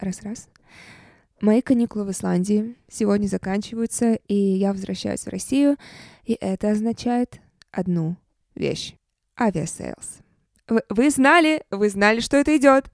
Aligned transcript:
Раз-раз. 0.00 0.48
Мои 1.42 1.60
каникулы 1.60 2.04
в 2.06 2.10
Исландии 2.10 2.74
сегодня 2.88 3.26
заканчиваются, 3.26 4.14
и 4.28 4.34
я 4.34 4.72
возвращаюсь 4.72 5.24
в 5.24 5.28
Россию, 5.28 5.76
и 6.24 6.36
это 6.40 6.70
означает 6.70 7.40
одну 7.70 8.16
вещь— 8.54 8.94
Aviasales. 9.38 10.20
Вы, 10.88 11.10
знали, 11.10 11.64
вы 11.70 11.90
знали, 11.90 12.20
что 12.20 12.36
это 12.36 12.56
идет. 12.56 12.86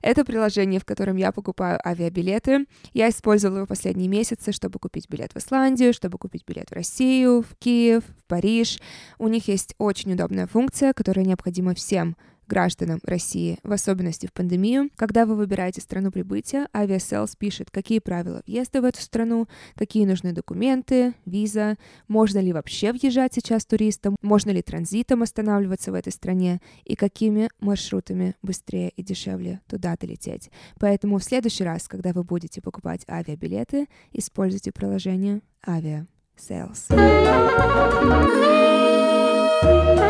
Это 0.00 0.24
приложение, 0.24 0.80
в 0.80 0.84
котором 0.84 1.16
я 1.16 1.30
покупаю 1.30 1.78
авиабилеты. 1.86 2.66
Я 2.94 3.10
использовала 3.10 3.58
его 3.58 3.66
последние 3.66 4.08
месяцы, 4.08 4.50
чтобы 4.50 4.78
купить 4.78 5.08
билет 5.10 5.32
в 5.34 5.36
Исландию, 5.36 5.92
чтобы 5.92 6.16
купить 6.16 6.44
билет 6.46 6.70
в 6.70 6.72
Россию, 6.74 7.42
в 7.42 7.54
Киев, 7.56 8.02
в 8.04 8.24
Париж. 8.24 8.80
У 9.18 9.28
них 9.28 9.46
есть 9.48 9.74
очень 9.76 10.14
удобная 10.14 10.46
функция, 10.46 10.94
которая 10.94 11.26
необходима 11.26 11.74
всем 11.74 12.16
гражданам 12.48 13.00
России, 13.04 13.58
в 13.62 13.72
особенности 13.72 14.26
в 14.26 14.32
пандемию. 14.32 14.90
Когда 14.96 15.26
вы 15.26 15.36
выбираете 15.36 15.80
страну 15.80 16.10
прибытия, 16.10 16.66
Aviasales 16.72 17.32
пишет, 17.38 17.70
какие 17.70 18.00
правила 18.00 18.42
въезда 18.46 18.80
в 18.80 18.84
эту 18.84 19.00
страну, 19.00 19.46
какие 19.76 20.04
нужны 20.06 20.32
документы, 20.32 21.14
виза, 21.24 21.76
можно 22.08 22.38
ли 22.38 22.52
вообще 22.52 22.92
въезжать 22.92 23.34
сейчас 23.34 23.64
туристам, 23.66 24.16
можно 24.22 24.50
ли 24.50 24.62
транзитом 24.62 25.22
останавливаться 25.22 25.92
в 25.92 25.94
этой 25.94 26.12
стране 26.12 26.60
и 26.84 26.96
какими 26.96 27.48
маршрутами 27.60 28.34
быстрее 28.42 28.90
и 28.90 29.02
дешевле 29.02 29.60
туда 29.68 29.96
долететь. 29.96 30.50
Поэтому 30.80 31.18
в 31.18 31.24
следующий 31.24 31.64
раз, 31.64 31.86
когда 31.86 32.12
вы 32.12 32.24
будете 32.24 32.60
покупать 32.60 33.04
авиабилеты, 33.08 33.86
используйте 34.12 34.72
приложение 34.72 35.42
Aviasales. 35.66 36.88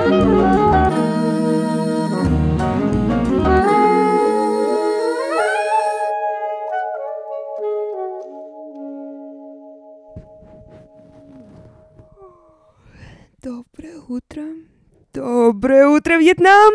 Доброе 0.09 1.18
утро. 14.09 14.43
Доброе 15.13 15.87
утро, 15.89 16.19
Вьетнам! 16.19 16.75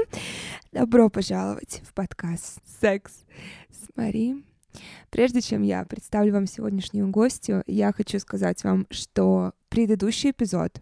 Добро 0.71 1.09
пожаловать 1.09 1.81
в 1.83 1.93
подкаст 1.93 2.59
«Секс 2.79 3.25
с 3.71 3.95
Мари». 3.95 4.43
Прежде 5.09 5.41
чем 5.41 5.63
я 5.63 5.83
представлю 5.85 6.33
вам 6.33 6.45
сегодняшнюю 6.45 7.09
гостью, 7.09 7.63
я 7.65 7.91
хочу 7.91 8.19
сказать 8.19 8.63
вам, 8.63 8.85
что 8.91 9.53
предыдущий 9.69 10.29
эпизод 10.29 10.79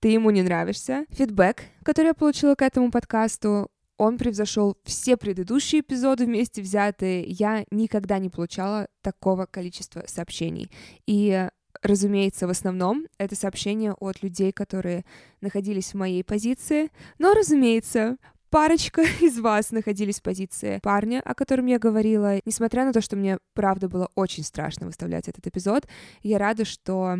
«Ты 0.00 0.08
ему 0.08 0.30
не 0.30 0.42
нравишься», 0.42 1.06
фидбэк, 1.10 1.62
который 1.84 2.08
я 2.08 2.14
получила 2.14 2.56
к 2.56 2.62
этому 2.62 2.90
подкасту, 2.90 3.70
он 3.96 4.18
превзошел 4.18 4.76
все 4.82 5.16
предыдущие 5.16 5.80
эпизоды 5.80 6.26
вместе 6.26 6.60
взятые. 6.60 7.22
Я 7.22 7.64
никогда 7.70 8.18
не 8.18 8.30
получала 8.30 8.88
такого 9.00 9.46
количества 9.46 10.02
сообщений. 10.08 10.72
И 11.06 11.48
разумеется, 11.84 12.46
в 12.46 12.50
основном 12.50 13.06
это 13.18 13.36
сообщения 13.36 13.92
от 13.92 14.22
людей, 14.22 14.52
которые 14.52 15.04
находились 15.40 15.92
в 15.92 15.94
моей 15.94 16.24
позиции, 16.24 16.90
но, 17.18 17.34
разумеется, 17.34 18.16
парочка 18.50 19.02
из 19.20 19.38
вас 19.38 19.70
находились 19.70 20.20
в 20.20 20.22
позиции 20.22 20.80
парня, 20.82 21.20
о 21.24 21.34
котором 21.34 21.66
я 21.66 21.78
говорила. 21.78 22.40
Несмотря 22.44 22.84
на 22.84 22.92
то, 22.92 23.00
что 23.00 23.16
мне, 23.16 23.38
правда, 23.52 23.88
было 23.88 24.08
очень 24.14 24.44
страшно 24.44 24.86
выставлять 24.86 25.28
этот 25.28 25.46
эпизод, 25.46 25.86
я 26.22 26.38
рада, 26.38 26.64
что 26.64 27.18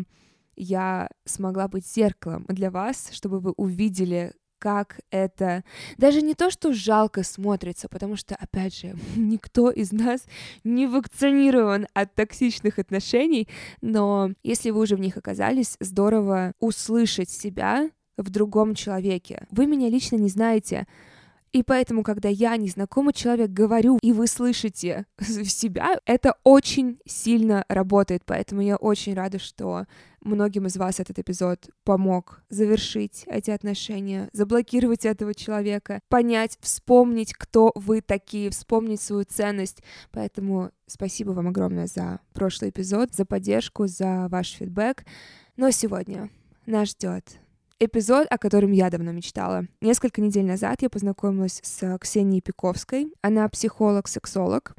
я 0.55 1.09
смогла 1.25 1.67
быть 1.67 1.85
зеркалом 1.85 2.45
для 2.47 2.71
вас, 2.71 3.09
чтобы 3.11 3.39
вы 3.39 3.51
увидели, 3.51 4.33
как 4.65 4.99
это 5.11 5.63
даже 5.99 6.23
не 6.23 6.33
то, 6.33 6.49
что 6.49 6.73
жалко 6.73 7.21
смотрится, 7.21 7.87
потому 7.87 8.15
что, 8.15 8.33
опять 8.33 8.75
же, 8.75 8.95
никто 9.15 9.69
из 9.69 9.91
нас 9.91 10.25
не 10.63 10.87
вакцинирован 10.87 11.85
от 11.93 12.15
токсичных 12.15 12.79
отношений, 12.79 13.47
но 13.81 14.31
если 14.41 14.71
вы 14.71 14.81
уже 14.81 14.95
в 14.95 14.99
них 14.99 15.17
оказались, 15.17 15.77
здорово 15.79 16.53
услышать 16.59 17.29
себя 17.29 17.91
в 18.17 18.31
другом 18.31 18.73
человеке. 18.73 19.45
Вы 19.51 19.67
меня 19.67 19.87
лично 19.87 20.15
не 20.15 20.29
знаете, 20.29 20.87
и 21.55 21.63
поэтому, 21.63 22.03
когда 22.03 22.27
я, 22.27 22.57
незнакомый 22.57 23.13
человек, 23.13 23.49
говорю, 23.49 23.97
и 24.01 24.11
вы 24.11 24.27
слышите 24.27 25.05
себя, 25.21 26.01
это 26.05 26.35
очень 26.43 26.99
сильно 27.05 27.63
работает. 27.69 28.23
Поэтому 28.25 28.59
я 28.59 28.75
очень 28.75 29.13
рада, 29.13 29.39
что 29.39 29.85
многим 30.19 30.65
из 30.65 30.75
вас 30.75 30.99
этот 30.99 31.17
эпизод 31.17 31.69
помог 31.85 32.43
завершить 32.49 33.23
эти 33.27 33.51
отношения, 33.51 34.27
заблокировать 34.33 35.05
этого 35.05 35.33
человека, 35.33 36.01
понять, 36.09 36.57
вспомнить, 36.59 37.33
кто 37.33 37.71
вы 37.73 38.01
такие, 38.01 38.49
вспомнить 38.49 38.99
свою 38.99 39.23
ценность. 39.23 39.81
Поэтому 40.11 40.71
спасибо 40.87 41.31
вам 41.31 41.47
огромное 41.47 41.87
за 41.87 42.19
прошлый 42.33 42.71
эпизод, 42.71 43.13
за 43.13 43.23
поддержку, 43.23 43.87
за 43.87 44.27
ваш 44.27 44.49
фидбэк. 44.55 45.05
Но 45.55 45.71
сегодня 45.71 46.29
нас 46.65 46.89
ждет 46.89 47.39
эпизод, 47.79 48.27
о 48.29 48.37
котором 48.37 48.71
я 48.71 48.89
давно 48.89 49.11
мечтала. 49.11 49.65
Несколько 49.81 50.21
недель 50.21 50.45
назад 50.45 50.81
я 50.81 50.89
познакомилась 50.89 51.59
с 51.63 51.97
Ксенией 51.99 52.41
Пиковской. 52.41 53.13
Она 53.21 53.47
психолог-сексолог. 53.49 54.75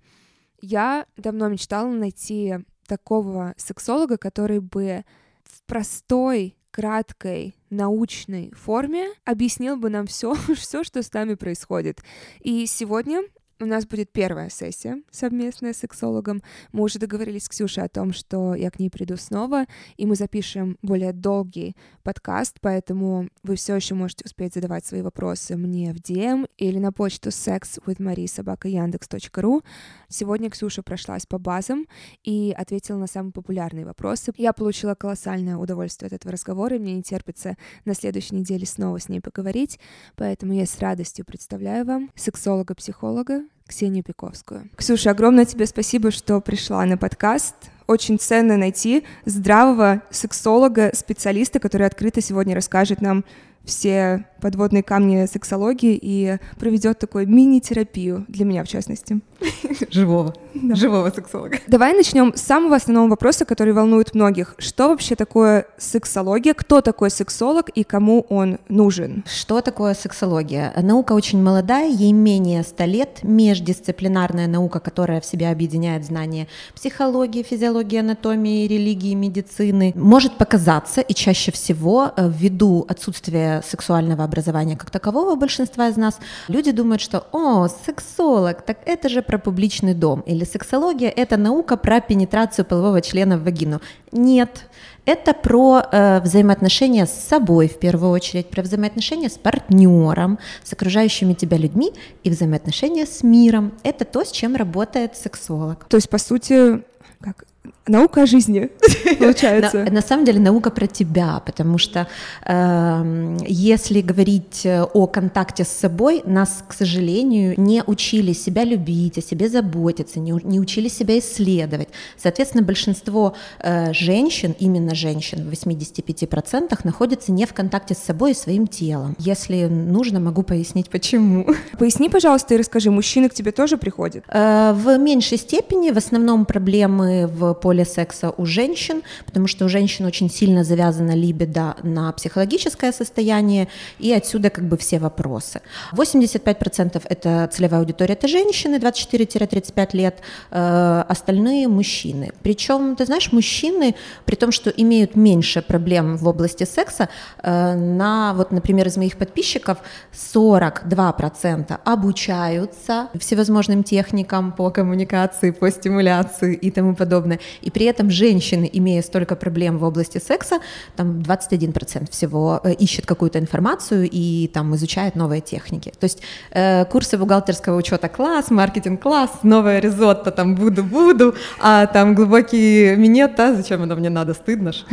Я 0.60 1.06
давно 1.16 1.48
мечтала 1.48 1.90
найти 1.90 2.56
такого 2.86 3.54
сексолога, 3.56 4.16
который 4.16 4.60
бы 4.60 5.04
в 5.44 5.62
простой, 5.66 6.56
краткой, 6.70 7.56
научной 7.70 8.52
форме 8.54 9.08
объяснил 9.24 9.76
бы 9.76 9.88
нам 9.88 10.06
все, 10.06 10.34
все, 10.54 10.84
что 10.84 11.02
с 11.02 11.12
нами 11.12 11.34
происходит. 11.34 12.02
И 12.40 12.66
сегодня 12.66 13.22
у 13.60 13.66
нас 13.66 13.86
будет 13.86 14.10
первая 14.12 14.50
сессия 14.50 15.00
совместная 15.10 15.72
с 15.72 15.78
сексологом. 15.78 16.42
Мы 16.72 16.82
уже 16.82 16.98
договорились 16.98 17.44
с 17.44 17.48
Ксюшей 17.48 17.84
о 17.84 17.88
том, 17.88 18.12
что 18.12 18.54
я 18.54 18.70
к 18.70 18.78
ней 18.78 18.90
приду 18.90 19.16
снова, 19.16 19.64
и 19.96 20.04
мы 20.04 20.14
запишем 20.14 20.76
более 20.82 21.14
долгий 21.14 21.74
подкаст, 22.02 22.58
поэтому 22.60 23.30
вы 23.42 23.56
все 23.56 23.76
еще 23.76 23.94
можете 23.94 24.26
успеть 24.26 24.52
задавать 24.54 24.84
свои 24.84 25.00
вопросы 25.02 25.56
мне 25.56 25.94
в 25.94 25.96
DM 25.96 26.46
или 26.58 26.78
на 26.78 26.92
почту 26.92 27.30
sexwithmarie.yandex.ru. 27.30 29.64
Сегодня 30.08 30.50
Ксюша 30.50 30.82
прошлась 30.82 31.24
по 31.26 31.38
базам 31.38 31.86
и 32.24 32.52
ответила 32.56 32.98
на 32.98 33.06
самые 33.06 33.32
популярные 33.32 33.86
вопросы. 33.86 34.32
Я 34.36 34.52
получила 34.52 34.94
колоссальное 34.94 35.56
удовольствие 35.56 36.08
от 36.08 36.12
этого 36.12 36.32
разговора, 36.32 36.76
и 36.76 36.78
мне 36.78 36.92
не 36.94 37.02
терпится 37.02 37.56
на 37.84 37.94
следующей 37.94 38.34
неделе 38.34 38.66
снова 38.66 39.00
с 39.00 39.08
ней 39.08 39.20
поговорить, 39.20 39.80
поэтому 40.14 40.52
я 40.52 40.66
с 40.66 40.78
радостью 40.78 41.24
представляю 41.24 41.86
вам 41.86 42.10
сексолога-психолога 42.14 43.46
Ксению 43.66 44.04
Пиковскую. 44.04 44.68
Ксюша, 44.76 45.10
огромное 45.10 45.44
тебе 45.44 45.66
спасибо, 45.66 46.10
что 46.10 46.40
пришла 46.40 46.84
на 46.84 46.96
подкаст. 46.96 47.54
Очень 47.86 48.18
ценно 48.18 48.56
найти 48.56 49.04
здравого 49.24 50.02
сексолога, 50.10 50.90
специалиста, 50.94 51.60
который 51.60 51.86
открыто 51.86 52.20
сегодня 52.20 52.54
расскажет 52.54 53.00
нам 53.00 53.24
все 53.66 54.24
подводные 54.40 54.82
камни 54.82 55.26
сексологии 55.26 55.98
и 56.00 56.38
проведет 56.58 56.98
такую 56.98 57.28
мини-терапию 57.28 58.24
для 58.28 58.44
меня, 58.44 58.64
в 58.64 58.68
частности. 58.68 59.20
Живого. 59.90 60.34
Да. 60.54 60.74
Живого 60.74 61.10
сексолога. 61.10 61.58
Давай 61.66 61.94
начнем 61.94 62.32
с 62.34 62.42
самого 62.42 62.76
основного 62.76 63.08
вопроса, 63.08 63.44
который 63.44 63.72
волнует 63.72 64.14
многих. 64.14 64.54
Что 64.58 64.88
вообще 64.88 65.16
такое 65.16 65.66
сексология? 65.78 66.54
Кто 66.54 66.80
такой 66.80 67.10
сексолог 67.10 67.68
и 67.70 67.82
кому 67.84 68.26
он 68.28 68.58
нужен? 68.68 69.24
Что 69.26 69.60
такое 69.60 69.94
сексология? 69.94 70.72
Наука 70.80 71.12
очень 71.12 71.42
молодая, 71.42 71.90
ей 71.90 72.12
менее 72.12 72.62
100 72.62 72.84
лет, 72.84 73.18
междисциплинарная 73.22 74.46
наука, 74.46 74.80
которая 74.80 75.20
в 75.20 75.26
себя 75.26 75.50
объединяет 75.50 76.04
знания 76.04 76.46
психологии, 76.74 77.42
физиологии, 77.42 77.98
анатомии, 77.98 78.66
религии, 78.66 79.14
медицины. 79.14 79.92
Может 79.96 80.38
показаться, 80.38 81.00
и 81.00 81.14
чаще 81.14 81.52
всего, 81.52 82.12
э, 82.16 82.30
ввиду 82.32 82.84
отсутствия 82.88 83.55
сексуального 83.62 84.24
образования 84.24 84.76
как 84.76 84.90
такового 84.90 85.34
большинства 85.36 85.88
из 85.88 85.96
нас, 85.96 86.18
люди 86.48 86.72
думают, 86.72 87.00
что 87.00 87.26
«О, 87.32 87.68
сексолог, 87.68 88.62
так 88.62 88.78
это 88.86 89.08
же 89.08 89.22
про 89.22 89.38
публичный 89.38 89.94
дом» 89.94 90.20
или 90.20 90.44
«сексология— 90.44 91.08
это 91.16 91.36
наука 91.36 91.76
про 91.76 92.00
пенетрацию 92.00 92.64
полового 92.64 93.00
члена 93.00 93.38
в 93.38 93.44
вагину». 93.44 93.80
Нет, 94.12 94.66
это 95.06 95.34
про 95.34 95.82
э, 95.90 96.20
взаимоотношения 96.20 97.06
с 97.06 97.12
собой 97.12 97.68
в 97.68 97.78
первую 97.78 98.10
очередь, 98.10 98.50
про 98.50 98.62
взаимоотношения 98.62 99.28
с 99.28 99.38
партнером, 99.38 100.38
с 100.64 100.72
окружающими 100.72 101.32
тебя 101.32 101.56
людьми 101.56 101.92
и 102.24 102.30
взаимоотношения 102.30 103.06
с 103.06 103.22
миром. 103.22 103.72
Это 103.84 104.04
то, 104.04 104.24
с 104.24 104.32
чем 104.32 104.56
работает 104.56 105.16
сексолог. 105.16 105.84
То 105.84 105.96
есть, 105.96 106.10
по 106.10 106.18
сути, 106.18 106.82
как 107.20 107.44
наука 107.88 108.22
о 108.22 108.26
жизни, 108.26 108.70
получается. 109.18 109.84
На, 109.84 109.90
на 109.90 110.02
самом 110.02 110.24
деле 110.24 110.40
наука 110.40 110.70
про 110.70 110.86
тебя, 110.86 111.42
потому 111.44 111.78
что 111.78 112.06
э, 112.44 113.36
если 113.46 114.00
говорить 114.00 114.66
о 114.66 115.06
контакте 115.06 115.64
с 115.64 115.68
собой, 115.68 116.22
нас, 116.24 116.64
к 116.66 116.72
сожалению, 116.72 117.54
не 117.56 117.82
учили 117.86 118.32
себя 118.32 118.64
любить, 118.64 119.18
о 119.18 119.22
себе 119.22 119.48
заботиться, 119.48 120.20
не, 120.20 120.32
не 120.44 120.60
учили 120.60 120.88
себя 120.88 121.18
исследовать. 121.18 121.88
Соответственно, 122.16 122.62
большинство 122.62 123.34
э, 123.60 123.92
женщин, 123.92 124.54
именно 124.58 124.94
женщин 124.94 125.48
в 125.48 125.52
85% 125.52 126.78
находятся 126.84 127.32
не 127.32 127.46
в 127.46 127.52
контакте 127.52 127.94
с 127.94 127.98
собой 127.98 128.32
и 128.32 128.34
своим 128.34 128.66
телом. 128.66 129.14
Если 129.18 129.66
нужно, 129.66 130.20
могу 130.20 130.42
пояснить, 130.42 130.90
почему. 130.90 131.46
Поясни, 131.78 132.08
пожалуйста, 132.08 132.54
и 132.54 132.58
расскажи, 132.58 132.90
мужчины 132.90 133.28
к 133.28 133.34
тебе 133.34 133.52
тоже 133.52 133.76
приходят? 133.76 134.24
Э, 134.28 134.72
в 134.74 134.96
меньшей 134.98 135.38
степени, 135.38 135.90
в 135.90 135.98
основном 135.98 136.44
проблемы 136.44 137.26
в 137.26 137.54
поле 137.54 137.75
секса 137.84 138.30
у 138.36 138.46
женщин, 138.46 139.02
потому 139.24 139.46
что 139.46 139.64
у 139.64 139.68
женщин 139.68 140.06
очень 140.06 140.30
сильно 140.30 140.64
завязана 140.64 141.14
либидо 141.14 141.76
на 141.82 142.12
психологическое 142.12 142.92
состояние, 142.92 143.68
и 143.98 144.12
отсюда 144.12 144.50
как 144.50 144.64
бы 144.64 144.76
все 144.76 144.98
вопросы. 144.98 145.60
85% 145.92 147.02
это 147.08 147.48
целевая 147.52 147.80
аудитория, 147.80 148.14
это 148.14 148.28
женщины 148.28 148.76
24-35 148.76 149.96
лет, 149.96 150.20
э, 150.50 151.04
остальные 151.08 151.68
мужчины. 151.68 152.32
Причем, 152.42 152.96
ты 152.96 153.06
знаешь, 153.06 153.32
мужчины, 153.32 153.94
при 154.24 154.36
том, 154.36 154.52
что 154.52 154.70
имеют 154.70 155.16
меньше 155.16 155.62
проблем 155.62 156.16
в 156.16 156.28
области 156.28 156.64
секса, 156.64 157.08
э, 157.42 157.74
на, 157.74 158.34
вот, 158.34 158.52
например, 158.52 158.86
из 158.86 158.96
моих 158.96 159.16
подписчиков 159.16 159.78
42% 160.12 161.78
обучаются 161.84 163.08
всевозможным 163.18 163.82
техникам 163.82 164.52
по 164.52 164.70
коммуникации, 164.70 165.50
по 165.50 165.70
стимуляции 165.70 166.54
и 166.54 166.70
тому 166.70 166.94
подобное. 166.94 167.38
И 167.66 167.70
при 167.70 167.86
этом 167.86 168.10
женщины, 168.10 168.70
имея 168.72 169.02
столько 169.02 169.34
проблем 169.34 169.78
в 169.78 169.84
области 169.84 170.18
секса, 170.18 170.60
там 170.94 171.18
21% 171.20 172.10
всего 172.10 172.60
э, 172.62 172.72
ищет 172.74 173.06
какую-то 173.06 173.40
информацию 173.40 174.08
и 174.08 174.48
там 174.54 174.74
изучает 174.76 175.16
новые 175.16 175.40
техники. 175.40 175.92
То 175.98 176.04
есть 176.04 176.22
э, 176.52 176.84
курсы 176.84 177.18
бухгалтерского 177.18 177.76
учета 177.76 178.08
класс, 178.08 178.50
маркетинг 178.50 179.02
класс, 179.02 179.30
новая 179.42 179.80
ризотто, 179.80 180.30
там 180.30 180.54
буду-буду, 180.54 181.34
а 181.60 181.86
там 181.86 182.14
глубокий 182.14 182.94
минет, 182.94 183.40
а 183.40 183.54
зачем 183.54 183.82
оно 183.82 183.96
мне 183.96 184.10
надо, 184.10 184.34
стыдно 184.34 184.72
ж. 184.72 184.84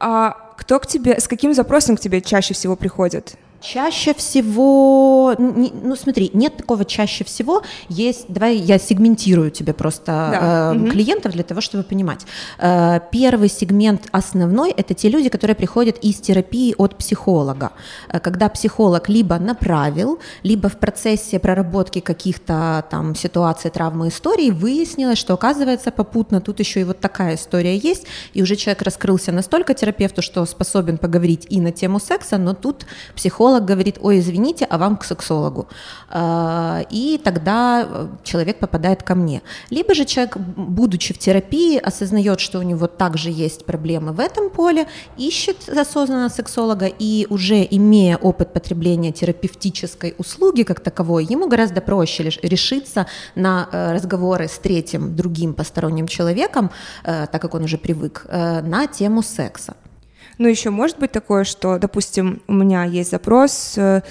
А 0.00 0.36
кто 0.56 0.80
к 0.80 0.86
тебе, 0.88 1.20
с 1.20 1.28
каким 1.28 1.54
запросом 1.54 1.96
к 1.96 2.00
тебе 2.00 2.20
чаще 2.20 2.54
всего 2.54 2.74
приходят? 2.74 3.36
Чаще 3.64 4.12
всего, 4.12 5.34
ну 5.38 5.96
смотри, 5.96 6.30
нет 6.34 6.58
такого 6.58 6.84
чаще 6.84 7.24
всего, 7.24 7.62
есть, 7.88 8.26
давай 8.28 8.56
я 8.56 8.78
сегментирую 8.78 9.50
тебе 9.50 9.72
просто 9.72 10.04
да. 10.06 10.72
э, 10.74 10.76
угу. 10.76 10.90
клиентов 10.90 11.32
для 11.32 11.44
того, 11.44 11.62
чтобы 11.62 11.82
понимать. 11.82 12.26
Э, 12.58 13.00
первый 13.10 13.48
сегмент 13.48 14.02
основной– 14.12 14.70
это 14.76 14.92
те 14.92 15.08
люди, 15.08 15.30
которые 15.30 15.56
приходят 15.56 15.96
из 16.04 16.16
терапии 16.16 16.74
от 16.76 16.98
психолога, 16.98 17.72
э, 18.10 18.20
когда 18.20 18.50
психолог 18.50 19.08
либо 19.08 19.38
направил, 19.38 20.18
либо 20.42 20.68
в 20.68 20.78
процессе 20.78 21.38
проработки 21.38 22.00
каких-то 22.00 22.84
там 22.90 23.14
ситуаций, 23.14 23.70
травмы, 23.70 24.08
историй 24.08 24.50
выяснилось, 24.50 25.18
что 25.18 25.32
оказывается 25.32 25.90
попутно 25.90 26.42
тут 26.42 26.60
еще 26.60 26.82
и 26.82 26.84
вот 26.84 27.00
такая 27.00 27.36
история 27.36 27.78
есть, 27.78 28.04
и 28.34 28.42
уже 28.42 28.56
человек 28.56 28.82
раскрылся 28.82 29.32
настолько 29.32 29.72
терапевту, 29.72 30.20
что 30.20 30.44
способен 30.44 30.98
поговорить 30.98 31.46
и 31.48 31.62
на 31.62 31.72
тему 31.72 31.98
секса, 31.98 32.36
но 32.36 32.52
тут 32.52 32.84
психолог 33.16 33.53
психолог 33.54 33.64
говорит, 33.64 33.98
ой, 34.00 34.18
извините, 34.18 34.66
а 34.70 34.78
вам 34.78 34.96
к 34.96 35.04
сексологу. 35.04 35.66
А, 36.08 36.82
и 36.90 37.20
тогда 37.22 37.86
э, 37.88 38.08
человек 38.24 38.58
попадает 38.58 39.02
ко 39.02 39.14
мне. 39.14 39.42
Либо 39.70 39.94
же 39.94 40.04
человек, 40.04 40.36
будучи 40.56 41.14
в 41.14 41.18
терапии, 41.18 41.78
осознает, 41.78 42.40
что 42.40 42.58
у 42.58 42.62
него 42.62 42.86
также 42.86 43.30
есть 43.30 43.64
проблемы 43.64 44.12
в 44.12 44.20
этом 44.20 44.50
поле, 44.50 44.86
ищет 45.16 45.68
осознанно 45.68 46.28
сексолога 46.30 46.86
и 46.86 47.26
уже 47.30 47.66
имея 47.70 48.16
опыт 48.16 48.52
потребления 48.52 49.12
терапевтической 49.12 50.14
услуги 50.18 50.64
как 50.64 50.80
таковой, 50.80 51.24
ему 51.24 51.48
гораздо 51.48 51.80
проще 51.80 52.30
решиться 52.42 53.06
на 53.34 53.68
э, 53.72 53.92
разговоры 53.92 54.44
с 54.46 54.58
третьим, 54.58 55.14
другим 55.16 55.54
посторонним 55.54 56.06
человеком, 56.06 56.70
э, 57.04 57.26
так 57.30 57.42
как 57.42 57.54
он 57.54 57.64
уже 57.64 57.78
привык, 57.78 58.26
на 58.30 58.86
тему 58.86 59.22
секса. 59.22 59.74
Ну, 60.38 60.48
еще 60.48 60.70
может 60.70 60.98
быть 60.98 61.12
такое, 61.12 61.44
что, 61.44 61.78
допустим, 61.78 62.42
у 62.46 62.52
меня 62.52 62.84
есть 62.84 63.10
запрос, 63.10 63.74
э, 63.76 64.02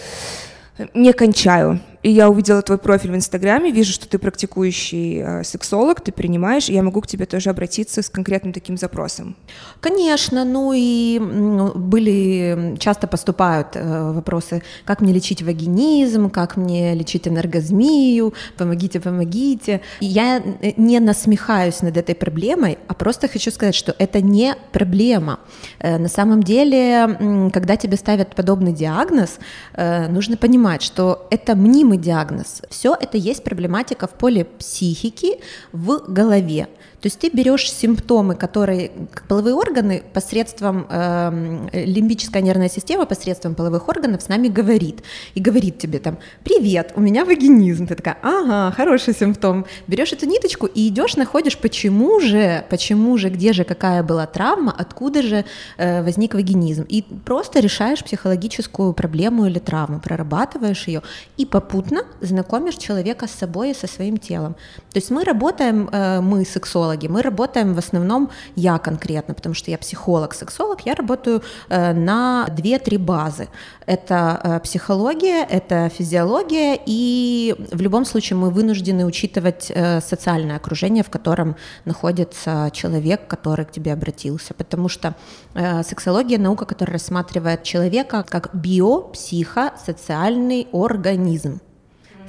не 0.94 1.14
кончаю, 1.14 1.80
и 2.04 2.12
я 2.12 2.30
увидела 2.30 2.62
твой 2.62 2.78
профиль 2.78 3.12
в 3.12 3.16
Инстаграме, 3.16 3.72
вижу, 3.72 3.94
что 3.94 4.08
ты 4.08 4.20
практикующий 4.20 5.22
э, 5.22 5.44
сексолог, 5.44 6.02
ты 6.02 6.12
принимаешь, 6.12 6.70
и 6.70 6.74
я 6.74 6.84
могу 6.84 7.00
к 7.00 7.08
тебе 7.08 7.26
тоже 7.26 7.50
обратиться 7.50 8.02
с 8.02 8.10
конкретным 8.10 8.52
таким 8.52 8.78
запросом. 8.78 9.36
Конечно, 9.80 10.44
ну 10.44 10.74
и 10.76 11.18
были, 11.20 12.76
часто 12.78 13.08
поступают 13.08 13.70
э, 13.76 14.12
вопросы, 14.12 14.64
как 14.84 15.00
мне 15.00 15.14
лечить 15.14 15.42
вагинизм, 15.42 16.30
как 16.30 16.58
мне 16.58 16.94
лечить 16.94 17.28
энергозмию, 17.28 18.34
помогите, 18.58 19.00
помогите. 19.00 19.80
И 20.02 20.06
я 20.06 20.40
э, 20.40 20.74
не 20.76 21.00
насмехаюсь 21.00 21.82
над 21.82 21.96
этой 21.96 22.16
проблемой, 22.16 22.78
а 22.90 22.94
просто 22.94 23.30
хочу 23.30 23.50
сказать, 23.50 23.76
что 23.76 23.96
это 23.98 24.22
не 24.22 24.56
проблема. 24.74 25.40
На 25.80 26.10
самом 26.10 26.44
деле, 26.44 27.50
когда 27.54 27.78
тебе 27.78 27.96
ставят 27.96 28.36
подобный 28.36 28.74
диагноз, 28.74 29.40
нужно 29.78 30.38
понимать, 30.38 30.82
что 30.82 31.28
это 31.30 31.56
мнимый 31.56 31.93
диагноз. 31.98 32.62
Все 32.70 32.96
это 33.00 33.18
есть 33.18 33.44
проблематика 33.44 34.08
в 34.08 34.12
поле 34.12 34.46
психики 34.46 35.40
в 35.72 36.04
голове. 36.08 36.68
То 37.04 37.08
есть 37.08 37.20
ты 37.20 37.30
берешь 37.30 37.70
симптомы, 37.70 38.34
которые 38.34 38.92
половые 39.28 39.56
органы 39.56 40.04
посредством 40.14 40.88
э, 40.90 41.84
лимбическая 41.86 42.42
нервная 42.42 42.70
система 42.70 43.06
посредством 43.06 43.56
половых 43.56 43.90
органов 43.90 44.22
с 44.22 44.30
нами 44.30 44.48
говорит. 44.48 45.04
И 45.36 45.42
говорит 45.42 45.78
тебе 45.80 46.00
там 46.00 46.18
привет, 46.46 46.94
у 46.96 47.02
меня 47.02 47.26
вагинизм, 47.26 47.88
ты 47.88 47.96
такая, 47.96 48.18
ага, 48.22 48.74
хороший 48.74 49.14
симптом, 49.14 49.66
берешь 49.86 50.14
эту 50.14 50.28
ниточку 50.28 50.66
и 50.66 50.88
идешь 50.88 51.18
находишь, 51.18 51.58
почему 51.58 52.22
же, 52.22 52.64
почему 52.70 53.18
же, 53.18 53.28
где 53.28 53.52
же 53.52 53.66
какая 53.66 54.02
была 54.02 54.26
травма, 54.26 54.74
откуда 54.78 55.22
же 55.24 55.44
э, 55.78 56.04
возник 56.04 56.36
вагинизм. 56.36 56.86
И 56.88 57.02
просто 57.26 57.60
решаешь 57.60 58.02
психологическую 58.02 58.94
проблему 58.94 59.46
или 59.46 59.60
травму, 59.60 60.00
прорабатываешь 60.00 60.88
ее 60.88 61.02
и 61.36 61.46
попутно 61.46 62.04
знакомишь 62.22 62.76
человека 62.76 63.28
с 63.28 63.32
собой 63.32 63.72
и 63.72 63.74
со 63.74 63.88
своим 63.88 64.18
телом. 64.18 64.56
То 64.94 65.00
есть 65.00 65.12
мы 65.12 65.26
работаем, 65.26 65.90
э, 65.92 66.22
мы 66.22 66.46
сексологи 66.46 66.93
психологи. 66.94 67.08
Мы 67.08 67.22
работаем 67.22 67.74
в 67.74 67.78
основном, 67.78 68.30
я 68.56 68.78
конкретно, 68.78 69.34
потому 69.34 69.56
что 69.56 69.72
я 69.72 69.78
психолог-сексолог, 69.78 70.86
я 70.86 70.96
работаю 70.96 71.42
э, 71.70 71.94
на 71.94 72.48
2-3 72.50 72.98
базы. 72.98 73.48
Это 73.88 74.40
э, 74.44 74.60
психология, 74.60 75.44
это 75.44 75.90
физиология, 75.90 76.80
и 76.86 77.56
в 77.72 77.82
любом 77.82 78.06
случае 78.06 78.38
мы 78.38 78.50
вынуждены 78.50 79.06
учитывать 79.06 79.72
э, 79.76 80.02
социальное 80.02 80.58
окружение, 80.58 81.04
в 81.04 81.10
котором 81.10 81.56
находится 81.86 82.70
человек, 82.72 83.28
который 83.28 83.66
к 83.66 83.72
тебе 83.72 83.94
обратился, 83.94 84.54
потому 84.54 84.90
что 84.90 85.16
сексология— 85.84 86.38
наука, 86.40 86.66
которая 86.66 86.94
рассматривает 86.94 87.64
человека 87.64 88.24
как 88.30 88.50
биопсихосоциальный 88.54 90.68
организм. 90.74 91.60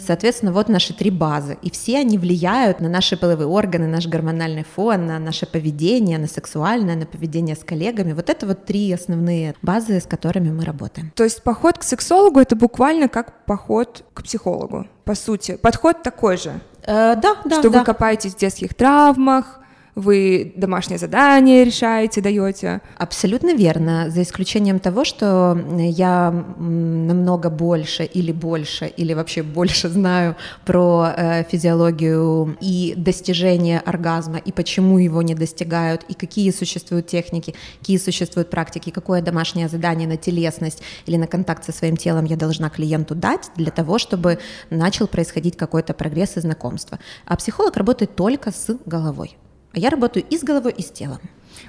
Соответственно, 0.06 0.52
вот 0.52 0.68
наши 0.68 0.94
три 0.94 1.10
базы, 1.10 1.56
и 1.62 1.70
все 1.70 1.98
они 1.98 2.18
влияют 2.18 2.80
на 2.80 2.88
наши 2.88 3.16
половые 3.16 3.46
органы, 3.46 3.86
наш 3.86 4.06
гормональный 4.06 4.64
фон, 4.64 5.06
на 5.06 5.18
наше 5.18 5.46
поведение, 5.46 6.18
на 6.18 6.26
сексуальное, 6.26 6.96
на 6.96 7.06
поведение 7.06 7.56
с 7.56 7.64
коллегами. 7.64 8.12
Вот 8.12 8.30
это 8.30 8.46
вот 8.46 8.64
три 8.64 8.92
основные 8.92 9.54
базы, 9.62 10.00
с 10.00 10.06
которыми 10.06 10.50
мы 10.50 10.64
работаем. 10.64 11.12
То 11.14 11.24
есть 11.24 11.42
поход 11.42 11.78
к 11.78 11.82
сексологу 11.82 12.40
это 12.40 12.56
буквально 12.56 13.08
как 13.08 13.44
поход 13.46 14.04
к 14.12 14.22
психологу, 14.22 14.86
по 15.04 15.14
сути. 15.14 15.56
Подход 15.56 16.02
такой 16.02 16.36
же. 16.36 16.60
Э, 16.82 17.16
да, 17.16 17.36
да. 17.44 17.60
Что 17.60 17.70
да. 17.70 17.78
вы 17.78 17.84
копаетесь 17.84 18.34
в 18.34 18.38
детских 18.38 18.74
травмах, 18.74 19.60
вы 19.94 20.52
домашнее 20.56 20.98
задание 20.98 21.64
решаете, 21.64 22.20
даете. 22.20 22.80
Абсолютно 22.98 23.54
верно, 23.54 24.10
за 24.10 24.22
исключением 24.22 24.78
того, 24.80 25.04
что 25.04 25.58
я 25.78 26.30
намного 26.58 27.50
больше 27.50 28.04
или 28.04 28.32
больше, 28.32 28.86
или 28.86 29.14
вообще 29.14 29.42
больше 29.42 29.88
знаю 29.88 30.36
про 30.64 31.12
э, 31.16 31.44
физиологию 31.44 32.56
и 32.60 32.94
достижение 32.96 33.80
оргазма, 33.80 34.38
и 34.38 34.52
почему 34.52 34.98
его 34.98 35.22
не 35.22 35.34
достигают, 35.34 36.04
и 36.08 36.14
какие 36.14 36.50
существуют 36.50 37.06
техники, 37.06 37.54
какие 37.78 37.98
существуют 37.98 38.50
практики, 38.50 38.90
какое 38.90 39.22
домашнее 39.22 39.68
задание 39.68 40.08
на 40.08 40.16
телесность 40.16 40.82
или 41.06 41.16
на 41.16 41.26
контакт 41.26 41.64
со 41.64 41.72
своим 41.72 41.96
телом 41.96 42.24
я 42.24 42.36
должна 42.36 42.68
клиенту 42.68 43.14
дать 43.14 43.50
для 43.56 43.70
того, 43.70 43.98
чтобы 43.98 44.38
начал 44.70 45.06
происходить 45.06 45.56
какой-то 45.56 45.94
прогресс 45.94 46.36
и 46.36 46.40
знакомство. 46.40 46.98
А 47.26 47.36
психолог 47.36 47.76
работает 47.76 48.16
только 48.16 48.50
с 48.50 48.76
головой. 48.86 49.36
А 49.74 49.78
я 49.78 49.90
работаю 49.90 50.24
и 50.28 50.38
с 50.38 50.42
головой, 50.42 50.72
и 50.76 50.82
с 50.82 50.90
телом. 50.90 51.18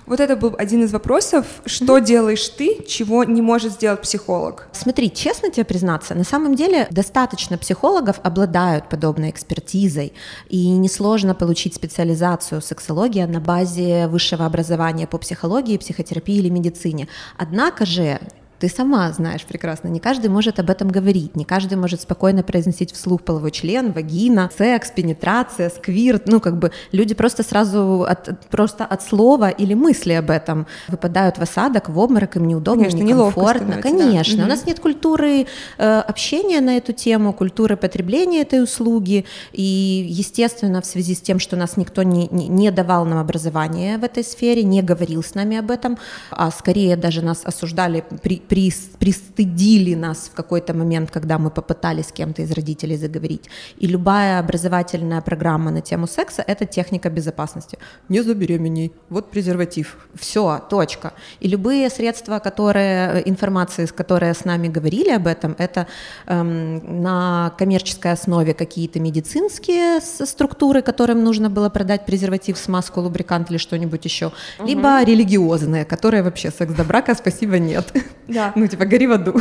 Вот 0.05 0.19
это 0.19 0.35
был 0.35 0.55
один 0.57 0.83
из 0.83 0.93
вопросов. 0.93 1.45
Что 1.65 1.97
mm-hmm. 1.97 2.05
делаешь 2.05 2.49
ты, 2.49 2.83
чего 2.87 3.23
не 3.23 3.41
может 3.41 3.73
сделать 3.73 4.01
психолог? 4.01 4.67
Смотри, 4.71 5.11
честно 5.11 5.49
тебе 5.49 5.65
признаться, 5.65 6.13
на 6.13 6.23
самом 6.23 6.55
деле 6.55 6.87
достаточно 6.91 7.57
психологов 7.57 8.19
обладают 8.23 8.87
подобной 8.89 9.31
экспертизой, 9.31 10.13
и 10.47 10.69
несложно 10.69 11.33
получить 11.33 11.73
специализацию 11.73 12.61
сексология 12.61 13.25
на 13.25 13.39
базе 13.39 14.07
высшего 14.07 14.45
образования 14.45 15.07
по 15.07 15.17
психологии, 15.17 15.77
психотерапии 15.77 16.37
или 16.37 16.49
медицине. 16.49 17.07
Однако 17.37 17.85
же 17.85 18.19
ты 18.65 18.69
сама 18.75 19.11
знаешь 19.11 19.43
прекрасно, 19.43 19.89
не 19.89 19.99
каждый 19.99 20.31
может 20.31 20.59
об 20.59 20.71
этом 20.71 20.87
говорить, 20.87 21.35
не 21.35 21.45
каждый 21.45 21.77
может 21.77 22.01
спокойно 22.01 22.41
произносить 22.41 22.91
вслух 22.91 23.21
половой 23.21 23.51
член, 23.51 23.91
вагина, 23.91 24.49
секс, 24.57 24.89
пенетрация, 24.89 25.69
сквирт, 25.69 26.27
ну 26.27 26.39
как 26.39 26.57
бы 26.57 26.71
люди 26.91 27.13
просто 27.13 27.43
сразу 27.43 28.07
от, 28.09 28.47
просто 28.49 28.83
от 28.83 29.03
слова 29.03 29.49
или 29.49 29.75
мысли 29.75 30.13
об 30.13 30.31
этом 30.31 30.65
выпадают 30.87 31.37
в 31.37 31.43
осадок, 31.43 31.89
в 31.89 31.99
обморок, 31.99 32.37
им 32.37 32.47
неудобно, 32.47 32.85
Конечно, 32.85 33.03
некомфортно. 33.03 33.81
Конечно, 33.83 34.37
да. 34.37 34.45
у 34.45 34.47
нас 34.47 34.65
нет 34.65 34.79
культуры 34.79 35.45
э, 35.77 35.99
общения 35.99 36.59
на 36.59 36.77
эту 36.77 36.91
тему, 36.91 37.33
культуры 37.33 37.77
потребления 37.77 38.41
этой 38.41 38.63
услуги, 38.63 39.25
и 39.53 40.07
естественно 40.09 40.81
в 40.81 40.87
связи 40.87 41.13
с 41.13 41.21
тем, 41.21 41.37
что 41.37 41.55
нас 41.55 41.77
никто 41.77 42.01
не, 42.01 42.27
не, 42.31 42.47
не 42.47 42.71
давал 42.71 43.05
нам 43.05 43.19
образование 43.19 43.99
в 43.99 44.03
этой 44.03 44.23
сфере, 44.23 44.63
не 44.63 44.81
говорил 44.81 45.21
с 45.21 45.35
нами 45.35 45.55
об 45.57 45.69
этом, 45.69 45.99
а 46.31 46.49
скорее 46.49 46.95
даже 46.95 47.21
нас 47.21 47.41
осуждали 47.43 48.03
при 48.23 48.35
при, 48.54 48.54
пристыдили 48.99 49.95
нас 49.95 50.29
в 50.31 50.35
какой-то 50.35 50.73
момент, 50.73 51.11
когда 51.11 51.37
мы 51.37 51.49
попытались 51.49 52.07
с 52.07 52.11
кем-то 52.11 52.41
из 52.41 52.51
родителей 52.51 52.97
заговорить. 52.97 53.49
И 53.77 53.87
любая 53.87 54.39
образовательная 54.39 55.21
программа 55.21 55.71
на 55.71 55.81
тему 55.81 56.07
секса— 56.07 56.43
это 56.47 56.65
техника 56.65 57.09
безопасности. 57.09 57.77
Не 58.09 58.21
забеременей, 58.21 58.91
вот 59.09 59.31
презерватив. 59.31 59.97
Все, 60.15 60.61
точка. 60.69 61.13
И 61.39 61.47
любые 61.47 61.89
средства, 61.89 62.39
которые, 62.39 63.21
информации, 63.29 63.85
с 63.85 63.91
которые 63.91 64.33
с 64.33 64.45
нами 64.45 64.67
говорили 64.67 65.11
об 65.11 65.27
этом, 65.27 65.55
это 65.57 65.87
эм, 66.27 67.01
на 67.01 67.53
коммерческой 67.57 68.11
основе 68.11 68.53
какие-то 68.53 68.99
медицинские 68.99 70.01
структуры, 70.01 70.81
которым 70.81 71.23
нужно 71.23 71.49
было 71.49 71.69
продать 71.69 72.05
презерватив, 72.05 72.57
смазку, 72.57 73.01
лубрикант 73.01 73.51
или 73.51 73.57
что-нибудь 73.57 74.05
еще, 74.05 74.27
угу. 74.27 74.67
либо 74.67 75.03
религиозные, 75.03 75.85
которые 75.85 76.23
вообще 76.23 76.51
секс 76.51 76.73
до 76.73 76.83
брака, 76.83 77.15
спасибо, 77.15 77.59
нет. 77.59 77.93
Да. 78.35 78.51
Ну, 78.55 78.67
типа, 78.67 78.85
гори 78.85 79.07
в 79.07 79.11
аду. 79.11 79.33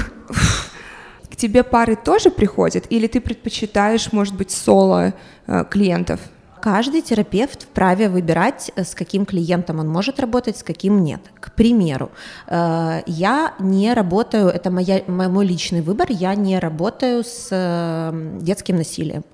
К 1.30 1.36
тебе 1.36 1.64
пары 1.64 1.96
тоже 1.96 2.30
приходят, 2.30 2.86
или 2.90 3.08
ты 3.08 3.20
предпочитаешь, 3.20 4.12
может 4.12 4.36
быть, 4.36 4.52
соло 4.52 5.12
э, 5.46 5.64
клиентов? 5.68 6.20
Каждый 6.62 7.02
терапевт 7.02 7.64
вправе 7.64 8.08
выбирать, 8.08 8.70
э, 8.76 8.84
с 8.84 8.94
каким 8.94 9.26
клиентом 9.26 9.80
он 9.80 9.88
может 9.88 10.20
работать, 10.20 10.56
с 10.56 10.62
каким 10.62 11.02
нет. 11.02 11.20
К 11.40 11.52
примеру, 11.52 12.12
э, 12.46 13.02
я 13.06 13.54
не 13.58 13.92
работаю, 13.94 14.46
это 14.46 14.70
моя, 14.70 15.02
мой 15.08 15.44
личный 15.44 15.80
выбор, 15.80 16.06
я 16.10 16.36
не 16.36 16.60
работаю 16.60 17.24
с 17.24 18.12
детским 18.40 18.76
насилием 18.76 19.24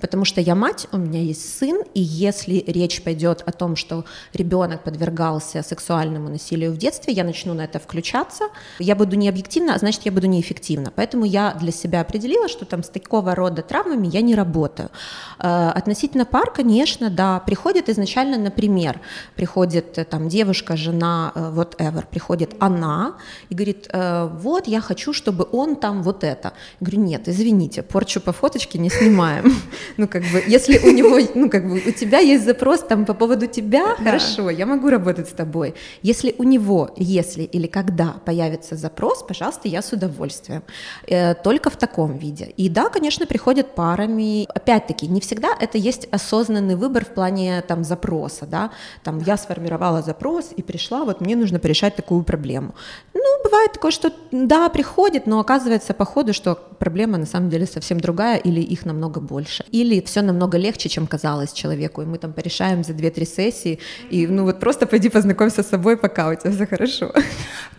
потому 0.00 0.24
что 0.24 0.40
я 0.40 0.54
мать, 0.54 0.86
у 0.92 0.98
меня 0.98 1.20
есть 1.20 1.58
сын, 1.58 1.82
и 1.94 2.00
если 2.00 2.64
речь 2.66 3.02
пойдет 3.02 3.42
о 3.46 3.52
том, 3.52 3.76
что 3.76 4.04
ребенок 4.32 4.84
подвергался 4.84 5.62
сексуальному 5.62 6.28
насилию 6.28 6.72
в 6.72 6.76
детстве, 6.76 7.12
я 7.12 7.24
начну 7.24 7.54
на 7.54 7.62
это 7.62 7.78
включаться, 7.78 8.44
я 8.78 8.94
буду 8.94 9.16
не 9.16 9.28
объективна, 9.28 9.74
а 9.74 9.78
значит, 9.78 10.02
я 10.04 10.12
буду 10.12 10.26
неэффективна. 10.26 10.92
Поэтому 10.94 11.24
я 11.24 11.54
для 11.54 11.72
себя 11.72 12.00
определила, 12.00 12.48
что 12.48 12.64
там 12.64 12.82
с 12.82 12.88
такого 12.88 13.34
рода 13.34 13.62
травмами 13.62 14.08
я 14.08 14.22
не 14.22 14.34
работаю. 14.34 14.90
Э, 15.38 15.70
относительно 15.70 16.24
пар, 16.24 16.50
конечно, 16.50 17.10
да, 17.10 17.40
приходит 17.40 17.88
изначально, 17.88 18.38
например, 18.38 19.00
приходит 19.36 19.98
э, 19.98 20.04
там 20.04 20.28
девушка, 20.28 20.76
жена, 20.76 21.32
э, 21.34 21.52
whatever, 21.54 22.04
приходит 22.06 22.54
она 22.58 23.16
и 23.50 23.54
говорит, 23.54 23.88
вот, 23.92 24.66
я 24.68 24.80
хочу, 24.80 25.12
чтобы 25.12 25.46
он 25.52 25.76
там 25.76 26.02
вот 26.02 26.24
это. 26.24 26.52
Я 26.80 26.86
говорю, 26.86 27.00
нет, 27.00 27.28
извините, 27.28 27.82
порчу 27.82 28.20
по 28.20 28.32
фоточке 28.32 28.78
не 28.78 28.90
снимаем. 28.90 29.56
Ну, 29.96 30.08
как 30.08 30.22
бы, 30.22 30.42
если 30.46 30.78
у 30.78 30.90
него, 30.90 31.18
ну, 31.34 31.50
как 31.50 31.68
бы, 31.68 31.76
у 31.78 31.92
тебя 31.92 32.18
есть 32.18 32.44
запрос 32.44 32.80
там 32.80 33.04
по 33.04 33.14
поводу 33.14 33.46
тебя, 33.46 33.96
да. 33.98 34.04
хорошо, 34.04 34.50
я 34.50 34.66
могу 34.66 34.88
работать 34.90 35.28
с 35.28 35.32
тобой. 35.32 35.74
Если 36.02 36.34
у 36.38 36.42
него, 36.42 36.90
если 36.96 37.42
или 37.42 37.66
когда 37.66 38.14
появится 38.24 38.76
запрос, 38.76 39.22
пожалуйста, 39.22 39.68
я 39.68 39.82
с 39.82 39.92
удовольствием. 39.92 40.62
Э, 41.06 41.34
только 41.34 41.70
в 41.70 41.76
таком 41.76 42.18
виде. 42.18 42.52
И 42.56 42.68
да, 42.68 42.88
конечно, 42.88 43.26
приходят 43.26 43.74
парами. 43.74 44.46
Опять-таки, 44.54 45.06
не 45.06 45.20
всегда 45.20 45.48
это 45.60 45.78
есть 45.78 46.08
осознанный 46.10 46.76
выбор 46.76 47.04
в 47.04 47.08
плане 47.08 47.62
там 47.66 47.84
запроса, 47.84 48.46
да. 48.46 48.70
Там 49.02 49.18
я 49.18 49.36
сформировала 49.36 50.02
запрос 50.02 50.50
и 50.56 50.62
пришла, 50.62 51.04
вот 51.04 51.20
мне 51.20 51.36
нужно 51.36 51.58
порешать 51.58 51.96
такую 51.96 52.22
проблему. 52.22 52.74
Ну, 53.14 53.42
бывает 53.44 53.72
такое, 53.72 53.90
что 53.90 54.12
да, 54.32 54.68
приходит, 54.68 55.26
но 55.26 55.40
оказывается 55.40 55.94
по 55.94 56.04
ходу, 56.04 56.32
что 56.32 56.58
проблема 56.78 57.18
на 57.18 57.26
самом 57.26 57.50
деле 57.50 57.66
совсем 57.66 58.00
другая 58.00 58.38
или 58.38 58.60
их 58.60 58.84
намного 58.86 59.20
больше 59.20 59.64
или 59.82 60.00
все 60.00 60.22
намного 60.22 60.58
легче, 60.58 60.88
чем 60.88 61.06
казалось 61.06 61.52
человеку, 61.52 62.02
и 62.02 62.06
мы 62.06 62.18
там 62.18 62.32
порешаем 62.32 62.84
за 62.84 62.92
2-3 62.92 63.26
сессии, 63.26 63.78
и 64.10 64.26
ну 64.26 64.44
вот 64.44 64.60
просто 64.60 64.86
пойди 64.86 65.08
познакомься 65.08 65.62
с 65.62 65.68
собой, 65.68 65.96
пока 65.96 66.28
у 66.28 66.34
тебя 66.34 66.50
все 66.50 66.66
хорошо. 66.66 67.12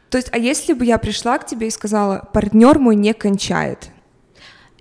То 0.09 0.17
есть, 0.17 0.29
а 0.31 0.37
если 0.37 0.73
бы 0.73 0.85
я 0.85 0.97
пришла 0.97 1.37
к 1.37 1.45
тебе 1.45 1.67
и 1.67 1.71
сказала, 1.71 2.27
партнер 2.33 2.79
мой 2.79 2.95
не 2.95 3.13
кончает, 3.13 3.89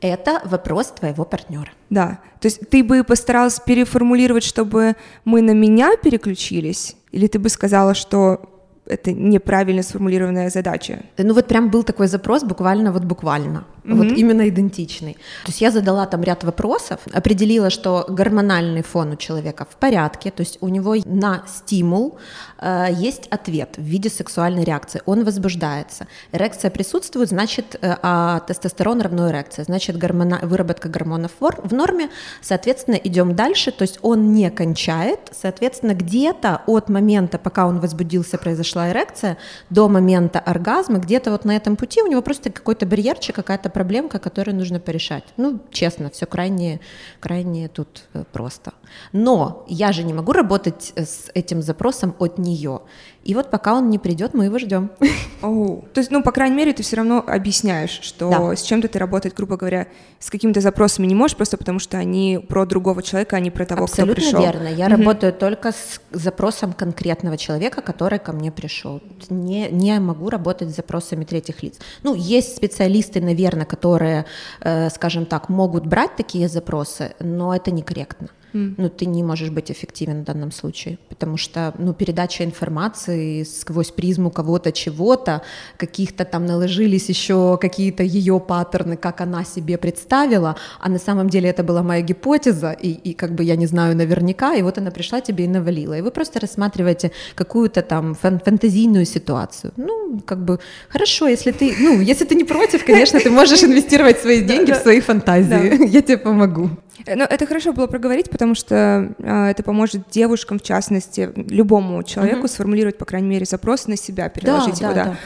это 0.00 0.40
вопрос 0.44 0.87
твоего 0.88 1.25
партнера. 1.25 1.70
Да. 1.90 2.20
То 2.40 2.46
есть 2.46 2.70
ты 2.70 2.84
бы 2.84 3.04
постаралась 3.04 3.60
переформулировать, 3.60 4.44
чтобы 4.44 4.94
мы 5.25 5.42
на 5.42 5.52
меня 5.52 5.96
переключились? 5.96 6.96
Или 7.10 7.26
ты 7.26 7.38
бы 7.38 7.48
сказала, 7.48 7.94
что 7.94 8.57
это 8.88 9.12
неправильно 9.12 9.83
сформулированная 9.83 10.50
задача? 10.50 11.00
Ну 11.18 11.35
вот 11.35 11.47
прям 11.47 11.71
был 11.71 11.83
такой 11.83 12.09
запрос, 12.09 12.42
буквально 12.42 12.92
вот 12.92 13.04
буквально 13.04 13.64
mm-hmm. 13.88 13.97
вот 13.97 14.18
именно 14.18 14.49
идентичный. 14.49 15.14
То 15.45 15.49
есть 15.49 15.61
я 15.61 15.71
задала 15.71 16.07
там 16.07 16.23
ряд 16.23 16.45
вопросов, 16.45 17.00
определила, 17.12 17.71
что 17.71 18.07
гормональный 18.09 18.83
фон 18.83 19.12
у 19.12 19.16
человека 19.16 19.66
в 19.71 19.76
порядке, 19.76 20.30
то 20.30 20.42
есть 20.42 20.59
у 20.61 20.68
него 20.68 20.97
на 21.04 21.42
стимул 21.47 22.18
э, 22.59 22.88
есть 22.92 23.26
ответ 23.28 23.76
в 23.76 23.83
виде 23.83 24.11
сексуальной 24.11 24.64
реакции, 24.64 25.02
он 25.07 25.25
возбуждается. 25.25 26.07
Эрекция 26.33 26.71
присутствует, 26.71 27.28
значит, 27.28 27.76
э, 27.80 27.97
а 28.02 28.40
тестостерон 28.40 29.00
равно 29.00 29.30
эрекция, 29.30 29.64
значит, 29.64 29.97
гормона, 29.97 30.40
выработка 30.42 30.88
гормонов 30.88 31.33
в 31.40 31.73
норме, 31.73 32.11
соответственно, 32.42 32.97
идем 32.97 33.35
дальше, 33.35 33.73
то 33.73 33.83
есть 33.83 33.99
он 34.02 34.33
не 34.33 34.50
кончает, 34.50 35.21
соответственно, 35.33 35.95
где-то 35.95 36.62
от 36.66 36.88
момента, 36.88 37.38
пока 37.38 37.66
он 37.66 37.80
возбудился, 37.80 38.38
произошла 38.38 38.77
эрекция, 38.87 39.38
до 39.70 39.88
момента 39.88 40.38
оргазма, 40.38 40.99
где-то 40.99 41.30
вот 41.30 41.44
на 41.44 41.56
этом 41.56 41.76
пути 41.76 42.02
у 42.02 42.06
него 42.06 42.23
просто 42.23 42.50
какой-то 42.50 42.87
барьерчик, 42.87 43.35
какая-то 43.35 43.70
проблемка, 43.70 44.18
которую 44.18 44.56
нужно 44.56 44.80
порешать. 44.80 45.25
Ну, 45.37 45.61
честно, 45.70 46.11
все 46.11 46.26
крайне, 46.26 46.80
крайне 47.20 47.68
тут 47.68 48.04
э, 48.14 48.25
просто. 48.32 48.73
Но 49.12 49.64
я 49.68 49.92
же 49.92 50.04
не 50.04 50.12
могу 50.12 50.32
работать 50.32 50.92
э, 50.94 51.04
с 51.04 51.30
этим 51.35 51.62
запросом 51.62 52.14
от 52.18 52.38
нее. 52.38 52.80
И 53.28 53.35
вот 53.35 53.50
пока 53.50 53.75
он 53.75 53.90
не 53.90 53.99
придет, 53.99 54.32
мы 54.32 54.47
его 54.47 54.58
ждем. 54.58 54.90
Oh. 55.40 55.85
То 55.94 56.00
есть, 56.00 56.11
ну, 56.11 56.20
по 56.20 56.32
крайней 56.32 56.56
мере, 56.56 56.73
ты 56.73 56.82
все 56.82 56.97
равно 56.97 57.25
объясняешь, 57.25 58.00
что 58.02 58.28
да. 58.28 58.56
с 58.56 58.62
чем-то 58.62 58.88
ты 58.88 58.99
работать, 58.99 59.37
грубо 59.37 59.56
говоря, 59.56 59.87
с 60.18 60.30
какими-то 60.30 60.61
запросами 60.61 61.06
не 61.06 61.14
можешь, 61.14 61.37
просто 61.37 61.56
потому 61.56 61.78
что 61.78 61.97
они 61.97 62.44
про 62.49 62.66
другого 62.66 63.04
человека, 63.04 63.37
а 63.37 63.40
не 63.40 63.52
про 63.52 63.64
того, 63.64 63.85
Абсолютно 63.85 64.20
кто 64.20 64.32
пришел. 64.32 64.40
верно. 64.40 64.66
Я 64.66 64.87
mm-hmm. 64.87 64.97
работаю 64.97 65.32
только 65.32 65.70
с 65.70 66.00
запросом 66.11 66.73
конкретного 66.73 67.37
человека, 67.37 67.82
который 67.82 68.18
ко 68.18 68.32
мне 68.32 68.50
пришел. 68.50 69.00
Не, 69.30 69.68
не 69.70 70.00
могу 70.00 70.28
работать 70.28 70.70
с 70.70 70.75
запросами 70.75 71.25
третьих 71.25 71.62
лиц. 71.62 71.78
Ну, 72.02 72.16
есть 72.16 72.56
специалисты, 72.56 73.20
наверное, 73.20 73.64
которые, 73.64 74.25
э, 74.61 74.90
скажем 74.90 75.25
так, 75.25 75.49
могут 75.49 75.87
брать 75.87 76.16
такие 76.16 76.49
запросы, 76.49 77.14
но 77.20 77.54
это 77.54 77.70
некорректно. 77.70 78.28
Mm. 78.52 78.74
Ну, 78.76 78.88
ты 78.88 79.06
не 79.06 79.22
можешь 79.22 79.50
быть 79.50 79.70
эффективен 79.70 80.22
в 80.22 80.24
данном 80.24 80.52
случае, 80.52 80.98
потому 81.08 81.36
что, 81.36 81.74
ну, 81.78 81.92
передача 81.92 82.44
информации 82.44 83.42
сквозь 83.42 83.90
призму 83.90 84.30
кого-то, 84.30 84.72
чего-то, 84.72 85.42
каких-то 85.76 86.24
там 86.24 86.46
наложились 86.46 87.08
еще 87.08 87.58
какие-то 87.60 88.02
ее 88.02 88.40
паттерны, 88.40 88.96
как 88.96 89.20
она 89.20 89.44
себе 89.44 89.76
представила, 89.76 90.56
а 90.80 90.88
на 90.88 90.98
самом 90.98 91.28
деле 91.28 91.50
это 91.50 91.62
была 91.62 91.82
моя 91.82 92.02
гипотеза, 92.02 92.72
и, 92.72 92.90
и 92.90 93.14
как 93.14 93.32
бы 93.32 93.44
я 93.44 93.56
не 93.56 93.66
знаю 93.66 93.96
наверняка, 93.96 94.54
и 94.54 94.62
вот 94.62 94.78
она 94.78 94.90
пришла 94.90 95.20
тебе 95.20 95.44
и 95.44 95.48
навалила, 95.48 95.98
и 95.98 96.02
вы 96.02 96.10
просто 96.10 96.40
рассматриваете 96.40 97.12
какую-то 97.34 97.82
там 97.82 98.14
фан 98.14 98.40
фантазийную 98.40 99.04
ситуацию. 99.04 99.72
Ну, 99.76 100.20
как 100.24 100.44
бы, 100.44 100.58
хорошо, 100.88 101.28
если 101.28 101.52
ты, 101.52 101.74
ну, 101.80 102.00
если 102.00 102.24
ты 102.24 102.34
не 102.34 102.44
против, 102.44 102.84
конечно, 102.84 103.20
ты 103.20 103.30
можешь 103.30 103.62
инвестировать 103.64 104.18
свои 104.18 104.40
деньги 104.40 104.72
в 104.72 104.76
свои 104.76 105.00
фантазии, 105.00 105.86
я 105.88 106.02
тебе 106.02 106.18
помогу. 106.18 106.70
Но 107.06 107.24
это 107.24 107.46
хорошо 107.46 107.72
было 107.72 107.86
проговорить, 107.86 108.30
потому 108.30 108.54
что 108.54 109.12
э, 109.18 109.46
это 109.50 109.62
поможет 109.62 110.08
девушкам, 110.10 110.58
в 110.58 110.62
частности, 110.62 111.30
любому 111.36 112.02
человеку 112.02 112.46
mm-hmm. 112.46 112.48
сформулировать, 112.48 112.98
по 112.98 113.04
крайней 113.04 113.28
мере, 113.28 113.46
запрос 113.46 113.86
на 113.86 113.96
себя, 113.96 114.28
переложить 114.28 114.80
да, 114.80 114.86
его. 114.86 114.94
Да, 114.94 115.04
да. 115.04 115.10
Да. 115.10 115.16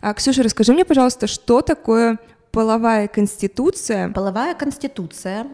А, 0.00 0.14
Ксюша, 0.14 0.42
расскажи 0.42 0.72
мне, 0.72 0.84
пожалуйста, 0.84 1.26
что 1.26 1.62
такое 1.62 2.18
половая 2.52 3.08
конституция. 3.08 4.10
Половая 4.10 4.54
конституция, 4.54 5.46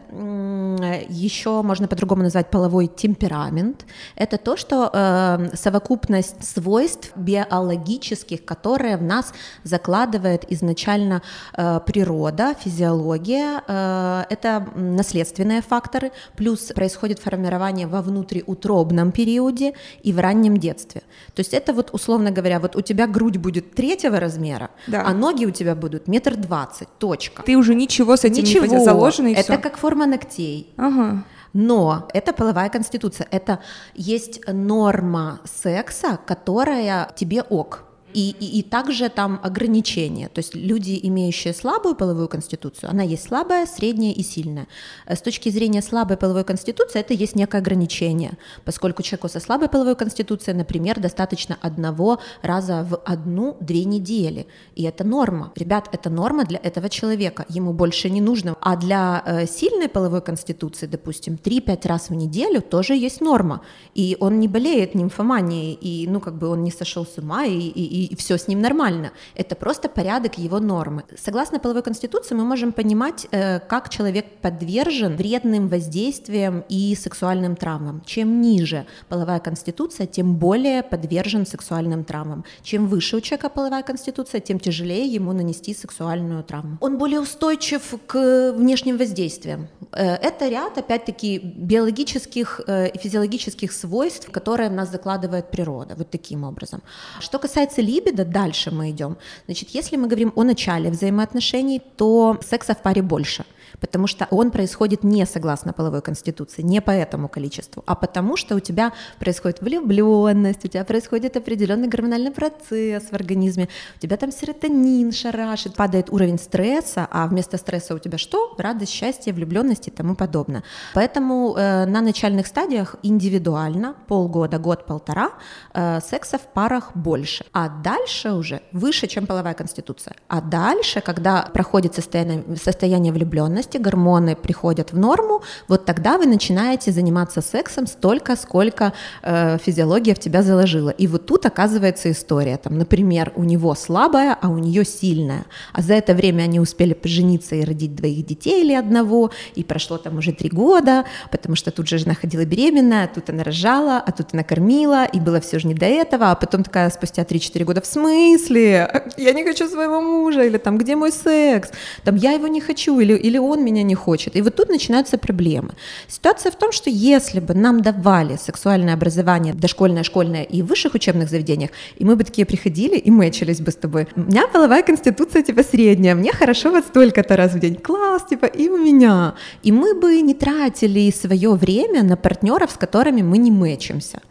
еще 1.09 1.61
можно 1.61 1.87
по-другому 1.87 2.23
назвать 2.23 2.49
половой 2.51 2.87
темперамент, 2.87 3.85
это 4.15 4.37
то, 4.37 4.57
что 4.57 4.89
э, 4.93 5.55
совокупность 5.55 6.43
свойств 6.43 7.11
биологических, 7.15 8.43
которые 8.43 8.97
в 8.97 9.01
нас 9.01 9.33
закладывает 9.63 10.45
изначально 10.51 11.21
э, 11.55 11.79
природа, 11.85 12.53
физиология, 12.59 13.63
э, 13.65 14.23
это 14.29 14.67
наследственные 14.75 15.61
факторы, 15.61 16.11
плюс 16.35 16.59
происходит 16.75 17.19
формирование 17.19 17.87
во 17.87 18.01
внутриутробном 18.01 19.11
периоде 19.11 19.73
и 20.03 20.11
в 20.11 20.19
раннем 20.19 20.57
детстве. 20.57 21.01
То 21.33 21.39
есть 21.39 21.53
это 21.53 21.73
вот, 21.73 21.93
условно 21.93 22.31
говоря, 22.31 22.59
вот 22.59 22.75
у 22.75 22.81
тебя 22.81 23.07
грудь 23.07 23.37
будет 23.37 23.73
третьего 23.73 24.19
размера, 24.19 24.69
да. 24.87 25.03
а 25.05 25.13
ноги 25.13 25.45
у 25.45 25.51
тебя 25.51 25.75
будут 25.75 26.07
метр 26.07 26.35
двадцать, 26.35 26.88
точка. 26.97 27.43
Ты 27.43 27.57
уже 27.57 27.75
ничего 27.75 28.15
с 28.15 28.23
этим 28.25 28.43
ничего. 28.43 28.65
не 28.65 28.83
заложено 28.83 29.27
и 29.27 29.33
Это 29.33 29.53
всё. 29.53 29.57
как 29.61 29.77
форма 29.77 30.05
ногтей. 30.05 30.73
Ага. 30.77 31.23
Но 31.53 32.07
это 32.13 32.31
половая 32.33 32.69
конституция, 32.69 33.27
это 33.31 33.59
есть 33.95 34.41
норма 34.47 35.39
секса, 35.45 36.19
которая 36.25 37.11
тебе 37.15 37.41
ок. 37.41 37.83
И, 38.13 38.35
и, 38.39 38.59
и 38.59 38.63
также 38.63 39.09
там 39.09 39.39
ограничения, 39.43 40.29
то 40.29 40.39
есть 40.39 40.55
люди, 40.55 40.99
имеющие 41.03 41.53
слабую 41.53 41.95
половую 41.95 42.27
конституцию, 42.27 42.89
она 42.89 43.03
есть 43.03 43.27
слабая, 43.27 43.67
средняя 43.67 44.13
и 44.13 44.23
сильная. 44.23 44.67
Э, 45.05 45.15
с 45.15 45.21
точки 45.21 45.49
зрения 45.49 45.81
слабой 45.81 46.17
половой 46.17 46.43
конституции 46.43 46.99
это 46.99 47.13
есть 47.13 47.35
некое 47.35 47.59
ограничение, 47.59 48.37
поскольку 48.65 49.03
человеку 49.03 49.29
со 49.29 49.39
слабой 49.39 49.69
половой 49.69 49.95
конституцией, 49.95 50.57
например, 50.57 50.99
достаточно 50.99 51.57
одного 51.61 52.19
раза 52.41 52.83
в 52.89 52.97
одну-две 53.05 53.85
недели, 53.85 54.47
и 54.75 54.83
это 54.83 55.03
норма. 55.03 55.51
Ребят, 55.55 55.89
это 55.91 56.09
норма 56.09 56.45
для 56.45 56.59
этого 56.63 56.89
человека, 56.89 57.45
ему 57.49 57.73
больше 57.73 58.09
не 58.09 58.21
нужно. 58.21 58.55
А 58.61 58.75
для 58.75 59.21
э, 59.25 59.45
сильной 59.45 59.87
половой 59.87 60.21
конституции, 60.21 60.87
допустим, 60.87 61.35
3-5 61.35 61.87
раз 61.87 62.09
в 62.09 62.15
неделю 62.15 62.61
тоже 62.61 62.95
есть 62.95 63.21
норма, 63.21 63.61
и 63.93 64.17
он 64.19 64.39
не 64.39 64.47
болеет 64.47 64.95
нимфоманией, 64.95 65.73
и 65.73 66.07
ну 66.07 66.19
как 66.19 66.39
бы 66.39 66.47
он 66.47 66.63
не 66.63 66.71
сошел 66.71 67.05
с 67.05 67.17
ума, 67.19 67.45
и, 67.45 67.53
и 67.53 67.98
и, 67.98 67.98
все 68.17 68.37
с 68.37 68.47
ним 68.47 68.61
нормально. 68.61 69.11
Это 69.35 69.55
просто 69.55 69.89
порядок 69.89 70.37
его 70.37 70.59
нормы. 70.59 71.03
Согласно 71.17 71.59
половой 71.59 71.83
конституции 71.83 72.35
мы 72.35 72.43
можем 72.43 72.71
понимать, 72.71 73.27
э, 73.31 73.59
как 73.59 73.89
человек 73.89 74.25
подвержен 74.41 75.15
вредным 75.15 75.67
воздействиям 75.67 76.63
и 76.69 76.95
сексуальным 76.95 77.55
травмам. 77.55 78.01
Чем 78.05 78.41
ниже 78.41 78.85
половая 79.09 79.39
конституция, 79.39 80.07
тем 80.07 80.35
более 80.35 80.83
подвержен 80.83 81.45
сексуальным 81.45 82.03
травмам. 82.03 82.43
Чем 82.63 82.87
выше 82.87 83.17
у 83.17 83.21
человека 83.21 83.49
половая 83.49 83.83
конституция, 83.83 84.41
тем 84.41 84.59
тяжелее 84.59 85.05
ему 85.05 85.33
нанести 85.33 85.73
сексуальную 85.73 86.43
травму. 86.43 86.77
Он 86.81 86.97
более 86.97 87.19
устойчив 87.19 87.93
к 88.07 88.53
внешним 88.55 88.97
воздействиям. 88.97 89.67
Э, 89.91 90.15
это 90.15 90.47
ряд, 90.49 90.77
опять-таки, 90.77 91.39
биологических 91.39 92.61
э, 92.67 92.89
и 92.89 92.97
физиологических 92.97 93.71
свойств, 93.71 94.29
которые 94.31 94.69
в 94.69 94.73
нас 94.73 94.91
закладывает 94.91 95.51
природа, 95.51 95.95
вот 95.97 96.09
таким 96.09 96.43
образом. 96.43 96.81
Что 97.19 97.39
касается 97.39 97.81
либидо, 97.89 98.25
дальше 98.25 98.71
мы 98.71 98.91
идем. 98.91 99.17
Значит, 99.45 99.69
если 99.69 99.97
мы 99.97 100.07
говорим 100.07 100.31
о 100.35 100.43
начале 100.43 100.89
взаимоотношений, 100.89 101.81
то 101.97 102.37
секса 102.41 102.73
в 102.73 102.81
паре 102.81 103.01
больше– 103.01 103.45
потому 103.79 104.07
что 104.07 104.27
он 104.31 104.51
происходит 104.51 105.03
не 105.03 105.25
согласно 105.25 105.73
половой 105.73 106.01
конституции, 106.01 106.61
не 106.61 106.81
по 106.81 106.91
этому 106.91 107.27
количеству, 107.27 107.83
а 107.85 107.95
потому 107.95 108.37
что 108.37 108.55
у 108.55 108.59
тебя 108.59 108.93
происходит 109.19 109.61
влюбленность, 109.61 110.65
у 110.65 110.67
тебя 110.67 110.83
происходит 110.83 111.37
определенный 111.37 111.87
гормональный 111.87 112.31
процесс 112.31 113.03
в 113.03 113.13
организме, 113.13 113.69
у 113.97 113.99
тебя 113.99 114.17
там 114.17 114.31
серотонин 114.31 115.11
шарашит, 115.11 115.75
падает 115.75 116.09
уровень 116.09 116.39
стресса, 116.39 117.07
а 117.11 117.27
вместо 117.27 117.57
стресса 117.57 117.95
у 117.95 117.99
тебя 117.99 118.17
что? 118.17 118.55
Радость, 118.57 118.91
счастье, 118.91 119.33
влюбленность 119.33 119.87
и 119.87 119.91
тому 119.91 120.15
подобное. 120.15 120.63
Поэтому 120.93 121.55
э, 121.55 121.85
на 121.85 122.01
начальных 122.01 122.47
стадиях 122.47 122.95
индивидуально, 123.03 123.95
полгода, 124.07 124.59
год-полтора, 124.59 125.31
э, 125.73 125.99
секса 126.01 126.37
в 126.37 126.47
парах 126.53 126.91
больше, 126.95 127.45
а 127.53 127.69
дальше 127.69 128.31
уже 128.31 128.61
выше, 128.71 129.07
чем 129.07 129.27
половая 129.27 129.53
конституция. 129.53 130.15
А 130.27 130.41
дальше, 130.41 131.01
когда 131.01 131.49
проходит 131.53 131.95
состояние, 131.95 132.43
состояние 132.55 133.13
влюбленности, 133.13 133.58
возрасте 133.59 133.79
гормоны 133.79 134.35
приходят 134.35 134.93
в 134.93 134.97
норму, 134.97 135.41
вот 135.67 135.85
тогда 135.85 136.17
вы 136.17 136.25
начинаете 136.25 136.91
заниматься 136.91 137.41
сексом 137.41 137.87
столько, 137.87 138.35
сколько 138.35 138.93
э, 139.21 139.57
физиология 139.57 140.13
в 140.13 140.19
тебя 140.19 140.43
заложила. 140.43 140.89
И 140.89 141.07
вот 141.07 141.25
тут 141.25 141.45
оказывается 141.45 142.09
история. 142.09 142.57
Там, 142.57 142.77
например, 142.77 143.33
у 143.35 143.43
него 143.43 143.75
слабая, 143.75 144.37
а 144.41 144.47
у 144.47 144.57
нее 144.57 144.85
сильная. 144.85 145.43
А 145.73 145.81
за 145.81 145.93
это 145.93 146.13
время 146.13 146.43
они 146.43 146.59
успели 146.59 146.93
пожениться 146.93 147.55
и 147.55 147.65
родить 147.65 147.95
двоих 147.95 148.25
детей 148.25 148.63
или 148.63 148.73
одного, 148.73 149.31
и 149.57 149.63
прошло 149.63 149.97
там 149.97 150.17
уже 150.17 150.31
три 150.31 150.49
года, 150.49 151.03
потому 151.31 151.55
что 151.55 151.71
тут 151.71 151.87
же 151.87 151.97
жена 151.97 152.13
ходила 152.13 152.45
беременная, 152.45 153.03
а 153.03 153.07
тут 153.07 153.29
она 153.29 153.43
рожала, 153.43 154.03
а 154.07 154.11
тут 154.11 154.27
она 154.33 154.43
кормила, 154.43 155.05
и 155.05 155.19
было 155.19 155.39
все 155.39 155.59
же 155.59 155.67
не 155.67 155.73
до 155.73 155.85
этого, 155.85 156.31
а 156.31 156.35
потом 156.35 156.63
такая 156.63 156.89
спустя 156.89 157.23
3-4 157.23 157.65
года, 157.65 157.81
в 157.81 157.85
смысле? 157.85 159.03
Я 159.17 159.33
не 159.33 159.43
хочу 159.43 159.67
своего 159.67 160.01
мужа, 160.01 160.43
или 160.43 160.57
там, 160.57 160.77
где 160.77 160.95
мой 160.95 161.11
секс? 161.11 161.71
Там, 162.03 162.15
я 162.15 162.31
его 162.31 162.47
не 162.47 162.61
хочу, 162.61 162.99
или, 162.99 163.13
или 163.13 163.39
он 163.49 163.63
меня 163.63 163.83
не 163.83 163.95
хочет. 163.95 164.35
И 164.35 164.41
вот 164.41 164.55
тут 164.55 164.69
начинаются 164.69 165.17
проблемы. 165.17 165.73
Ситуация 166.07 166.51
в 166.51 166.55
том, 166.55 166.71
что 166.71 166.89
если 166.89 167.39
бы 167.39 167.53
нам 167.53 167.81
давали 167.81 168.37
сексуальное 168.37 168.93
образование 168.93 169.53
дошкольное, 169.53 170.03
школьное 170.03 170.43
и 170.43 170.61
в 170.61 170.67
высших 170.67 170.95
учебных 170.95 171.29
заведениях, 171.29 171.71
и 171.97 172.05
мы 172.05 172.15
бы 172.15 172.23
такие 172.23 172.45
приходили 172.45 172.97
и 172.97 173.11
мэчились 173.11 173.61
бы 173.61 173.71
с 173.71 173.75
тобой. 173.75 174.07
У 174.15 174.21
меня 174.21 174.47
половая 174.47 174.83
конституция 174.83 175.43
типа 175.43 175.63
средняя, 175.63 176.15
мне 176.15 176.31
хорошо 176.31 176.71
вот 176.71 176.85
столько-то 176.85 177.35
раз 177.35 177.53
в 177.53 177.59
день. 177.59 177.75
Класс, 177.75 178.25
типа, 178.29 178.45
и 178.45 178.69
у 178.69 178.77
меня. 178.77 179.35
И 179.63 179.71
мы 179.71 179.93
бы 179.93 180.21
не 180.21 180.33
тратили 180.33 181.11
свое 181.11 181.51
время 181.53 182.03
на 182.03 182.15
партнеров, 182.15 182.71
с 182.71 182.77
которыми 182.77 183.21
мы 183.21 183.37
не 183.37 183.51
мэчимся. 183.51 184.21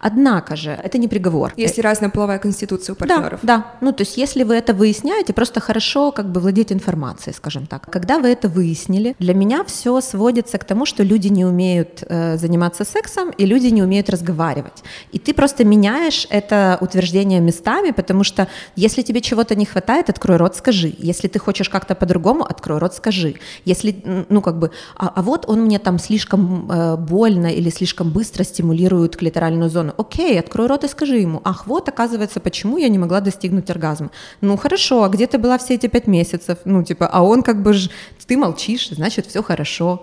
Однако 0.00 0.56
же, 0.56 0.70
это 0.70 0.98
не 0.98 1.08
приговор. 1.08 1.52
Если 1.56 1.82
разная 1.82 2.10
половая 2.10 2.38
конституция 2.38 2.94
у 2.94 2.96
партнеров. 2.96 3.40
Да, 3.42 3.56
да. 3.56 3.74
Ну, 3.80 3.92
то 3.92 4.02
есть, 4.02 4.16
если 4.16 4.44
вы 4.44 4.54
это 4.54 4.74
выясняете, 4.74 5.32
просто 5.32 5.60
хорошо 5.60 6.12
как 6.12 6.30
бы 6.32 6.40
владеть 6.40 6.72
информацией, 6.72 7.34
скажем 7.34 7.66
так. 7.66 7.90
Когда 7.90 8.18
вы 8.18 8.28
это 8.28 8.48
выяснили, 8.68 9.14
для 9.18 9.34
меня 9.34 9.64
все 9.64 10.00
сводится 10.00 10.58
к 10.58 10.64
тому, 10.64 10.86
что 10.86 11.02
люди 11.02 11.28
не 11.28 11.44
умеют 11.44 12.04
э, 12.08 12.36
заниматься 12.36 12.84
сексом 12.84 13.30
и 13.30 13.46
люди 13.46 13.66
не 13.68 13.82
умеют 13.82 14.10
разговаривать. 14.10 14.82
И 15.12 15.18
ты 15.18 15.34
просто 15.34 15.64
меняешь 15.64 16.26
это 16.30 16.78
утверждение 16.80 17.40
местами, 17.40 17.92
потому 17.92 18.24
что 18.24 18.46
если 18.76 19.02
тебе 19.02 19.20
чего-то 19.20 19.54
не 19.54 19.64
хватает, 19.64 20.10
открой 20.10 20.36
рот, 20.36 20.56
скажи. 20.56 20.94
Если 20.98 21.28
ты 21.28 21.38
хочешь 21.38 21.68
как-то 21.68 21.94
по-другому, 21.94 22.44
открой 22.44 22.78
рот, 22.78 22.94
скажи. 22.94 23.34
Если, 23.64 24.02
ну, 24.28 24.40
как 24.40 24.58
бы, 24.58 24.70
а, 24.96 25.12
а 25.16 25.22
вот 25.22 25.48
он 25.48 25.62
мне 25.62 25.78
там 25.78 25.98
слишком 25.98 26.70
э, 26.70 26.96
больно 26.96 27.46
или 27.46 27.70
слишком 27.70 28.10
быстро 28.10 28.44
стимулирует 28.44 29.16
клиторальную 29.16 29.70
зону. 29.70 29.94
Окей, 29.96 30.38
открой 30.40 30.66
рот 30.66 30.84
и 30.84 30.88
скажи 30.88 31.18
ему, 31.18 31.40
ах, 31.44 31.66
вот, 31.66 31.88
оказывается, 31.88 32.40
почему 32.40 32.78
я 32.78 32.88
не 32.88 32.98
могла 32.98 33.20
достигнуть 33.20 33.70
оргазма. 33.70 34.10
Ну, 34.40 34.56
хорошо, 34.56 35.02
а 35.02 35.08
где 35.08 35.26
ты 35.26 35.38
была 35.38 35.56
все 35.58 35.74
эти 35.74 35.88
пять 35.88 36.06
месяцев? 36.06 36.58
Ну, 36.64 36.82
типа, 36.82 37.06
а 37.06 37.22
он 37.22 37.42
как 37.42 37.62
бы, 37.62 37.72
ж, 37.72 37.90
ты 38.28 38.36
молчишь, 38.36 38.57
значит, 38.96 39.26
все 39.26 39.42
хорошо. 39.42 40.02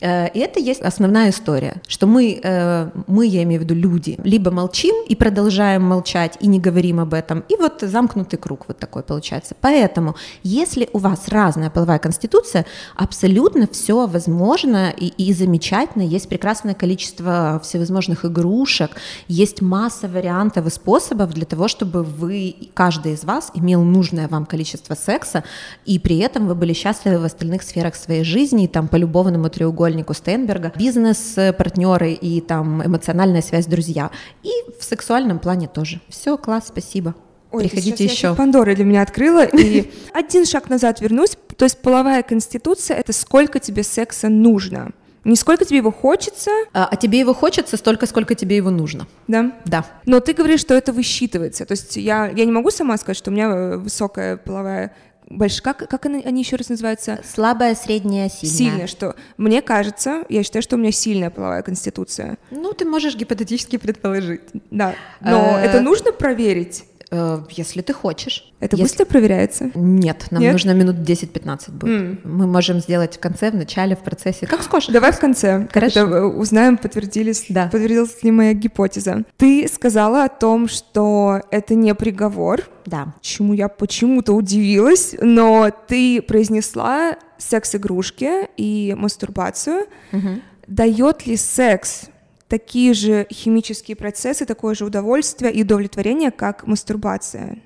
Э, 0.00 0.28
и 0.28 0.38
это 0.38 0.60
есть 0.60 0.82
основная 0.82 1.30
история, 1.30 1.82
что 1.88 2.06
мы, 2.06 2.40
э, 2.42 2.90
мы, 3.06 3.26
я 3.26 3.42
имею 3.42 3.60
в 3.60 3.64
виду 3.64 3.74
люди, 3.74 4.18
либо 4.22 4.50
молчим 4.50 4.94
и 5.08 5.14
продолжаем 5.14 5.82
молчать 5.82 6.36
и 6.40 6.46
не 6.46 6.60
говорим 6.60 7.00
об 7.00 7.14
этом, 7.14 7.44
и 7.48 7.56
вот 7.56 7.80
замкнутый 7.80 8.38
круг 8.38 8.64
вот 8.68 8.78
такой 8.78 9.02
получается. 9.02 9.54
Поэтому, 9.60 10.14
если 10.42 10.88
у 10.92 10.98
вас 10.98 11.28
разная 11.28 11.70
половая 11.70 11.98
конституция, 11.98 12.66
абсолютно 12.94 13.66
все 13.70 14.06
возможно 14.06 14.90
и, 14.90 15.06
и 15.06 15.32
замечательно, 15.32 16.02
есть 16.02 16.28
прекрасное 16.28 16.74
количество 16.74 17.60
всевозможных 17.62 18.24
игрушек, 18.24 18.90
есть 19.28 19.62
масса 19.62 20.08
вариантов 20.08 20.66
и 20.66 20.70
способов 20.70 21.32
для 21.32 21.46
того, 21.46 21.68
чтобы 21.68 22.02
вы, 22.02 22.54
каждый 22.74 23.14
из 23.14 23.24
вас 23.24 23.50
имел 23.54 23.82
нужное 23.82 24.28
вам 24.28 24.46
количество 24.46 24.94
секса, 24.94 25.44
и 25.84 25.98
при 25.98 26.18
этом 26.18 26.46
вы 26.46 26.54
были 26.54 26.72
счастливы 26.72 27.18
в 27.18 27.24
остальных 27.24 27.62
сферах 27.62 27.94
своей 27.94 28.24
жизни, 28.24 28.64
и 28.64 28.68
там 28.68 28.88
по 28.88 28.96
любовному 28.96 29.48
треугольнику 29.48 29.85
треугольнику 29.86 30.14
Стейнберга, 30.14 30.72
бизнес-партнеры 30.76 32.12
и 32.12 32.40
там 32.40 32.84
эмоциональная 32.84 33.42
связь 33.42 33.66
друзья. 33.66 34.10
И 34.42 34.50
в 34.78 34.84
сексуальном 34.84 35.38
плане 35.38 35.68
тоже. 35.68 36.00
Все, 36.08 36.36
класс, 36.36 36.64
спасибо. 36.68 37.14
Ой, 37.52 37.68
Приходите 37.68 38.04
еще. 38.04 38.34
Пандора 38.34 38.74
для 38.74 38.84
меня 38.84 39.02
открыла. 39.02 39.44
И 39.52 39.90
один 40.12 40.44
шаг 40.44 40.68
назад 40.68 41.00
вернусь. 41.00 41.36
То 41.56 41.64
есть 41.64 41.80
половая 41.80 42.22
конституция— 42.22 42.96
это 42.98 43.12
сколько 43.12 43.60
тебе 43.60 43.82
секса 43.84 44.28
нужно. 44.28 44.90
Не 45.24 45.36
сколько 45.36 45.64
тебе 45.64 45.78
его 45.78 45.92
хочется. 45.92 46.50
А, 46.72 46.88
а 46.90 46.96
тебе 46.96 47.18
его 47.20 47.34
хочется 47.34 47.76
столько, 47.76 48.06
сколько 48.06 48.34
тебе 48.34 48.56
его 48.56 48.70
нужно. 48.70 49.06
Да? 49.28 49.52
Да. 49.64 49.84
Но 50.04 50.20
ты 50.20 50.32
говоришь, 50.32 50.60
что 50.60 50.74
это 50.74 50.92
высчитывается. 50.92 51.64
То 51.64 51.72
есть 51.72 51.96
я, 51.96 52.26
я 52.28 52.44
не 52.44 52.52
могу 52.52 52.70
сама 52.70 52.96
сказать, 52.96 53.16
что 53.16 53.30
у 53.30 53.34
меня 53.34 53.48
э, 53.48 53.76
высокая 53.76 54.36
половая 54.36 54.92
больш... 55.28 55.60
как, 55.60 55.88
как 55.88 56.06
они, 56.06 56.22
они 56.22 56.42
еще 56.42 56.56
раз 56.56 56.68
называются? 56.68 57.20
Слабая, 57.24 57.74
средняя, 57.74 58.28
сильная. 58.28 58.56
Сильная, 58.56 58.86
что 58.86 59.14
мне 59.36 59.62
кажется, 59.62 60.24
я 60.28 60.42
считаю, 60.42 60.62
что 60.62 60.76
у 60.76 60.78
меня 60.78 60.92
сильная 60.92 61.30
половая 61.30 61.62
конституция. 61.62 62.38
Ну, 62.50 62.72
ты 62.72 62.84
можешь 62.84 63.16
гипотетически 63.16 63.76
предположить. 63.76 64.42
Да, 64.70 64.94
но 65.20 65.58
э, 65.58 65.62
это 65.62 65.80
нужно 65.80 66.12
проверить? 66.12 66.84
Э, 67.10 67.40
если 67.50 67.82
ты 67.82 67.92
хочешь. 67.92 68.52
Это 68.58 68.76
если... 68.76 68.82
быстро 68.82 69.04
проверяется? 69.04 69.70
Нет, 69.74 70.26
нам 70.30 70.42
Нет? 70.42 70.52
нужно 70.52 70.72
минут 70.72 70.96
10-15 70.96 71.70
будет. 71.70 72.00
М. 72.00 72.20
Мы 72.24 72.46
можем 72.46 72.80
сделать 72.80 73.16
в 73.16 73.20
конце, 73.20 73.50
в 73.50 73.54
начале, 73.54 73.94
в 73.94 74.00
процессе. 74.00 74.46
Как 74.46 74.62
скажешь. 74.62 74.88
Давай 74.92 75.12
в 75.12 75.18
конце. 75.20 75.68
Хорошо. 75.72 76.00
Это, 76.00 76.10
э, 76.16 76.22
узнаем, 76.24 76.76
подтвердились, 76.78 77.46
Да. 77.48 77.68
подтвердилась 77.70 78.22
ли 78.22 78.30
моя 78.32 78.54
гипотеза. 78.54 79.22
Ты 79.36 79.68
сказала 79.72 80.24
о 80.24 80.28
том, 80.28 80.66
что 80.68 81.42
это 81.50 81.74
не 81.74 81.94
приговор, 81.94 82.62
Да. 82.86 83.14
чему 83.20 83.54
я 83.54 83.68
почему-то 83.68 84.32
удивилась, 84.32 85.14
но 85.20 85.70
ты 85.86 86.20
произнесла 86.22 87.16
секс-игрушки 87.38 88.48
и 88.56 88.94
мастурбацию. 88.98 89.86
Мгм. 90.12 90.42
Дает 90.66 91.26
ли 91.26 91.36
секс 91.36 92.06
такие 92.48 92.94
же 92.94 93.26
химические 93.32 93.96
процессы, 93.96 94.46
такое 94.46 94.74
же 94.74 94.84
удовольствие 94.84 95.52
и 95.52 95.62
удовлетворение, 95.62 96.30
как 96.30 96.66
мастурбация? 96.66 97.58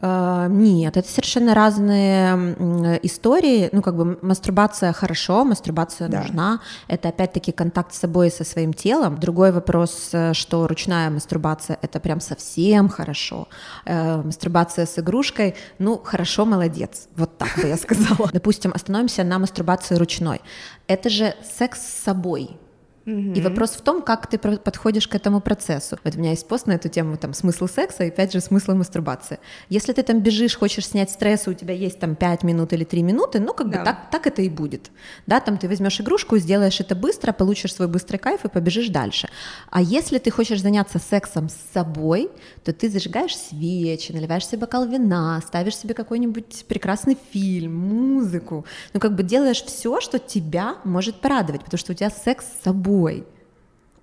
Э, 0.00 0.46
Нет, 0.50 0.96
это 0.96 1.08
совершенно 1.08 1.54
разные 1.54 2.98
истории. 3.02 3.68
Ну, 3.72 3.82
как 3.82 3.94
бы 3.96 4.18
мастурбация 4.22 4.92
хорошо, 4.92 5.44
мастурбация 5.44 6.08
Да. 6.08 6.20
нужна. 6.22 6.60
Это 6.88 7.08
опять-таки 7.10 7.52
контакт 7.52 7.94
с 7.94 7.98
собой 7.98 8.28
и 8.28 8.30
со 8.30 8.44
своим 8.44 8.72
телом. 8.72 9.18
Другой 9.18 9.52
вопрос, 9.52 10.08
э, 10.12 10.32
что 10.32 10.66
ручная 10.66 11.10
мастурбация 11.10 11.78
это 11.82 12.00
прям 12.00 12.20
совсем 12.20 12.88
хорошо. 12.88 13.48
Э, 13.84 14.22
Мастурбация 14.22 14.86
с 14.86 14.98
игрушкой, 14.98 15.54
ну, 15.78 15.98
хорошо, 16.02 16.46
молодец. 16.46 17.08
Вот 17.16 17.36
так 17.38 17.50
бы 17.60 17.68
я 17.68 17.76
сказала. 17.76 18.28
Допустим, 18.32 18.72
остановимся 18.74 19.24
на 19.24 19.38
мастурбации 19.38 19.94
ручной. 19.96 20.40
Это 20.88 21.10
же 21.10 21.34
секс 21.58 21.80
с 21.80 22.02
собой. 22.04 22.56
И 23.04 23.40
вопрос 23.40 23.70
в 23.70 23.80
том, 23.80 24.00
как 24.02 24.28
ты 24.28 24.38
подходишь 24.38 25.08
к 25.08 25.14
этому 25.14 25.40
процессу. 25.40 25.98
Вот 26.04 26.14
у 26.14 26.18
меня 26.18 26.30
есть 26.30 26.46
пост 26.46 26.66
на 26.66 26.72
эту 26.72 26.88
тему, 26.88 27.16
там, 27.16 27.34
смысл 27.34 27.66
секса 27.66 28.04
и, 28.04 28.08
опять 28.08 28.32
же, 28.32 28.40
смысл 28.40 28.74
мастурбации. 28.74 29.38
Если 29.68 29.92
ты 29.92 30.02
там 30.02 30.20
бежишь, 30.20 30.56
хочешь 30.56 30.86
снять 30.86 31.10
стресс, 31.10 31.48
у 31.48 31.52
тебя 31.52 31.74
есть 31.74 31.98
там 31.98 32.14
5 32.14 32.44
минут 32.44 32.72
или 32.72 32.84
3 32.84 33.02
минуты, 33.02 33.40
ну, 33.40 33.54
как 33.54 33.70
Да. 33.70 33.78
бы 33.78 33.84
так, 33.84 34.10
так 34.10 34.26
это 34.26 34.42
и 34.42 34.48
будет. 34.48 34.90
Да, 35.26 35.40
там 35.40 35.58
ты 35.58 35.68
возьмешь 35.68 36.00
игрушку, 36.00 36.38
сделаешь 36.38 36.80
это 36.80 36.94
быстро, 36.94 37.32
получишь 37.32 37.74
свой 37.74 37.88
быстрый 37.88 38.18
кайф 38.18 38.44
и 38.44 38.48
побежишь 38.48 38.88
дальше. 38.88 39.28
А 39.70 39.82
если 39.82 40.18
ты 40.18 40.30
хочешь 40.30 40.60
заняться 40.60 40.98
сексом 40.98 41.48
с 41.48 41.56
собой, 41.74 42.30
то 42.64 42.72
ты 42.72 42.88
зажигаешь 42.88 43.36
свечи, 43.36 44.12
наливаешь 44.12 44.46
себе 44.46 44.58
бокал 44.58 44.86
вина, 44.86 45.40
ставишь 45.46 45.76
себе 45.76 45.94
какой-нибудь 45.94 46.64
прекрасный 46.68 47.16
фильм, 47.32 47.74
музыку. 47.74 48.64
Ну, 48.92 49.00
как 49.00 49.14
бы 49.14 49.22
делаешь 49.22 49.62
все, 49.62 50.00
что 50.00 50.18
тебя 50.18 50.76
может 50.84 51.20
порадовать, 51.20 51.64
потому 51.64 51.78
что 51.78 51.92
у 51.92 51.94
тебя 51.94 52.10
секс 52.10 52.44
с 52.46 52.64
собой. 52.64 53.26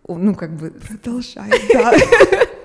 Ну, 0.07 0.35
как 0.35 0.55
бы, 0.57 0.71
Продолжай, 0.71 1.51
да. 1.73 1.93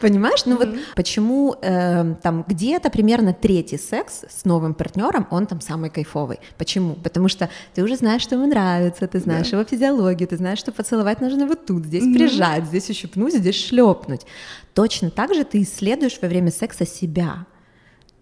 понимаешь? 0.00 0.44
Ну 0.46 0.56
вот 0.56 0.68
почему 0.94 1.56
э, 1.60 2.14
там 2.22 2.44
где-то 2.46 2.90
примерно 2.90 3.32
третий 3.32 3.78
секс 3.78 4.24
с 4.28 4.44
новым 4.44 4.74
партнером, 4.74 5.26
он 5.30 5.46
там 5.46 5.60
самый 5.60 5.90
кайфовый. 5.90 6.38
Почему? 6.58 6.94
Потому 6.94 7.28
что 7.28 7.48
ты 7.74 7.82
уже 7.82 7.96
знаешь, 7.96 8.22
что 8.22 8.36
ему 8.36 8.46
нравится, 8.46 9.06
ты 9.06 9.20
знаешь 9.20 9.52
его 9.52 9.64
физиологию, 9.64 10.28
ты 10.28 10.36
знаешь, 10.36 10.58
что 10.58 10.72
поцеловать 10.72 11.20
нужно 11.20 11.46
вот 11.46 11.66
тут, 11.66 11.86
здесь 11.86 12.04
прижать, 12.04 12.64
здесь 12.66 12.90
ущипнуть, 12.90 13.34
здесь 13.34 13.56
шлепнуть. 13.56 14.22
Точно 14.74 15.10
так 15.10 15.34
же 15.34 15.44
ты 15.44 15.62
исследуешь 15.62 16.18
во 16.20 16.28
время 16.28 16.50
секса 16.50 16.86
себя. 16.86 17.46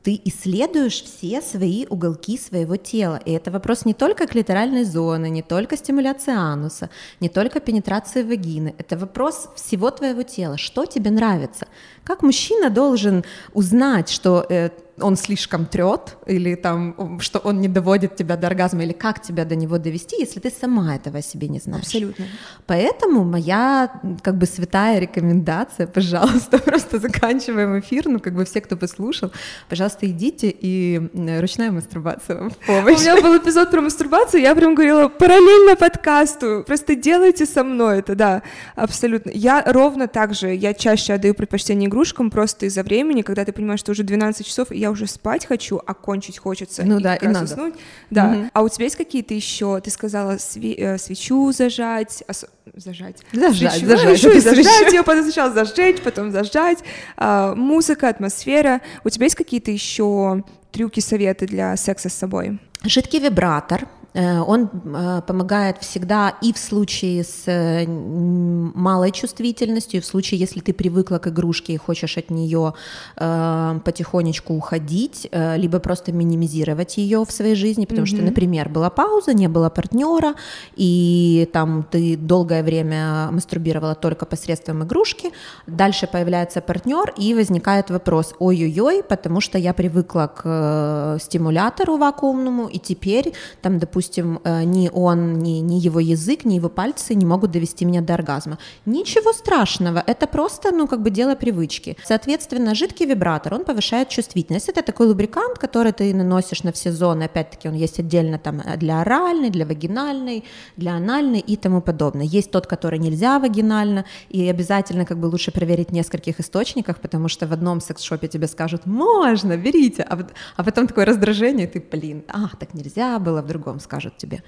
Ты 0.03 0.21
исследуешь 0.25 1.03
все 1.03 1.41
свои 1.41 1.87
уголки 1.89 2.37
своего 2.37 2.77
тела. 2.77 3.21
И 3.25 3.33
это 3.33 3.51
вопрос 3.51 3.85
не 3.85 3.95
только 3.95 4.27
клиторальной 4.27 4.85
зоны, 4.85 5.31
не 5.31 5.43
только 5.43 5.77
стимуляции 5.77 6.35
ануса, 6.35 6.91
не 7.21 7.29
только 7.29 7.61
пенетрации 7.61 8.23
вагины. 8.23 8.75
Это 8.79 8.99
вопрос 8.99 9.49
всего 9.55 9.91
твоего 9.91 10.23
тела. 10.23 10.59
Что 10.59 10.87
тебе 10.87 11.11
нравится? 11.11 11.67
Как 12.05 12.23
мужчина 12.23 12.69
должен 12.69 13.25
узнать, 13.55 14.09
что 14.09 14.45
э, 14.49 14.71
он 15.03 15.17
слишком 15.17 15.67
трет, 15.67 16.17
или 16.27 16.55
там, 16.55 17.21
что 17.21 17.39
он 17.39 17.61
не 17.61 17.69
доводит 17.69 18.17
тебя 18.17 18.37
до 18.37 18.47
оргазма, 18.47 18.85
или 18.85 18.93
как 18.93 19.21
тебя 19.23 19.45
до 19.45 19.57
него 19.57 19.79
довести, 19.79 20.17
если 20.19 20.41
ты 20.41 20.51
сама 20.51 20.95
этого 20.97 21.19
о 21.19 21.23
себе 21.23 21.49
не 21.49 21.59
знаешь. 21.59 21.85
Абсолютно. 21.85 22.27
Поэтому 22.67 23.25
моя 23.25 24.01
как 24.23 24.39
бы 24.39 24.47
святая 24.47 24.99
рекомендация, 25.01 25.87
пожалуйста, 25.95 26.59
просто 26.65 26.99
заканчиваем 26.99 27.79
эфир, 27.81 28.09
ну 28.09 28.21
как 28.21 28.35
бы 28.35 28.45
все, 28.45 28.61
кто 28.61 28.77
послушал, 28.77 29.33
пожалуйста, 29.69 30.07
идите 30.07 30.49
и 30.51 31.01
ручная 31.41 31.71
мастурбация 31.71 32.37
вам 32.39 32.51
в 32.51 32.55
У 32.55 32.67
помощь. 32.67 33.01
меня 33.01 33.21
был 33.21 33.37
эпизод 33.37 33.71
про 33.71 33.81
мастурбацию, 33.81 34.43
я 34.43 34.55
прям 34.55 34.75
говорила 34.75 35.09
параллельно 35.09 35.77
подкасту, 35.77 36.65
просто 36.67 36.95
делайте 36.95 37.47
со 37.47 37.65
мной 37.65 37.99
это, 37.99 38.15
да, 38.15 38.43
абсолютно. 38.77 39.31
Я 39.31 39.63
ровно 39.67 40.07
так 40.09 40.35
же, 40.35 40.55
я 40.55 40.75
чаще 40.75 41.15
отдаю 41.15 41.35
предпочтение 41.35 41.89
игрушкам 41.89 42.31
просто 42.31 42.67
из-за 42.67 42.83
времени, 42.83 43.23
когда 43.23 43.45
ты 43.45 43.53
понимаешь, 43.53 43.81
что 43.81 43.93
уже 43.93 44.03
12 44.03 44.47
часов, 44.47 44.71
и 44.71 44.79
я 44.79 44.91
уже 44.93 45.07
спать 45.07 45.47
хочу, 45.47 45.81
а 45.87 45.95
кончить 45.95 46.39
хочется. 46.39 46.83
Ну 46.85 47.01
да, 47.01 47.15
как 47.15 47.23
и 47.25 47.27
надо. 47.29 47.45
уснуть. 47.45 47.75
Да. 48.11 48.25
Мгм. 48.29 48.51
А 48.53 48.63
у 48.63 48.69
тебя 48.69 48.85
есть 48.85 48.97
какие-то 48.97 49.35
еще, 49.35 49.81
ты 49.81 49.91
сказала, 49.91 50.37
све- 50.37 50.77
э, 50.79 50.99
свечу 50.99 51.51
зажать, 51.53 52.23
ос- 52.29 52.47
зажать. 52.75 53.17
Зажать, 53.33 53.73
Свечу, 53.73 53.87
зажать, 53.87 54.13
и 54.25 54.41
свечу. 54.41 54.63
зажать 54.63 54.93
ее, 54.93 55.03
потом 55.03 55.23
сначала 55.25 55.53
зажечь, 55.53 56.01
потом 56.03 56.31
зажать. 56.31 56.79
А, 57.17 57.55
музыка, 57.55 58.09
атмосфера. 58.09 58.81
У 59.05 59.11
тебя 59.11 59.25
есть 59.27 59.37
какие-то 59.37 59.71
еще 59.71 60.45
трюки, 60.71 61.01
советы 61.01 61.47
для 61.47 61.77
секса 61.77 62.09
с 62.09 62.15
собой? 62.15 62.59
Жидкий 62.85 63.19
вибратор. 63.21 63.87
Э, 64.15 64.41
Он 64.41 64.71
э, 64.73 65.23
помогает 65.27 65.79
всегда 65.79 66.35
и 66.43 66.53
в 66.53 66.59
случае 66.59 67.25
с 67.25 67.45
э, 67.47 67.87
малой 67.87 69.11
чувствительностью, 69.11 69.99
и 69.99 70.03
в 70.03 70.07
случае, 70.07 70.41
если 70.41 70.61
ты 70.61 70.73
привыкла 70.73 71.19
к 71.19 71.29
игрушке 71.29 71.73
и 71.75 71.77
хочешь 71.77 72.19
от 72.19 72.31
нее 72.31 72.75
потихонечку 73.17 74.55
уходить, 74.55 75.29
либо 75.33 75.79
просто 75.79 76.13
минимизировать 76.13 76.97
ее 76.99 77.25
в 77.25 77.31
своей 77.31 77.55
жизни, 77.55 77.87
потому 77.87 78.07
что, 78.07 78.17
Мгм. 78.17 78.27
например, 78.27 78.69
была 78.69 78.91
пауза, 78.91 79.35
не 79.35 79.49
было 79.49 79.71
партнера, 79.71 80.35
и 80.77 81.49
там 81.53 81.85
ты 81.91 82.17
долгое 82.17 82.63
время 82.63 83.31
мастурбировала 83.31 83.95
только 83.95 84.27
посредством 84.27 84.83
игрушки, 84.85 85.31
дальше 85.67 86.07
появляется 86.07 86.61
партнер, 86.61 87.13
и 87.17 87.35
возникает 87.35 87.91
вопрос, 87.91 88.35
ой-ой-ой, 88.39 89.03
потому 89.03 89.41
что 89.41 89.59
я 89.59 89.73
привыкла 89.73 90.33
к 90.35 91.19
стимулятору 91.21 91.97
вакуумному, 91.97 92.67
и 92.69 92.79
теперь 92.79 93.33
там, 93.61 93.79
допустим, 93.79 94.02
э, 94.45 94.65
ни 94.65 94.91
он, 94.93 95.39
ни, 95.39 95.61
ни 95.61 95.75
его 95.75 96.01
язык, 96.01 96.45
ни 96.45 96.55
его 96.55 96.69
пальцы 96.69 97.15
не 97.15 97.27
могут 97.27 97.51
довести 97.51 97.85
меня 97.85 98.01
до 98.01 98.15
оргазма. 98.15 98.59
Ничего 98.87 99.33
страшного, 99.33 100.03
это 100.07 100.27
просто, 100.27 100.73
ну, 100.73 100.87
как 100.87 101.03
бы 101.03 101.11
дело 101.11 101.35
привычки. 101.35 101.97
Соответственно, 102.05 102.75
жидкий 102.75 103.07
вибратор, 103.07 103.55
он 103.55 103.65
повышает 103.65 104.09
чувствительность. 104.09 104.69
Это 104.69 104.83
такой 104.83 105.07
лубрикант, 105.07 105.59
который 105.59 105.93
ты 105.93 106.15
наносишь 106.15 106.63
на 106.63 106.73
все 106.73 106.93
зоны, 106.93 107.25
опять-таки 107.25 107.69
он 107.69 107.75
есть 107.75 107.99
отдельно 107.99 108.39
там 108.39 108.61
э, 108.61 108.77
для 108.77 109.01
оральной, 109.01 109.51
для 109.51 109.67
вагинальной, 109.67 110.45
для 110.77 110.95
анальной 110.95 111.41
и 111.41 111.57
тому 111.57 111.81
подобное. 111.81 112.27
Есть 112.27 112.51
тот, 112.51 112.67
который 112.67 112.99
нельзя 112.99 113.39
вагинально, 113.39 114.05
и 114.29 114.49
обязательно 114.49 115.05
как 115.05 115.19
бы 115.19 115.27
лучше 115.27 115.53
проверить 115.53 115.91
в 115.91 115.93
нескольких 115.93 116.41
источниках, 116.41 117.01
потому 117.01 117.29
что 117.29 117.47
в 117.47 117.53
одном 117.53 117.81
секс-шопе 117.81 118.29
тебе 118.29 118.47
скажут 118.47 118.87
«можно, 118.87 119.57
берите», 119.57 120.03
а, 120.03 120.19
а 120.57 120.65
потом 120.65 120.87
такое 120.87 121.05
раздражение, 121.05 121.67
и 121.67 121.71
ты, 121.71 121.81
блин, 121.81 122.25
а, 122.29 122.51
так 122.59 122.75
нельзя 122.75 123.19
было, 123.19 123.43
в 123.43 123.47
другом 123.47 123.81
скажут 123.93 124.17
тебе. 124.17 124.43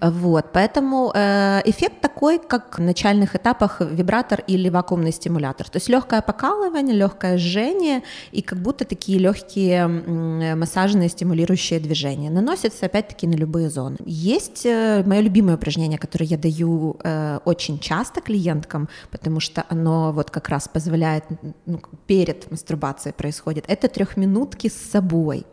Вот, 0.00 0.46
поэтому 0.52 1.12
э, 1.14 1.60
эффект 1.64 2.00
такой, 2.00 2.38
как 2.38 2.78
в 2.78 2.82
начальных 2.82 3.34
этапах 3.34 3.80
вибратор 3.80 4.44
или 4.46 4.68
вакуумный 4.68 5.12
стимулятор. 5.12 5.68
То 5.68 5.78
есть 5.78 5.88
легкое 5.88 6.22
покалывание, 6.22 6.94
легкое 6.96 7.36
жжение 7.36 8.02
и 8.30 8.40
как 8.42 8.58
будто 8.58 8.84
такие 8.84 9.18
легкие 9.18 9.80
м, 9.80 10.58
массажные 10.58 11.08
стимулирующие 11.08 11.80
движения. 11.80 12.30
Наносится 12.30 12.86
опять-таки 12.86 13.26
на 13.26 13.34
любые 13.34 13.70
зоны. 13.70 13.96
Есть 14.06 14.66
э, 14.66 15.02
мое 15.04 15.20
любимое 15.20 15.56
упражнение, 15.56 15.98
которое 15.98 16.26
я 16.26 16.38
даю 16.38 16.96
э, 17.02 17.40
очень 17.44 17.78
часто 17.78 18.20
клиенткам, 18.20 18.88
потому 19.10 19.40
что 19.40 19.64
оно 19.68 20.12
вот 20.12 20.30
как 20.30 20.48
раз 20.48 20.68
позволяет, 20.68 21.24
ну, 21.66 21.80
перед 22.06 22.50
мастурбацией 22.50 23.12
происходит, 23.12 23.64
это 23.68 23.88
трехминутки 23.88 24.68
с 24.68 24.90
собой. 24.90 25.44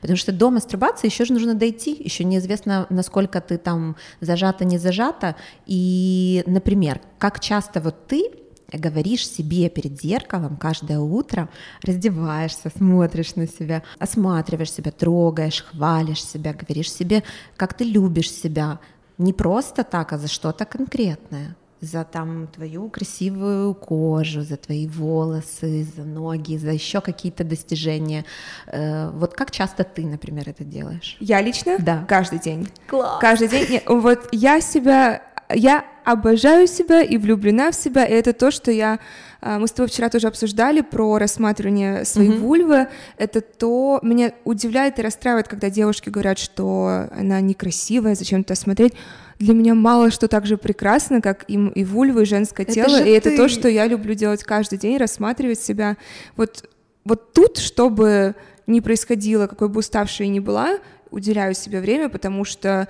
Потому 0.00 0.16
что 0.16 0.32
до 0.32 0.50
мастурбации 0.50 1.08
еще 1.08 1.24
же 1.24 1.32
нужно 1.32 1.54
дойти, 1.54 1.96
еще 1.98 2.24
неизвестно, 2.24 2.86
насколько 2.90 3.40
ты 3.40 3.58
там 3.58 3.96
зажата, 4.20 4.64
не 4.64 4.78
зажата. 4.78 5.36
И, 5.66 6.42
например, 6.46 7.00
как 7.18 7.40
часто 7.40 7.80
вот 7.80 8.06
ты 8.06 8.30
говоришь 8.72 9.28
себе 9.28 9.68
перед 9.68 10.00
зеркалом 10.00 10.56
каждое 10.56 11.00
утро, 11.00 11.48
раздеваешься, 11.82 12.70
смотришь 12.76 13.34
на 13.34 13.46
себя, 13.46 13.82
осматриваешь 13.98 14.72
себя, 14.72 14.92
трогаешь, 14.92 15.64
хвалишь 15.64 16.24
себя, 16.24 16.52
говоришь 16.52 16.92
себе, 16.92 17.22
как 17.56 17.74
ты 17.74 17.84
любишь 17.84 18.30
себя. 18.30 18.78
Не 19.18 19.32
просто 19.32 19.84
так, 19.84 20.12
а 20.12 20.18
за 20.18 20.28
что-то 20.28 20.64
конкретное 20.64 21.56
за 21.80 22.04
там 22.04 22.46
твою 22.48 22.88
красивую 22.90 23.74
кожу, 23.74 24.42
за 24.42 24.56
твои 24.56 24.86
волосы, 24.86 25.86
за 25.96 26.04
ноги, 26.04 26.56
за 26.56 26.70
еще 26.70 27.00
какие-то 27.00 27.44
достижения. 27.44 28.24
Э, 28.66 29.10
Вот 29.10 29.34
как 29.34 29.50
часто 29.50 29.84
ты, 29.84 30.04
например, 30.04 30.48
это 30.48 30.64
делаешь? 30.64 31.16
Я 31.20 31.40
лично? 31.40 31.76
Да. 31.78 32.04
Каждый 32.08 32.38
день. 32.38 32.68
Класс. 32.86 33.20
Каждый 33.20 33.48
день. 33.48 33.80
Вот 33.86 34.28
я 34.32 34.60
себя... 34.60 35.22
Я 35.52 35.84
обожаю 36.04 36.68
себя 36.68 37.02
и 37.02 37.16
влюблена 37.16 37.72
в 37.72 37.74
себя, 37.74 38.04
и 38.04 38.12
это 38.12 38.32
то, 38.32 38.50
что 38.50 38.70
я... 38.70 39.00
А, 39.40 39.58
мы 39.58 39.66
с 39.66 39.72
тобой 39.72 39.88
вчера 39.88 40.08
тоже 40.08 40.28
обсуждали 40.28 40.80
про 40.80 41.18
рассматривание 41.18 42.04
своей 42.04 42.30
mm-hmm. 42.30 42.38
вульвы. 42.38 42.88
Это 43.16 43.40
то... 43.40 43.98
Меня 44.02 44.32
удивляет 44.44 44.98
и 44.98 45.02
расстраивает, 45.02 45.48
когда 45.48 45.70
девушки 45.70 46.08
говорят, 46.08 46.38
что 46.38 47.08
она 47.16 47.40
некрасивая, 47.40 48.14
зачем-то 48.14 48.54
смотреть 48.54 48.94
для 49.40 49.54
меня 49.54 49.74
мало 49.74 50.10
что 50.10 50.28
так 50.28 50.46
же 50.46 50.58
прекрасно, 50.58 51.20
как 51.22 51.48
им 51.48 51.70
и 51.70 51.82
вульва, 51.82 52.20
и 52.20 52.24
женское 52.26 52.62
это 52.62 52.72
тело, 52.72 53.00
и 53.00 53.04
ты. 53.04 53.16
это 53.16 53.36
то, 53.36 53.48
что 53.48 53.68
я 53.68 53.86
люблю 53.86 54.14
делать 54.14 54.44
каждый 54.44 54.78
день, 54.78 54.98
рассматривать 54.98 55.58
себя. 55.58 55.96
Вот, 56.36 56.68
вот 57.04 57.32
тут, 57.32 57.56
чтобы 57.56 58.36
не 58.66 58.82
происходило, 58.82 59.46
какой 59.46 59.70
бы 59.70 59.80
уставшей 59.80 60.28
ни 60.28 60.40
была, 60.40 60.78
уделяю 61.10 61.54
себе 61.54 61.80
время, 61.80 62.10
потому 62.10 62.44
что 62.44 62.86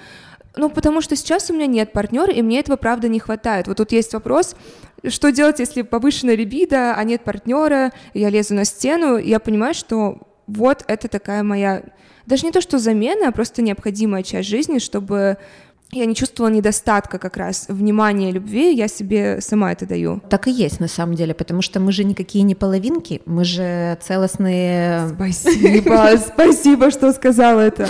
ну, 0.56 0.68
потому 0.68 1.00
что 1.00 1.14
сейчас 1.14 1.48
у 1.48 1.54
меня 1.54 1.66
нет 1.66 1.92
партнера, 1.92 2.32
и 2.32 2.42
мне 2.42 2.58
этого, 2.58 2.76
правда, 2.76 3.06
не 3.06 3.20
хватает. 3.20 3.68
Вот 3.68 3.76
тут 3.76 3.92
есть 3.92 4.12
вопрос, 4.12 4.56
что 5.06 5.30
делать, 5.30 5.60
если 5.60 5.82
повышенная 5.82 6.34
либидо, 6.34 6.94
а 6.96 7.04
нет 7.04 7.22
партнера, 7.22 7.92
я 8.14 8.28
лезу 8.30 8.54
на 8.54 8.64
стену, 8.64 9.16
и 9.16 9.28
я 9.28 9.38
понимаю, 9.38 9.74
что 9.74 10.18
вот 10.48 10.82
это 10.88 11.06
такая 11.06 11.44
моя, 11.44 11.84
даже 12.26 12.44
не 12.44 12.50
то, 12.50 12.60
что 12.60 12.80
замена, 12.80 13.28
а 13.28 13.32
просто 13.32 13.62
необходимая 13.62 14.24
часть 14.24 14.48
жизни, 14.48 14.80
чтобы 14.80 15.38
я 15.92 16.06
не 16.06 16.14
чувствовала 16.14 16.52
недостатка 16.52 17.18
как 17.18 17.36
раз 17.36 17.66
внимания, 17.68 18.30
любви, 18.30 18.74
я 18.74 18.88
себе 18.88 19.40
сама 19.40 19.72
это 19.72 19.86
даю. 19.86 20.20
Так 20.28 20.46
и 20.46 20.50
есть 20.50 20.80
на 20.80 20.88
самом 20.88 21.14
деле, 21.14 21.34
потому 21.34 21.62
что 21.62 21.80
мы 21.80 21.90
же 21.92 22.04
никакие 22.04 22.44
не 22.44 22.54
половинки, 22.54 23.22
мы 23.26 23.44
же 23.44 23.98
целостные... 24.00 25.08
Спасибо, 25.14 26.16
спасибо, 26.34 26.90
что 26.90 27.12
сказала 27.12 27.60
это. 27.60 27.88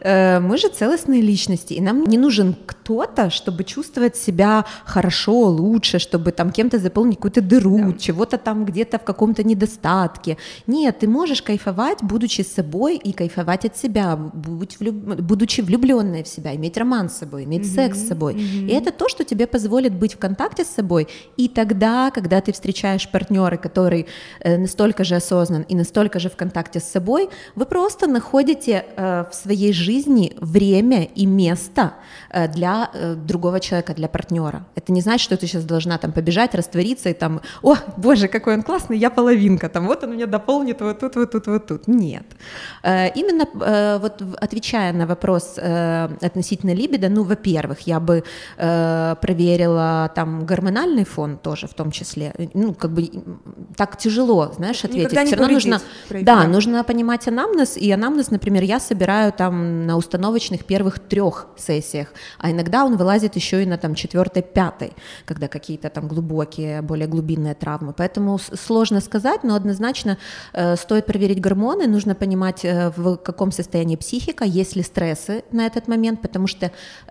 Э, 0.00 0.38
мы 0.38 0.58
же 0.58 0.68
целостные 0.68 1.22
личности, 1.22 1.74
и 1.74 1.80
нам 1.80 2.04
не 2.04 2.18
нужен 2.18 2.54
кто-то, 2.66 3.30
чтобы 3.30 3.64
чувствовать 3.64 4.16
себя 4.16 4.64
хорошо, 4.84 5.48
лучше, 5.48 5.98
чтобы 5.98 6.30
там 6.30 6.52
кем-то 6.52 6.78
заполнить 6.78 7.16
какую-то 7.16 7.42
дыру, 7.42 7.92
чего-то 7.94 8.38
там 8.38 8.64
где-то 8.64 8.98
в 8.98 9.04
каком-то 9.04 9.42
недостатке. 9.42 10.36
Нет, 10.66 11.00
ты 11.00 11.08
можешь 11.08 11.42
кайфовать, 11.42 11.98
будучи 12.02 12.42
собой, 12.42 12.96
и 12.96 13.12
кайфовать 13.12 13.64
от 13.64 13.76
себя, 13.76 14.16
будучи 14.16 15.62
влюбленной 15.62 16.22
в 16.22 16.28
себя, 16.28 16.54
иметь 16.54 16.76
роман 16.76 17.10
с 17.10 17.18
собой 17.18 17.39
собой, 17.40 17.44
иметь 17.44 17.66
mm-hmm. 17.66 17.74
секс 17.74 17.98
с 17.98 18.08
собой. 18.08 18.34
Mm-hmm. 18.34 18.68
И 18.68 18.72
это 18.72 18.90
то, 18.92 19.08
что 19.08 19.24
тебе 19.24 19.46
позволит 19.46 19.92
быть 19.92 20.14
в 20.14 20.18
контакте 20.18 20.64
с 20.64 20.68
собой. 20.68 21.08
И 21.38 21.48
тогда, 21.48 22.10
когда 22.10 22.40
ты 22.40 22.52
встречаешь 22.52 23.08
партнера, 23.08 23.56
который 23.56 24.06
э, 24.40 24.58
настолько 24.58 25.04
же 25.04 25.16
осознан 25.16 25.64
и 25.68 25.74
настолько 25.74 26.18
же 26.18 26.28
в 26.28 26.36
контакте 26.36 26.80
с 26.80 26.84
собой, 26.84 27.28
вы 27.56 27.66
просто 27.66 28.06
находите 28.06 28.84
э, 28.96 29.24
в 29.30 29.34
своей 29.34 29.72
жизни 29.72 30.32
время 30.40 31.04
и 31.16 31.26
место 31.26 31.92
э, 32.30 32.48
для 32.48 32.90
э, 32.92 33.14
другого 33.14 33.60
человека, 33.60 33.94
для 33.94 34.08
партнера. 34.08 34.62
Это 34.76 34.92
не 34.92 35.00
значит, 35.00 35.24
что 35.24 35.36
ты 35.36 35.46
сейчас 35.46 35.64
должна 35.64 35.98
там 35.98 36.12
побежать, 36.12 36.54
раствориться 36.54 37.08
и 37.08 37.14
там, 37.14 37.40
о, 37.62 37.76
боже, 37.96 38.28
какой 38.28 38.54
он 38.54 38.62
классный, 38.62 38.98
я 38.98 39.10
половинка, 39.10 39.68
там 39.68 39.86
вот 39.86 40.04
он 40.04 40.10
меня 40.10 40.26
дополнит 40.26 40.80
вот 40.80 41.00
тут, 41.00 41.16
вот 41.16 41.30
тут, 41.30 41.46
вот 41.46 41.66
тут. 41.66 41.88
Нет. 41.88 42.24
Э, 42.82 43.08
именно 43.14 43.44
э, 43.44 43.98
вот 44.00 44.22
отвечая 44.40 44.92
на 44.92 45.06
вопрос 45.06 45.54
э, 45.56 46.08
относительно 46.26 46.74
либидо, 46.74 47.08
ну, 47.08 47.24
во-первых, 47.30 47.86
я 47.86 48.00
бы 48.00 48.22
э, 48.58 49.14
проверила 49.20 50.10
там 50.14 50.46
гормональный 50.46 51.04
фон 51.04 51.38
тоже 51.38 51.66
в 51.66 51.74
том 51.74 51.90
числе. 51.90 52.34
Ну, 52.54 52.74
как 52.74 52.90
бы 52.90 53.08
так 53.76 53.96
тяжело, 53.96 54.52
знаешь, 54.56 54.84
ответить. 54.84 55.18
Все 55.26 55.36
равно 55.36 55.54
нужно, 55.54 55.80
да, 56.22 56.44
нужно 56.46 56.84
понимать 56.84 57.28
анамнез, 57.28 57.76
и 57.76 57.90
анамнез, 57.92 58.30
например, 58.30 58.62
я 58.64 58.80
собираю 58.80 59.32
там 59.32 59.86
на 59.86 59.96
установочных 59.96 60.64
первых 60.64 60.98
трех 60.98 61.46
сессиях, 61.56 62.08
а 62.38 62.50
иногда 62.50 62.84
он 62.84 62.96
вылазит 62.96 63.36
еще 63.36 63.62
и 63.62 63.66
на 63.66 63.78
там 63.78 63.94
четвертой, 63.94 64.42
пятой, 64.42 64.92
когда 65.24 65.48
какие-то 65.48 65.88
там 65.88 66.08
глубокие, 66.08 66.82
более 66.82 67.06
глубинные 67.06 67.54
травмы. 67.54 67.92
Поэтому 67.92 68.38
сложно 68.38 69.00
сказать, 69.00 69.44
но 69.44 69.54
однозначно 69.54 70.18
э, 70.52 70.76
стоит 70.76 71.06
проверить 71.06 71.40
гормоны, 71.40 71.86
нужно 71.86 72.14
понимать, 72.14 72.64
э, 72.64 72.92
в 72.96 73.16
каком 73.16 73.52
состоянии 73.52 73.96
психика, 73.96 74.44
есть 74.44 74.76
ли 74.76 74.82
стрессы 74.82 75.44
на 75.52 75.66
этот 75.66 75.88
момент, 75.88 76.22
потому 76.22 76.46
что 76.46 76.66
э, 76.66 76.70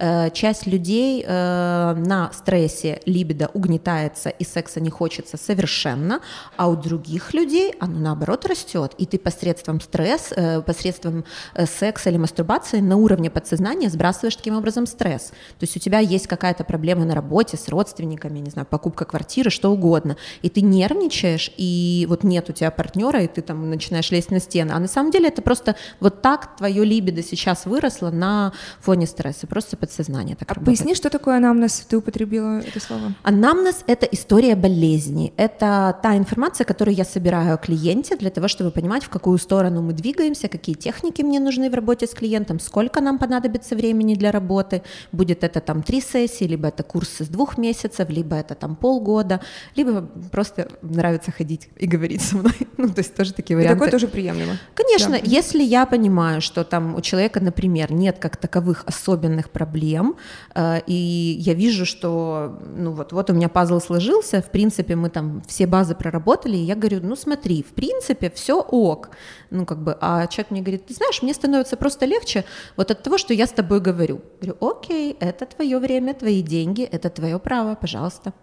Э, 0.09 0.31
часть 0.31 0.65
людей 0.65 1.23
э, 1.23 1.93
на 1.93 2.31
стрессе 2.33 2.99
либидо 3.05 3.51
угнетается 3.53 4.29
и 4.29 4.43
секса 4.43 4.79
не 4.79 4.89
хочется 4.89 5.37
совершенно, 5.37 6.21
а 6.57 6.67
у 6.67 6.75
других 6.75 7.33
людей 7.33 7.75
оно 7.79 7.99
наоборот 7.99 8.45
растет, 8.47 8.93
и 8.97 9.05
ты 9.05 9.19
посредством 9.19 9.79
стресс, 9.79 10.33
э, 10.35 10.61
посредством 10.61 11.25
секса 11.65 12.09
или 12.09 12.17
мастурбации 12.17 12.79
на 12.79 12.97
уровне 12.97 13.29
подсознания 13.29 13.89
сбрасываешь 13.89 14.35
таким 14.35 14.57
образом 14.57 14.87
стресс. 14.87 15.29
То 15.59 15.63
есть 15.63 15.77
у 15.77 15.79
тебя 15.79 15.99
есть 15.99 16.25
какая-то 16.25 16.63
проблема 16.63 17.05
на 17.05 17.13
работе 17.13 17.57
с 17.57 17.69
родственниками, 17.69 18.39
не 18.39 18.49
знаю, 18.49 18.65
покупка 18.65 19.05
квартиры, 19.05 19.51
что 19.51 19.69
угодно, 19.69 20.17
и 20.41 20.49
ты 20.49 20.61
нервничаешь, 20.61 21.51
и 21.57 22.07
вот 22.09 22.23
нет 22.23 22.49
у 22.49 22.53
тебя 22.53 22.71
партнера, 22.71 23.21
и 23.21 23.27
ты 23.27 23.41
там 23.43 23.69
начинаешь 23.69 24.09
лезть 24.09 24.31
на 24.31 24.39
стены, 24.39 24.71
а 24.71 24.79
на 24.79 24.87
самом 24.87 25.11
деле 25.11 25.27
это 25.27 25.43
просто 25.43 25.75
вот 25.99 26.23
так 26.23 26.57
твое 26.57 26.83
либидо 26.83 27.21
сейчас 27.21 27.65
выросло 27.65 28.09
на 28.09 28.53
фоне 28.79 29.05
стресса, 29.05 29.45
просто 29.45 29.77
подсознание 29.77 29.98
сознание 29.99 30.35
так 30.35 30.51
а 30.51 30.53
работает. 30.53 30.77
поясни, 30.77 30.95
что 30.95 31.09
такое 31.09 31.37
анамнез? 31.37 31.85
Ты 31.89 31.97
употребила 31.97 32.59
это 32.59 32.79
слово. 32.79 33.13
Анамнез— 33.23 33.83
это 33.87 34.05
история 34.05 34.55
болезни. 34.55 35.33
Это 35.37 35.97
та 36.01 36.15
информация, 36.15 36.65
которую 36.65 36.95
я 36.95 37.05
собираю 37.05 37.53
о 37.53 37.57
клиенте 37.57 38.15
для 38.15 38.29
того, 38.29 38.47
чтобы 38.47 38.71
понимать, 38.71 39.03
в 39.03 39.09
какую 39.09 39.37
сторону 39.37 39.81
мы 39.81 39.93
двигаемся, 39.93 40.47
какие 40.47 40.75
техники 40.75 41.21
мне 41.21 41.39
нужны 41.39 41.69
в 41.69 41.73
работе 41.73 42.05
с 42.05 42.11
клиентом, 42.11 42.59
сколько 42.59 43.01
нам 43.01 43.17
понадобится 43.17 43.75
времени 43.75 44.15
для 44.15 44.31
работы. 44.31 44.81
Будет 45.11 45.43
это 45.43 45.59
там 45.59 45.83
три 45.83 46.01
сессии, 46.01 46.45
либо 46.45 46.67
это 46.67 46.83
курс 46.83 47.21
из 47.21 47.27
двух 47.27 47.57
месяцев, 47.57 48.09
либо 48.09 48.35
это 48.35 48.55
там 48.55 48.75
полгода, 48.75 49.41
либо 49.75 50.01
просто 50.31 50.67
нравится 50.81 51.31
ходить 51.31 51.69
и 51.77 51.87
говорить 51.87 52.21
со 52.21 52.37
мной. 52.37 52.53
Ну, 52.79 52.87
то 52.87 52.99
есть 52.99 53.13
тоже 53.13 53.33
такие 53.33 53.57
варианты. 53.57 53.75
И 53.75 53.79
такое 53.79 53.91
тоже 53.91 54.07
приемлемо. 54.07 54.53
Конечно, 54.73 55.11
да. 55.11 55.19
если 55.25 55.61
я 55.61 55.85
понимаю, 55.85 56.39
что 56.39 56.63
там 56.63 56.95
у 56.95 57.01
человека, 57.01 57.41
например, 57.41 57.91
нет 57.91 58.19
как 58.19 58.37
таковых 58.37 58.83
особенных 58.85 59.49
проблем, 59.49 59.88
проблем, 59.89 60.15
э, 60.55 60.81
и 60.87 61.37
я 61.39 61.53
вижу, 61.53 61.85
что, 61.85 62.59
ну 62.75 62.91
вот, 62.91 63.11
вот 63.13 63.29
у 63.29 63.33
меня 63.33 63.49
пазл 63.49 63.79
сложился, 63.79 64.41
в 64.41 64.51
принципе, 64.51 64.95
мы 64.95 65.09
там 65.09 65.41
все 65.47 65.67
базы 65.67 65.95
проработали, 65.95 66.57
и 66.57 66.63
я 66.63 66.75
говорю, 66.75 66.99
ну 67.03 67.15
смотри, 67.15 67.63
в 67.63 67.73
принципе, 67.73 68.29
все 68.29 68.61
ок, 68.61 69.09
ну 69.51 69.65
как 69.65 69.83
бы, 69.83 69.97
а 70.01 70.27
человек 70.27 70.51
мне 70.51 70.61
говорит, 70.61 70.85
ты 70.87 70.93
знаешь, 70.93 71.21
мне 71.21 71.33
становится 71.33 71.77
просто 71.77 72.05
легче 72.05 72.43
вот 72.77 72.91
от 72.91 73.03
того, 73.03 73.17
что 73.17 73.33
я 73.33 73.45
с 73.45 73.51
тобой 73.51 73.79
говорю. 73.79 74.21
Говорю, 74.41 74.57
окей, 74.61 75.15
это 75.19 75.45
твое 75.45 75.79
время, 75.79 76.13
твои 76.13 76.41
деньги, 76.41 76.83
это 76.83 77.09
твое 77.09 77.39
право, 77.39 77.75
пожалуйста. 77.75 78.33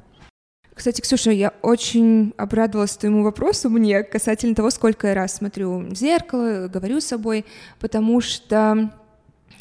Кстати, 0.74 1.00
Ксюша, 1.00 1.30
я 1.30 1.52
очень 1.62 2.34
обрадовалась 2.36 2.96
твоему 2.96 3.22
вопросу 3.22 3.70
мне 3.70 4.02
касательно 4.02 4.54
того, 4.54 4.70
сколько 4.70 5.06
я 5.06 5.14
раз 5.14 5.36
смотрю 5.36 5.78
в 5.78 5.94
зеркало, 5.94 6.68
говорю 6.68 7.00
с 7.00 7.06
собой, 7.06 7.46
потому 7.80 8.20
что 8.20 8.90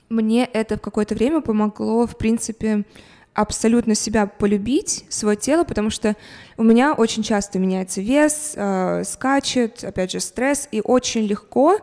мне 0.09 0.45
это 0.45 0.77
в 0.77 0.81
какое-то 0.81 1.15
время 1.15 1.41
помогло, 1.41 2.05
в 2.05 2.17
принципе, 2.17 2.85
абсолютно 3.33 3.95
себя 3.95 4.27
полюбить, 4.27 5.05
свое 5.09 5.35
тело, 5.35 5.65
потому 5.65 5.89
что 5.89 6.15
у 6.57 6.63
меня 6.63 6.93
очень 6.93 7.21
часто 7.21 7.59
меняется 7.59 8.01
вес, 8.01 8.53
э, 8.55 9.03
скачет, 9.05 9.83
опять 9.83 10.11
же, 10.11 10.21
стресс, 10.21 10.69
и 10.71 10.81
очень 10.81 11.25
легко 11.25 11.77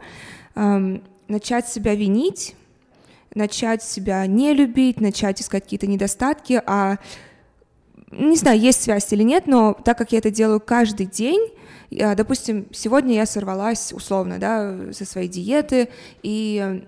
э, 0.54 0.98
начать 1.28 1.68
себя 1.68 1.94
винить, 1.94 2.56
начать 3.34 3.82
себя 3.82 4.26
не 4.26 4.54
любить, 4.54 5.00
начать 5.00 5.42
искать 5.42 5.64
какие-то 5.64 5.86
недостатки, 5.86 6.62
а 6.66 6.96
не 8.10 8.36
знаю, 8.36 8.60
есть 8.60 8.82
связь 8.82 9.12
или 9.12 9.22
нет, 9.22 9.46
но 9.46 9.74
так 9.74 9.96
как 9.98 10.12
я 10.12 10.18
это 10.18 10.30
делаю 10.30 10.60
каждый 10.60 11.06
день, 11.06 11.50
допустим, 11.90 12.66
сегодня 12.70 13.14
я 13.14 13.26
сорвалась 13.26 13.92
условно, 13.92 14.38
да, 14.38 14.92
со 14.92 15.04
своей 15.06 15.28
диеты, 15.28 15.88
и 16.22 16.84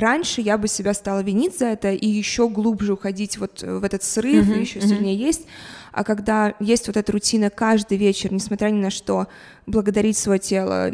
раньше 0.00 0.40
я 0.40 0.58
бы 0.58 0.68
себя 0.68 0.94
стала 0.94 1.22
винить 1.22 1.58
за 1.58 1.66
это 1.66 1.92
и 1.92 2.06
еще 2.06 2.48
глубже 2.48 2.94
уходить 2.94 3.38
вот 3.38 3.62
в 3.62 3.84
этот 3.84 4.02
срыв, 4.02 4.48
mm-hmm, 4.48 4.56
и 4.56 4.60
еще 4.60 4.78
mm-hmm. 4.78 4.88
сильнее 4.88 5.16
есть. 5.16 5.46
А 5.92 6.04
когда 6.04 6.54
есть 6.60 6.86
вот 6.88 6.96
эта 6.96 7.10
рутина 7.10 7.48
каждый 7.48 7.96
вечер, 7.96 8.32
несмотря 8.32 8.68
ни 8.68 8.80
на 8.80 8.90
что, 8.90 9.28
благодарить 9.66 10.18
свое 10.18 10.38
тело, 10.38 10.90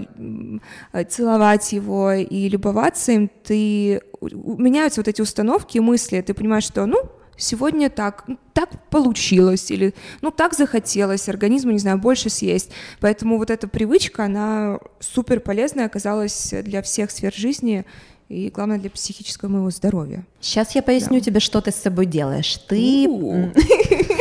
целовать 1.09 1.73
его 1.73 2.12
и 2.12 2.49
любоваться 2.49 3.12
им, 3.12 3.31
ты 3.43 4.01
меняются 4.21 5.01
вот 5.01 5.09
эти 5.09 5.21
установки 5.21 5.79
и 5.79 5.81
мысли, 5.81 6.21
ты 6.21 6.35
понимаешь, 6.35 6.65
что, 6.65 6.87
ну, 6.87 7.03
сегодня 7.37 7.91
так, 7.91 8.25
так 8.53 8.71
получилось, 8.91 9.71
или 9.71 9.95
ну 10.21 10.31
так 10.31 10.55
захотелось, 10.55 11.29
организму, 11.29 11.73
не 11.73 11.79
знаю, 11.79 11.99
больше 11.99 12.31
съесть. 12.31 12.71
Поэтому 13.01 13.38
вот 13.38 13.51
эта 13.51 13.67
привычка, 13.67 14.25
она 14.25 14.79
супер 15.01 15.41
полезная 15.41 15.87
оказалась 15.87 16.55
для 16.62 16.81
всех 16.83 17.11
сфер 17.11 17.35
жизни, 17.35 17.85
и 18.33 18.51
главное 18.51 18.79
для 18.79 18.88
психического 18.88 19.51
моего 19.51 19.71
здоровья. 19.71 20.25
Сейчас 20.40 20.75
я 20.75 20.83
поясню 20.83 21.18
да. 21.18 21.21
тебе, 21.21 21.40
что 21.40 21.61
ты 21.61 21.71
с 21.71 21.77
собой 21.77 22.07
делаешь. 22.07 22.57
Ты 22.66 23.07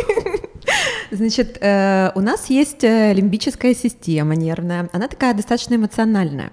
Значит, 1.22 1.60
э, 1.62 2.12
у 2.16 2.20
нас 2.20 2.50
есть 2.50 2.84
э, 2.84 3.14
лимбическая 3.14 3.76
система 3.76 4.36
нервная, 4.36 4.90
она 4.92 5.08
такая 5.08 5.36
достаточно 5.36 5.76
эмоциональная. 5.76 6.52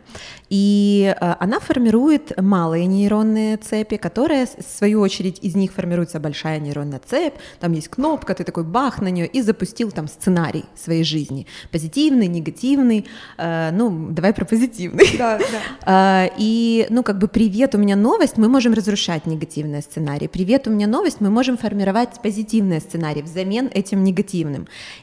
И 0.51 1.15
э, 1.19 1.35
она 1.41 1.59
формирует 1.59 2.39
малые 2.39 2.85
нейронные 2.85 3.57
цепи, 3.57 3.97
которые, 3.97 4.45
в 4.45 4.79
свою 4.79 5.01
очередь, 5.01 5.39
из 5.41 5.55
них 5.55 5.73
формируется 5.73 6.21
большая 6.21 6.59
нейронная 6.59 7.01
цепь, 7.05 7.35
там 7.61 7.73
есть 7.73 7.89
кнопка, 7.89 8.35
ты 8.35 8.45
такой 8.45 8.65
бах 8.65 9.01
на 9.01 9.09
нее 9.09 9.27
и 9.27 9.41
запустил 9.41 9.91
там 9.91 10.07
сценарий 10.07 10.65
своей 10.77 11.05
жизни. 11.05 11.47
Позитивный, 11.71 12.27
негативный, 12.27 13.07
э, 13.39 13.71
ну, 13.73 14.09
давай 14.11 14.35
про 14.35 14.45
позитивный. 14.45 15.07
Да, 15.19 15.39
да. 15.39 15.45
Э, 15.87 16.29
и, 16.37 16.87
ну, 16.91 17.03
как 17.03 17.19
бы, 17.19 17.29
привет, 17.29 17.75
у 17.75 17.79
меня 17.79 17.97
новость, 17.97 18.37
мы 18.37 18.49
можем 18.49 18.75
разрушать 18.75 19.27
негативный 19.27 19.81
сценарий. 19.81 20.29
Привет, 20.29 20.67
у 20.67 20.71
меня 20.71 20.87
новость, 20.87 21.21
мы 21.21 21.31
можем 21.31 21.57
формировать 21.57 22.21
позитивный 22.23 22.81
сценарий 22.81 23.23
взамен 23.23 23.71
этим 23.73 24.05
негативным. 24.05 24.58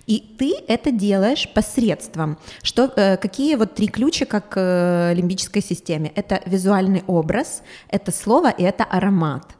И 0.07 0.19
ты 0.37 0.53
это 0.67 0.91
делаешь 0.91 1.47
посредством, 1.53 2.37
что, 2.63 2.91
э, 2.95 3.17
какие 3.17 3.55
вот 3.55 3.75
три 3.75 3.87
ключика 3.87 4.41
к 4.41 4.53
э, 4.57 5.13
лимбической 5.13 5.61
системе. 5.61 6.11
Это 6.15 6.41
визуальный 6.45 7.03
образ, 7.07 7.61
это 7.89 8.11
слово 8.11 8.49
и 8.49 8.63
это 8.63 8.83
аромат. 8.83 9.55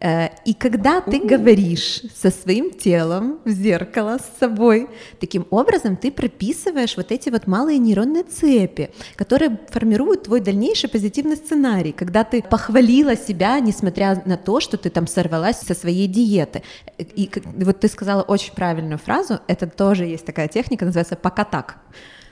Э, 0.00 0.28
и 0.44 0.54
когда 0.54 1.00
ты 1.00 1.20
говоришь 1.20 2.02
со 2.14 2.30
своим 2.30 2.70
телом 2.70 3.38
в 3.44 3.50
зеркало 3.50 4.18
с 4.18 4.38
собой, 4.38 4.88
таким 5.20 5.46
образом 5.50 5.96
ты 5.96 6.10
прописываешь 6.10 6.96
вот 6.96 7.12
эти 7.12 7.28
вот 7.28 7.46
малые 7.46 7.78
нейронные 7.78 8.24
цепи, 8.24 8.90
которые 9.16 9.58
формируют 9.68 10.24
твой 10.24 10.40
дальнейший 10.40 10.88
позитивный 10.88 11.36
сценарий, 11.36 11.92
когда 11.92 12.24
ты 12.24 12.42
похвалила 12.42 13.14
себя, 13.16 13.60
несмотря 13.60 14.22
на 14.24 14.36
то, 14.36 14.60
что 14.60 14.76
ты 14.76 14.88
там 14.90 15.06
сорвалась 15.06 15.60
со 15.60 15.74
своей 15.74 16.08
диеты. 16.08 16.62
И 16.98 17.30
вот 17.44 17.80
ты 17.80 17.88
сказала 17.88 18.22
очень 18.22 18.54
правильную 18.54 18.98
фразу, 18.98 19.40
это 19.46 19.66
тоже 19.66 20.04
есть 20.04 20.24
такая 20.24 20.48
техника, 20.48 20.84
называется 20.84 21.16
«пока 21.16 21.44
так». 21.44 21.76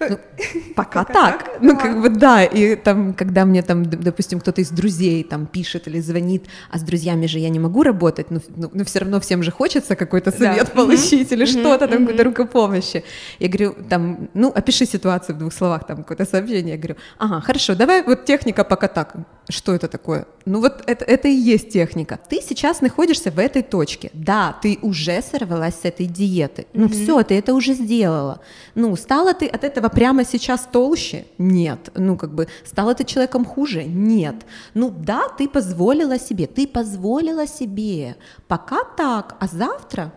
Ну, 0.01 0.19
пока 0.77 1.05
так. 1.05 1.59
Ну, 1.61 1.77
как 1.77 2.01
бы 2.01 2.09
да. 2.09 2.45
И 2.45 2.77
там, 2.77 3.15
когда 3.15 3.45
мне 3.45 3.63
там, 3.63 3.85
допустим, 3.85 4.41
кто-то 4.41 4.61
из 4.61 4.71
друзей 4.71 5.25
там 5.25 5.47
пишет 5.47 5.89
или 5.89 6.01
звонит, 6.01 6.45
а 6.71 6.79
с 6.79 6.83
друзьями 6.83 7.27
же 7.27 7.39
я 7.39 7.49
не 7.49 7.59
могу 7.59 7.83
работать, 7.83 8.31
но, 8.31 8.41
но, 8.57 8.71
но 8.73 8.85
все 8.85 9.01
равно 9.01 9.19
всем 9.21 9.43
же 9.43 9.51
хочется 9.51 9.97
какой-то 9.97 10.31
совет 10.31 10.73
получить 10.73 11.33
или 11.33 11.45
что-то, 11.45 11.89
там, 11.89 12.07
какой-то 12.07 12.25
рукопомощи. 12.25 13.05
Я 13.39 13.49
говорю, 13.49 13.75
там, 13.89 14.29
ну, 14.35 14.53
опиши 14.55 14.87
ситуацию 14.87 15.37
в 15.37 15.39
двух 15.39 15.53
словах, 15.53 15.87
там, 15.87 15.99
какое-то 15.99 16.25
сообщение. 16.25 16.75
Я 16.75 16.79
говорю, 16.79 16.97
ага, 17.19 17.41
хорошо, 17.41 17.75
давай 17.75 18.03
вот 18.03 18.25
техника 18.25 18.65
пока 18.65 18.89
так. 18.89 19.17
Что 19.51 19.75
это 19.75 19.89
такое? 19.89 20.27
Ну, 20.45 20.61
вот 20.61 20.83
это, 20.87 21.07
это 21.07 21.29
и 21.29 21.33
есть 21.33 21.71
техника. 21.71 22.19
Ты 22.29 22.43
сейчас 22.43 22.83
находишься 22.83 23.31
в 23.31 23.39
этой 23.39 23.63
точке. 23.63 24.11
Да, 24.13 24.55
ты 24.63 24.79
уже 24.83 25.23
сорвалась 25.23 25.75
с 25.75 25.85
этой 25.85 26.05
диеты. 26.05 26.67
Ну, 26.75 26.89
все, 26.89 27.23
ты 27.23 27.39
это 27.39 27.55
уже 27.55 27.73
сделала. 27.73 28.41
Ну, 28.75 28.95
стала 28.97 29.33
ты 29.33 29.47
от 29.47 29.65
этого 29.65 29.89
прямо 29.89 30.25
сейчас 30.25 30.69
толще? 30.71 31.25
Нет. 31.39 31.91
Ну, 31.95 32.17
как 32.19 32.35
бы, 32.35 32.47
стала 32.65 32.95
ты 32.95 33.05
человеком 33.05 33.47
хуже? 33.47 33.85
Нет. 33.85 34.35
Ну, 34.75 34.91
да, 34.91 35.29
ты 35.31 35.49
позволила 35.49 36.19
себе, 36.19 36.47
ты 36.47 36.67
позволила 36.67 37.47
себе. 37.47 38.17
Пока 38.49 38.85
так, 38.97 39.37
а 39.41 39.47
завтра 39.47 40.13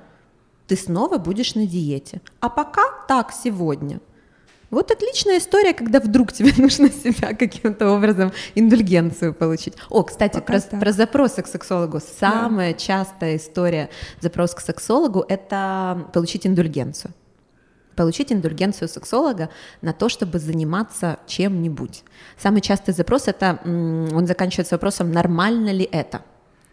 ты 0.67 0.75
снова 0.75 1.17
будешь 1.17 1.55
на 1.55 1.65
диете. 1.65 2.21
А 2.41 2.49
пока 2.49 2.83
так 3.07 3.31
сегодня– 3.31 4.01
вот 4.71 4.89
отличная 4.89 5.37
история, 5.37 5.73
когда 5.73 5.99
вдруг 5.99 6.31
тебе 6.31 6.51
нужно 6.57 6.89
себя 6.89 7.33
каким-то 7.33 7.91
образом 7.91 8.31
индульгенцию 8.55 9.33
получить. 9.33 9.73
О, 9.89 10.03
кстати, 10.03 10.39
про, 10.39 10.59
про 10.59 10.91
запросы 10.91 11.41
к 11.41 11.47
сексологу. 11.47 11.99
Самая 12.19 12.73
да. 12.73 12.79
частая 12.79 13.35
история 13.35 13.89
запрос 14.21 14.55
к 14.55 14.61
сексологу– 14.61 15.23
это 15.27 16.07
получить 16.13 16.47
индульгенцию 16.47 17.13
получить 17.93 18.31
индульгенцию 18.31 18.87
сексолога 18.87 19.49
на 19.81 19.93
то, 19.93 20.09
чтобы 20.09 20.39
заниматься 20.39 21.19
чем-нибудь. 21.27 22.03
Самый 22.37 22.61
частый 22.61 22.95
запрос 22.95 23.27
это, 23.27 23.59
он 23.63 24.25
заканчивается 24.25 24.75
вопросом, 24.75 25.11
нормально 25.11 25.69
ли 25.71 25.87
это? 25.91 26.21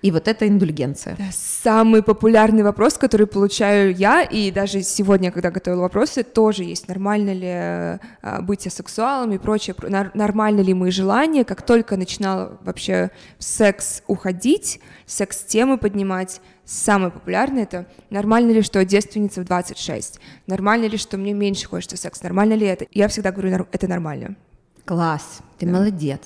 И 0.01 0.13
вот 0.13 0.29
это 0.29 0.47
индульгенция. 0.47 1.17
Да, 1.17 1.25
самый 1.33 2.03
популярный 2.03 2.63
вопрос, 2.63 2.95
который 2.95 3.27
получаю 3.27 3.95
я, 3.95 4.23
и 4.23 4.51
даже 4.53 4.83
сегодня, 4.83 5.33
когда 5.33 5.51
готовила 5.51 5.83
вопросы, 5.83 6.23
тоже 6.23 6.63
есть, 6.65 6.87
нормально 6.87 7.33
ли 7.33 7.49
а, 7.49 8.41
быть 8.43 8.67
асексуалом 8.67 9.33
и 9.33 9.39
прочее, 9.39 9.75
нормально 10.15 10.61
ли 10.61 10.73
мои 10.73 10.93
желания. 10.93 11.45
Как 11.45 11.63
только 11.63 11.97
начинала 11.97 12.59
вообще 12.63 13.11
в 13.39 13.45
секс 13.45 14.03
уходить, 14.07 14.81
секс-темы 15.07 15.79
поднимать, 15.79 16.41
самое 16.65 17.11
популярное 17.11 17.65
это 17.65 17.87
нормально 18.11 18.53
ли, 18.53 18.63
что 18.63 18.85
девственница 18.85 19.41
в 19.41 19.45
26, 19.45 20.21
нормально 20.47 20.87
ли, 20.87 20.97
что 20.97 21.17
мне 21.17 21.33
меньше 21.33 21.67
хочется 21.67 21.97
секс, 21.97 22.23
нормально 22.23 22.55
ли 22.55 22.67
это. 22.67 22.87
Я 22.93 23.09
всегда 23.09 23.33
говорю, 23.33 23.67
это 23.73 23.89
нормально. 23.89 24.37
Класс, 24.89 25.41
ты 25.59 25.67
да. 25.67 25.73
молодец. 25.73 26.21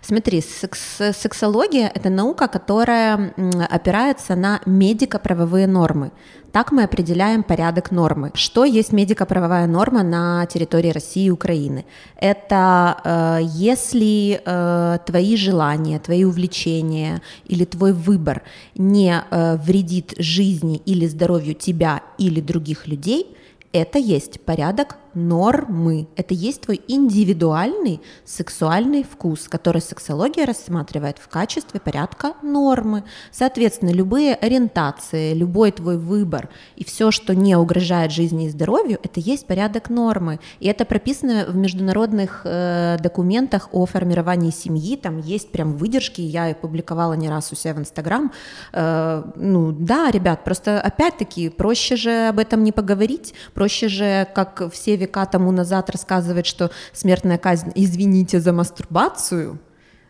Смотри, 0.00 0.40
секс, 0.40 0.78
сексология— 1.18 1.90
это 1.94 2.10
наука, 2.10 2.46
которая 2.46 3.34
опирается 3.68 4.36
на 4.36 4.60
медико-правовые 4.66 5.66
нормы. 5.66 6.12
Так 6.52 6.70
мы 6.70 6.84
определяем 6.84 7.42
порядок 7.42 7.90
нормы. 7.90 8.30
Что 8.34 8.64
есть 8.64 8.92
медико-правовая 8.92 9.66
норма 9.66 10.04
на 10.04 10.46
территории 10.46 10.90
России 10.90 11.24
и 11.24 11.30
Украины? 11.30 11.86
Это 12.16 12.98
э, 13.02 13.38
если 13.42 14.40
э, 14.44 14.98
твои 15.04 15.36
желания, 15.36 15.98
твои 15.98 16.22
увлечения 16.22 17.20
или 17.46 17.64
твой 17.64 17.92
выбор 17.92 18.42
не 18.76 19.24
э, 19.28 19.56
вредит 19.56 20.14
жизни 20.18 20.76
или 20.86 21.08
здоровью 21.08 21.54
тебя 21.54 22.02
или 22.18 22.40
других 22.40 22.86
людей, 22.86 23.36
это 23.72 23.98
есть 23.98 24.40
порядок 24.42 24.98
нормы. 25.14 26.08
Это 26.16 26.34
есть 26.34 26.62
твой 26.62 26.80
индивидуальный 26.88 28.00
сексуальный 28.24 29.02
вкус, 29.02 29.48
который 29.48 29.80
сексология 29.80 30.46
рассматривает 30.46 31.18
в 31.18 31.28
качестве 31.28 31.80
порядка 31.80 32.34
нормы. 32.42 33.04
Соответственно, 33.30 33.90
любые 33.90 34.34
ориентации, 34.34 35.34
любой 35.34 35.72
твой 35.72 35.98
выбор 35.98 36.48
и 36.76 36.84
все, 36.84 37.10
что 37.10 37.34
не 37.34 37.56
угрожает 37.56 38.12
жизни 38.12 38.46
и 38.46 38.50
здоровью, 38.50 38.98
это 39.02 39.20
есть 39.20 39.46
порядок 39.46 39.90
нормы. 39.90 40.40
И 40.60 40.68
это 40.68 40.84
прописано 40.84 41.46
в 41.48 41.56
международных 41.56 42.42
э, 42.44 42.96
документах 43.00 43.68
о 43.72 43.86
формировании 43.86 44.50
семьи. 44.50 44.96
Там 44.96 45.18
есть 45.18 45.50
прям 45.50 45.76
выдержки, 45.76 46.20
я 46.20 46.50
их 46.50 46.58
публиковала 46.58 47.14
не 47.14 47.28
раз 47.28 47.52
у 47.52 47.56
себя 47.56 47.74
в 47.74 47.78
Инстаграм. 47.78 48.32
Э, 48.72 49.22
ну 49.36 49.72
да, 49.72 50.10
ребят, 50.10 50.44
просто 50.44 50.80
опять-таки 50.80 51.48
проще 51.48 51.96
же 51.96 52.28
об 52.28 52.38
этом 52.38 52.64
не 52.64 52.72
поговорить, 52.72 53.34
проще 53.54 53.88
же, 53.88 54.28
как 54.34 54.72
все 54.72 54.96
века 55.04 55.26
тому 55.26 55.52
назад 55.52 55.90
рассказывает, 55.90 56.46
что 56.46 56.70
смертная 56.92 57.38
казнь, 57.38 57.72
извините 57.74 58.40
за 58.40 58.52
мастурбацию, 58.52 59.58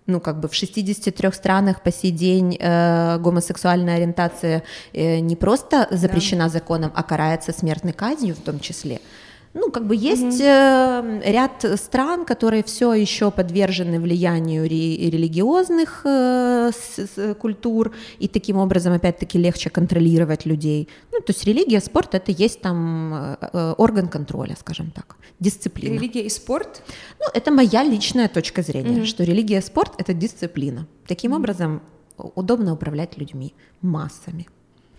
ну, 0.07 0.21
как 0.21 0.41
бы 0.41 0.49
в 0.49 0.55
63 0.55 1.33
странах 1.33 1.83
по 1.83 1.91
сей 1.91 2.11
день 2.11 2.57
э, 2.61 3.19
гомосексуальная 3.19 3.97
ориентация 3.97 4.63
э, 4.93 5.21
не 5.21 5.37
просто 5.37 5.87
запрещена 5.91 6.45
да. 6.45 6.51
законом, 6.51 6.93
а 6.95 7.03
карается 7.03 7.53
смертной 7.53 7.93
казнью 7.93 8.35
в 8.35 8.41
том 8.41 8.61
числе. 8.61 9.01
Ну, 9.55 9.71
как 9.71 9.87
бы 9.87 9.95
есть 9.95 10.41
mm-hmm. 10.41 11.23
э, 11.23 11.33
ряд 11.33 11.65
стран, 11.81 12.25
которые 12.25 12.65
все 12.65 12.93
еще 12.93 13.31
подвержены 13.31 14.01
влиянию 14.01 14.65
ре- 14.65 15.11
религиозных 15.11 16.01
э, 16.05 16.73
с, 16.73 16.99
с, 16.99 17.35
культур, 17.37 17.93
и 18.19 18.27
таким 18.27 18.57
образом, 18.57 18.93
опять-таки, 18.93 19.39
легче 19.39 19.71
контролировать 19.71 20.45
людей. 20.45 20.89
Ну, 21.13 21.21
то 21.21 21.31
есть 21.31 21.45
религия, 21.45 21.81
спорт— 21.81 22.15
это 22.17 22.33
есть 22.33 22.61
там 22.61 23.15
э, 23.15 23.37
э 23.53 23.75
орган 23.79 24.09
контроля, 24.09 24.57
скажем 24.59 24.91
так, 24.91 25.17
дисциплина. 25.39 25.95
Религия 25.95 26.23
и 26.23 26.29
спорт? 26.31 26.83
Ну, 27.21 27.27
это 27.33 27.53
моя 27.53 27.85
личная 27.85 28.29
точка 28.29 28.63
зрения, 28.63 29.03
mm-hmm. 29.03 29.07
что 29.07 29.23
религия 29.23 29.59
и 29.59 29.63
спорт— 29.63 29.93
это 29.99 30.15
дисциплина. 30.15 30.89
Таким 31.07 31.33
mm-hmm. 31.33 31.37
образом, 31.37 31.83
удобно 32.17 32.73
управлять 32.73 33.19
людьми, 33.19 33.55
массами. 33.83 34.49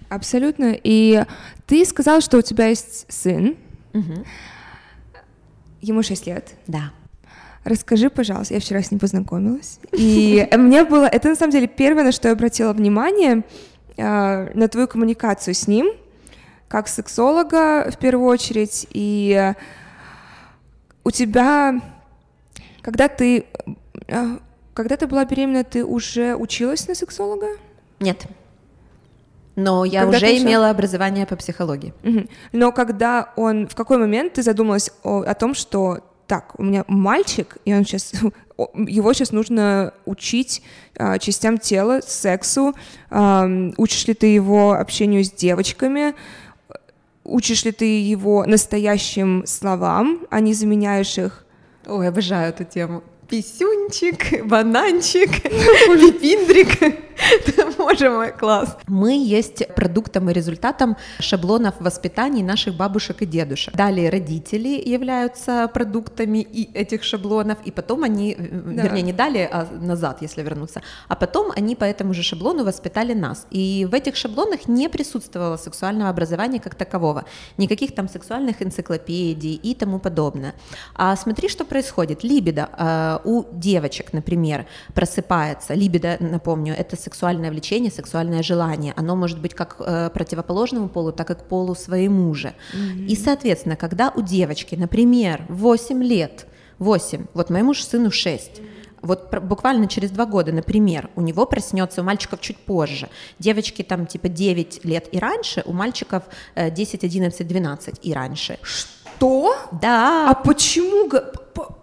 Абсолютно. 0.08 0.78
И 0.82 1.26
ты 1.66 1.84
сказал, 1.86 2.22
что 2.22 2.38
у 2.38 2.42
тебя 2.42 2.68
есть 2.68 3.06
сын, 3.10 3.58
Угу. 3.96 4.26
Ему 5.82 6.04
6 6.04 6.28
лет. 6.28 6.54
Да. 6.68 6.92
Расскажи, 7.64 8.10
пожалуйста, 8.10 8.54
я 8.54 8.60
вчера 8.60 8.82
с 8.82 8.92
ним 8.92 9.00
познакомилась, 9.00 9.80
и 9.92 10.48
мне 10.56 10.84
было, 10.84 11.06
это 11.06 11.30
на 11.30 11.36
самом 11.36 11.52
деле 11.52 11.68
первое, 11.68 12.04
на 12.04 12.12
что 12.12 12.28
я 12.28 12.34
обратила 12.34 12.74
внимание, 12.74 13.44
а, 13.98 14.52
на 14.54 14.68
твою 14.68 14.88
коммуникацию 14.88 15.56
с 15.56 15.68
ним, 15.68 15.88
как 16.68 16.88
сексолога 16.88 17.90
в 17.90 17.98
первую 17.98 18.28
очередь, 18.28 18.86
и 18.92 19.54
у 21.04 21.12
тебя, 21.12 21.82
когда 22.82 23.08
ты, 23.08 23.46
когда 24.74 24.98
ты 24.98 25.08
была 25.08 25.26
беременна, 25.26 25.64
ты 25.64 25.86
уже 25.86 26.36
училась 26.36 26.88
на 26.88 26.96
сексолога? 26.96 27.48
Нет. 28.00 28.28
Но 29.56 29.86
я 29.86 30.02
когда 30.02 30.18
уже 30.18 30.38
имела 30.38 30.70
образование 30.70 31.26
по 31.26 31.36
психологии. 31.36 31.94
Угу. 32.04 32.28
Но 32.54 32.72
когда 32.72 33.32
он, 33.36 33.68
в 33.68 33.76
какой 33.76 33.98
момент 33.98 34.34
ты 34.34 34.44
задумалась 34.44 34.92
о, 35.04 35.22
о 35.22 35.34
том, 35.34 35.54
что 35.54 36.00
так, 36.28 36.54
у 36.58 36.64
меня 36.64 36.84
мальчик, 36.88 37.58
и 37.66 37.74
он 37.74 37.86
сейчас, 37.86 38.14
его 38.58 39.14
сейчас 39.14 39.32
нужно 39.32 39.94
учить 40.06 40.62
а, 40.98 41.20
частям 41.20 41.58
тела, 41.58 42.02
сексу, 42.06 42.74
а, 43.10 43.48
учишь 43.78 44.08
ли 44.08 44.14
ты 44.14 44.28
его 44.28 44.74
общению 44.74 45.24
с 45.24 45.32
девочками, 45.32 46.16
учишь 47.24 47.64
ли 47.64 47.72
ты 47.72 48.02
его 48.02 48.46
настоящим 48.46 49.46
словам, 49.46 50.26
а 50.30 50.40
не 50.40 50.54
заменяешь 50.54 51.18
их? 51.18 51.46
Ой, 51.86 52.08
обожаю 52.08 52.50
эту 52.50 52.64
тему 52.64 53.04
писюнчик, 53.28 54.46
бананчик, 54.46 55.42
пипиндрик. 55.42 57.06
Боже 57.78 58.10
мой, 58.10 58.32
класс. 58.32 58.78
Мы 58.88 59.24
есть 59.24 59.68
продуктом 59.76 60.30
и 60.30 60.34
результатом 60.34 60.98
шаблонов 61.20 61.76
воспитаний 61.80 62.44
наших 62.44 62.76
бабушек 62.76 63.22
и 63.22 63.26
дедушек. 63.26 63.76
Далее 63.76 64.10
родители 64.10 64.82
являются 64.90 65.70
продуктами 65.74 66.40
и 66.40 66.72
этих 66.74 67.04
шаблонов, 67.04 67.58
и 67.66 67.72
потом 67.72 68.04
они, 68.04 68.36
да. 68.36 68.84
вернее, 68.84 69.02
не 69.02 69.14
далее, 69.14 69.50
а 69.52 69.68
назад, 69.72 70.22
если 70.22 70.44
вернуться, 70.44 70.82
а 71.08 71.16
потом 71.16 71.52
они 71.56 71.76
по 71.76 71.86
этому 71.86 72.14
же 72.14 72.24
шаблону 72.24 72.64
воспитали 72.64 73.14
нас. 73.14 73.48
И 73.50 73.88
в 73.90 73.94
этих 73.94 74.16
шаблонах 74.16 74.68
не 74.68 74.90
присутствовало 74.90 75.58
сексуального 75.58 76.10
образования 76.10 76.60
как 76.60 76.76
такового, 76.76 77.26
никаких 77.58 77.96
там 77.96 78.10
сексуальных 78.10 78.62
энциклопедий 78.62 79.54
и 79.56 79.74
тому 79.74 80.00
подобное. 80.00 80.54
А 80.96 81.16
смотри, 81.16 81.50
что 81.50 81.66
происходит. 81.66 82.24
Либидо 82.24 82.70
э, 82.78 83.15
у 83.24 83.46
девочек, 83.52 84.14
например, 84.14 84.66
просыпается, 84.94 85.74
либидо, 85.74 86.18
напомню, 86.20 86.76
это 86.78 86.96
сексуальное 86.96 87.52
влечение, 87.52 87.92
сексуальное 87.92 88.44
желание. 88.44 88.94
Оно 88.96 89.16
может 89.16 89.40
быть 89.40 89.54
как 89.54 89.78
э, 89.80 90.10
противоположному 90.14 90.90
полу, 90.90 91.12
так 91.12 91.30
и 91.32 91.36
к 91.36 91.44
полу 91.44 91.76
своему 91.76 92.34
же. 92.34 92.54
Mm-hmm. 92.74 93.06
И, 93.08 93.16
соответственно, 93.16 93.76
когда 93.76 94.12
у 94.16 94.22
девочки, 94.22 94.76
например, 94.76 95.46
8 95.50 96.04
лет, 96.04 96.48
8, 96.80 97.28
вот 97.34 97.50
моему 97.50 97.74
же 97.74 97.84
сыну 97.84 98.12
6, 98.12 98.62
вот 99.02 99.34
буквально 99.44 99.88
через 99.88 100.10
два 100.12 100.26
года, 100.26 100.52
например, 100.52 101.10
у 101.16 101.22
него 101.22 101.46
проснется, 101.46 102.02
у 102.02 102.04
мальчиков 102.04 102.42
чуть 102.42 102.58
позже, 102.58 103.10
девочки 103.40 103.84
там 103.84 104.08
типа 104.08 104.30
9 104.30 104.84
лет 104.84 105.08
и 105.12 105.20
раньше, 105.20 105.62
у 105.66 105.74
мальчиков 105.74 106.24
10, 106.56 107.04
11, 107.04 107.48
12 107.48 108.00
и 108.02 108.14
раньше. 108.14 108.58
Что? 108.64 109.56
Да. 109.72 110.32
А 110.32 110.34
почему 110.34 111.10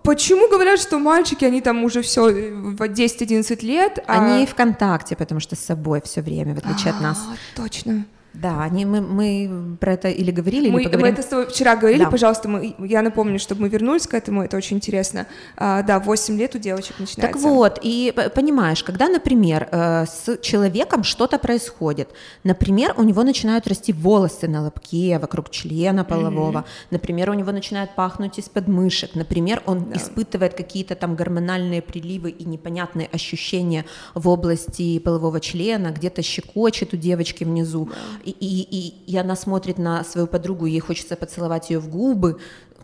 Почему 0.03 0.49
говорят, 0.49 0.81
что 0.81 0.99
мальчики, 0.99 1.45
они 1.45 1.61
там 1.61 1.85
уже 1.85 2.03
все 2.03 2.23
в 2.23 2.81
10-11 2.81 3.64
лет? 3.64 3.99
А... 4.07 4.25
Они 4.25 4.47
ВКонтакте, 4.47 5.16
потому 5.16 5.41
что 5.41 5.57
с 5.57 5.61
собой 5.61 6.03
все 6.05 6.20
время, 6.23 6.55
в 6.55 6.59
отличие 6.59 6.93
от 6.93 7.01
нас. 7.01 7.18
Точно. 7.57 8.05
Да, 8.35 8.62
они, 8.62 8.87
мы, 8.87 9.01
мы 9.01 9.76
про 9.78 9.93
это 9.93 10.09
или 10.09 10.30
говорили, 10.30 10.70
мы, 10.70 10.80
или 10.80 10.89
поговорим. 10.89 11.07
Мы 11.07 11.12
это 11.12 11.22
с 11.22 11.26
тобой 11.26 11.47
вчера 11.47 11.76
говорили, 11.76 12.05
да. 12.05 12.11
пожалуйста, 12.11 12.49
мы, 12.49 12.74
я 12.78 13.03
напомню, 13.03 13.39
чтобы 13.39 13.62
мы 13.62 13.68
вернулись 13.68 14.07
к 14.07 14.14
этому, 14.14 14.43
это 14.43 14.57
очень 14.57 14.76
интересно. 14.76 15.26
А, 15.57 15.83
да, 15.83 15.99
8 16.01 16.39
лет 16.39 16.55
у 16.55 16.59
девочек 16.59 16.99
начинается. 16.99 17.20
Так 17.20 17.37
вот, 17.37 17.78
и 17.83 18.14
понимаешь, 18.35 18.83
когда, 18.83 19.09
например, 19.09 19.68
э, 19.70 20.07
с 20.07 20.39
человеком 20.39 21.05
что-то 21.05 21.39
происходит, 21.39 22.09
например, 22.43 22.95
у 22.97 23.03
него 23.03 23.22
начинают 23.22 23.66
расти 23.66 23.93
волосы 23.93 24.49
на 24.49 24.62
лобке, 24.62 25.18
вокруг 25.18 25.51
члена 25.51 26.05
полового, 26.05 26.59
mm-hmm. 26.59 26.87
например, 26.91 27.30
у 27.30 27.35
него 27.35 27.53
начинает 27.53 27.95
пахнуть 27.95 28.39
из 28.39 28.49
подмышек, 28.49 29.14
например, 29.14 29.62
он 29.66 29.91
да. 29.91 29.97
испытывает 29.99 30.55
какие-то 30.55 30.95
там 30.95 31.16
гормональные 31.16 31.83
приливы 31.83 32.30
и 32.30 32.45
непонятные 32.45 33.09
ощущения 33.12 33.85
в 34.14 34.26
области 34.28 34.99
полового 35.01 35.39
члена, 35.41 35.89
где-то 35.91 36.22
щекочет 36.22 36.95
у 36.95 36.97
девочки 36.97 37.45
внизу. 37.45 37.91
И, 38.25 38.31
и, 38.31 39.11
и 39.11 39.16
она 39.16 39.37
смотрит 39.37 39.79
на 39.79 40.05
свою 40.05 40.27
подругу, 40.27 40.66
ей 40.66 40.81
хочется 40.81 41.16
поцеловать 41.16 41.70
ее 41.70 41.79
в 41.79 41.89
губы, 41.89 42.39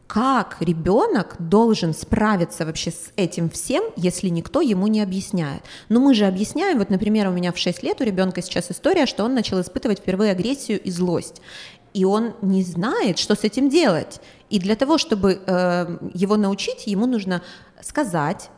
как 0.08 0.56
ребенок 0.60 1.36
должен 1.38 1.92
справиться 1.92 2.64
вообще 2.64 2.90
с 2.90 3.12
этим 3.16 3.50
всем, 3.50 3.84
если 3.94 4.28
никто 4.28 4.62
ему 4.62 4.86
не 4.86 5.02
объясняет? 5.02 5.62
Ну, 5.90 6.00
мы 6.00 6.14
же 6.14 6.24
объясняем, 6.24 6.78
вот, 6.78 6.88
например, 6.88 7.28
у 7.28 7.30
меня 7.30 7.52
в 7.52 7.58
6 7.58 7.82
лет 7.82 8.00
у 8.00 8.04
ребенка 8.04 8.40
сейчас 8.40 8.70
история, 8.70 9.04
что 9.04 9.22
он 9.24 9.34
начал 9.34 9.60
испытывать 9.60 9.98
впервые 9.98 10.32
агрессию 10.32 10.80
и 10.80 10.90
злость. 10.90 11.42
И 11.92 12.06
он 12.06 12.32
не 12.40 12.62
знает, 12.62 13.18
что 13.18 13.34
с 13.34 13.44
этим 13.44 13.68
делать. 13.68 14.20
И 14.48 14.58
для 14.58 14.76
того, 14.76 14.96
чтобы 14.96 15.42
э, 15.46 15.98
его 16.14 16.36
научить, 16.36 16.86
ему 16.86 17.06
нужно 17.06 17.42
сказать, 17.82 18.48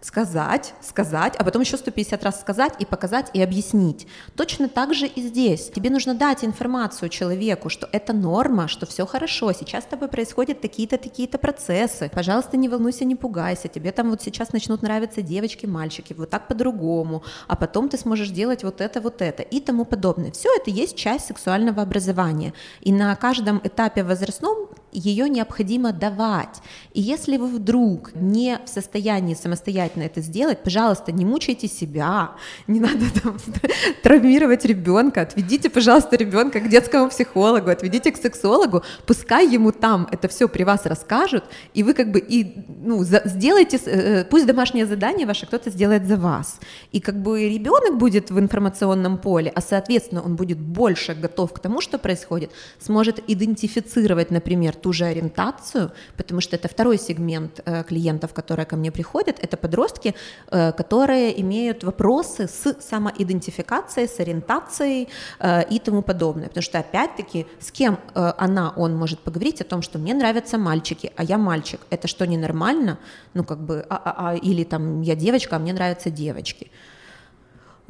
сказать, 0.00 0.74
сказать, 0.80 1.34
а 1.36 1.44
потом 1.44 1.62
еще 1.62 1.76
150 1.76 2.24
раз 2.24 2.40
сказать 2.40 2.72
и 2.78 2.84
показать 2.84 3.30
и 3.34 3.42
объяснить. 3.42 4.06
Точно 4.34 4.68
так 4.68 4.94
же 4.94 5.06
и 5.06 5.20
здесь. 5.20 5.70
Тебе 5.70 5.90
нужно 5.90 6.14
дать 6.14 6.44
информацию 6.44 7.08
человеку, 7.08 7.68
что 7.68 7.88
это 7.92 8.12
норма, 8.12 8.68
что 8.68 8.86
все 8.86 9.06
хорошо, 9.06 9.52
сейчас 9.52 9.84
с 9.84 9.86
тобой 9.86 10.08
происходят 10.08 10.60
такие-то, 10.60 10.96
такие-то 10.96 11.38
процессы. 11.38 12.10
Пожалуйста, 12.12 12.56
не 12.56 12.68
волнуйся, 12.68 13.04
не 13.04 13.14
пугайся. 13.14 13.68
Тебе 13.68 13.92
там 13.92 14.10
вот 14.10 14.22
сейчас 14.22 14.52
начнут 14.52 14.82
нравиться 14.82 15.22
девочки, 15.22 15.66
мальчики, 15.66 16.14
вот 16.14 16.30
так 16.30 16.48
по-другому, 16.48 17.22
а 17.46 17.56
потом 17.56 17.88
ты 17.88 17.98
сможешь 17.98 18.30
делать 18.30 18.64
вот 18.64 18.80
это, 18.80 19.00
вот 19.00 19.20
это 19.22 19.42
и 19.42 19.60
тому 19.60 19.84
подобное. 19.84 20.30
Все 20.32 20.48
это 20.56 20.70
есть 20.70 20.96
часть 20.96 21.26
сексуального 21.26 21.82
образования. 21.82 22.54
И 22.80 22.92
на 22.92 23.14
каждом 23.16 23.60
этапе 23.62 24.02
возрастном 24.02 24.68
ее 24.92 25.28
необходимо 25.28 25.92
давать. 25.92 26.60
И 26.92 27.00
если 27.00 27.36
вы 27.36 27.46
вдруг 27.46 28.14
не 28.14 28.58
в 28.64 28.68
состоянии 28.68 29.34
самостоятельно 29.34 30.04
это 30.04 30.20
сделать, 30.20 30.62
пожалуйста, 30.62 31.12
не 31.12 31.24
мучайте 31.24 31.68
себя, 31.68 32.32
не 32.66 32.80
надо 32.80 33.04
там, 33.22 33.36
травмировать 34.02 34.64
ребенка, 34.64 35.22
отведите, 35.22 35.70
пожалуйста, 35.70 36.16
ребенка 36.16 36.60
к 36.60 36.68
детскому 36.68 37.08
психологу, 37.08 37.70
отведите 37.70 38.10
к 38.10 38.16
сексологу, 38.16 38.82
пускай 39.06 39.48
ему 39.48 39.72
там 39.72 40.08
это 40.10 40.28
все 40.28 40.48
при 40.48 40.64
вас 40.64 40.86
расскажут, 40.86 41.44
и 41.74 41.82
вы 41.82 41.94
как 41.94 42.10
бы 42.10 42.18
и 42.18 42.64
ну 42.82 43.04
за, 43.04 43.22
сделайте, 43.24 43.78
э, 43.84 44.24
пусть 44.24 44.46
домашнее 44.46 44.86
задание 44.86 45.26
ваше 45.26 45.46
кто-то 45.46 45.70
сделает 45.70 46.06
за 46.06 46.16
вас, 46.16 46.58
и 46.92 47.00
как 47.00 47.20
бы 47.22 47.48
ребенок 47.48 47.98
будет 47.98 48.30
в 48.30 48.38
информационном 48.38 49.18
поле, 49.18 49.52
а 49.54 49.60
соответственно 49.60 50.22
он 50.22 50.36
будет 50.36 50.58
больше 50.58 51.14
готов 51.14 51.52
к 51.52 51.58
тому, 51.60 51.80
что 51.80 51.98
происходит, 51.98 52.50
сможет 52.80 53.22
идентифицировать, 53.28 54.30
например, 54.30 54.74
ту 54.80 54.92
же 54.92 55.04
ориентацию, 55.04 55.90
потому 56.16 56.40
что 56.40 56.56
это 56.56 56.68
второй 56.68 56.98
сегмент 56.98 57.60
э, 57.64 57.84
клиентов, 57.84 58.32
которые 58.34 58.66
ко 58.66 58.76
мне 58.76 58.90
приходят, 58.90 59.38
это 59.40 59.56
подростки, 59.56 60.14
э, 60.50 60.72
которые 60.72 61.40
имеют 61.40 61.84
вопросы 61.84 62.48
с 62.48 62.76
самоидентификацией, 62.80 64.08
с 64.08 64.20
ориентацией 64.20 65.08
э, 65.38 65.62
и 65.70 65.78
тому 65.78 66.02
подобное. 66.02 66.48
Потому 66.48 66.62
что, 66.62 66.78
опять-таки, 66.78 67.46
с 67.58 67.70
кем 67.70 67.98
она, 68.14 68.72
он 68.76 68.96
может 68.96 69.20
поговорить 69.20 69.60
о 69.60 69.64
том, 69.64 69.82
что 69.82 69.98
мне 69.98 70.14
нравятся 70.14 70.58
мальчики, 70.58 71.12
а 71.16 71.24
я 71.24 71.38
мальчик. 71.38 71.80
Это 71.90 72.08
что, 72.08 72.26
ненормально? 72.26 72.98
Ну, 73.34 73.44
как 73.44 73.64
бы, 73.64 73.84
а, 73.88 73.96
а, 73.96 74.30
а, 74.30 74.36
или 74.36 74.64
там 74.64 75.02
я 75.02 75.14
девочка, 75.14 75.56
а 75.56 75.58
мне 75.58 75.72
нравятся 75.72 76.10
девочки. 76.10 76.70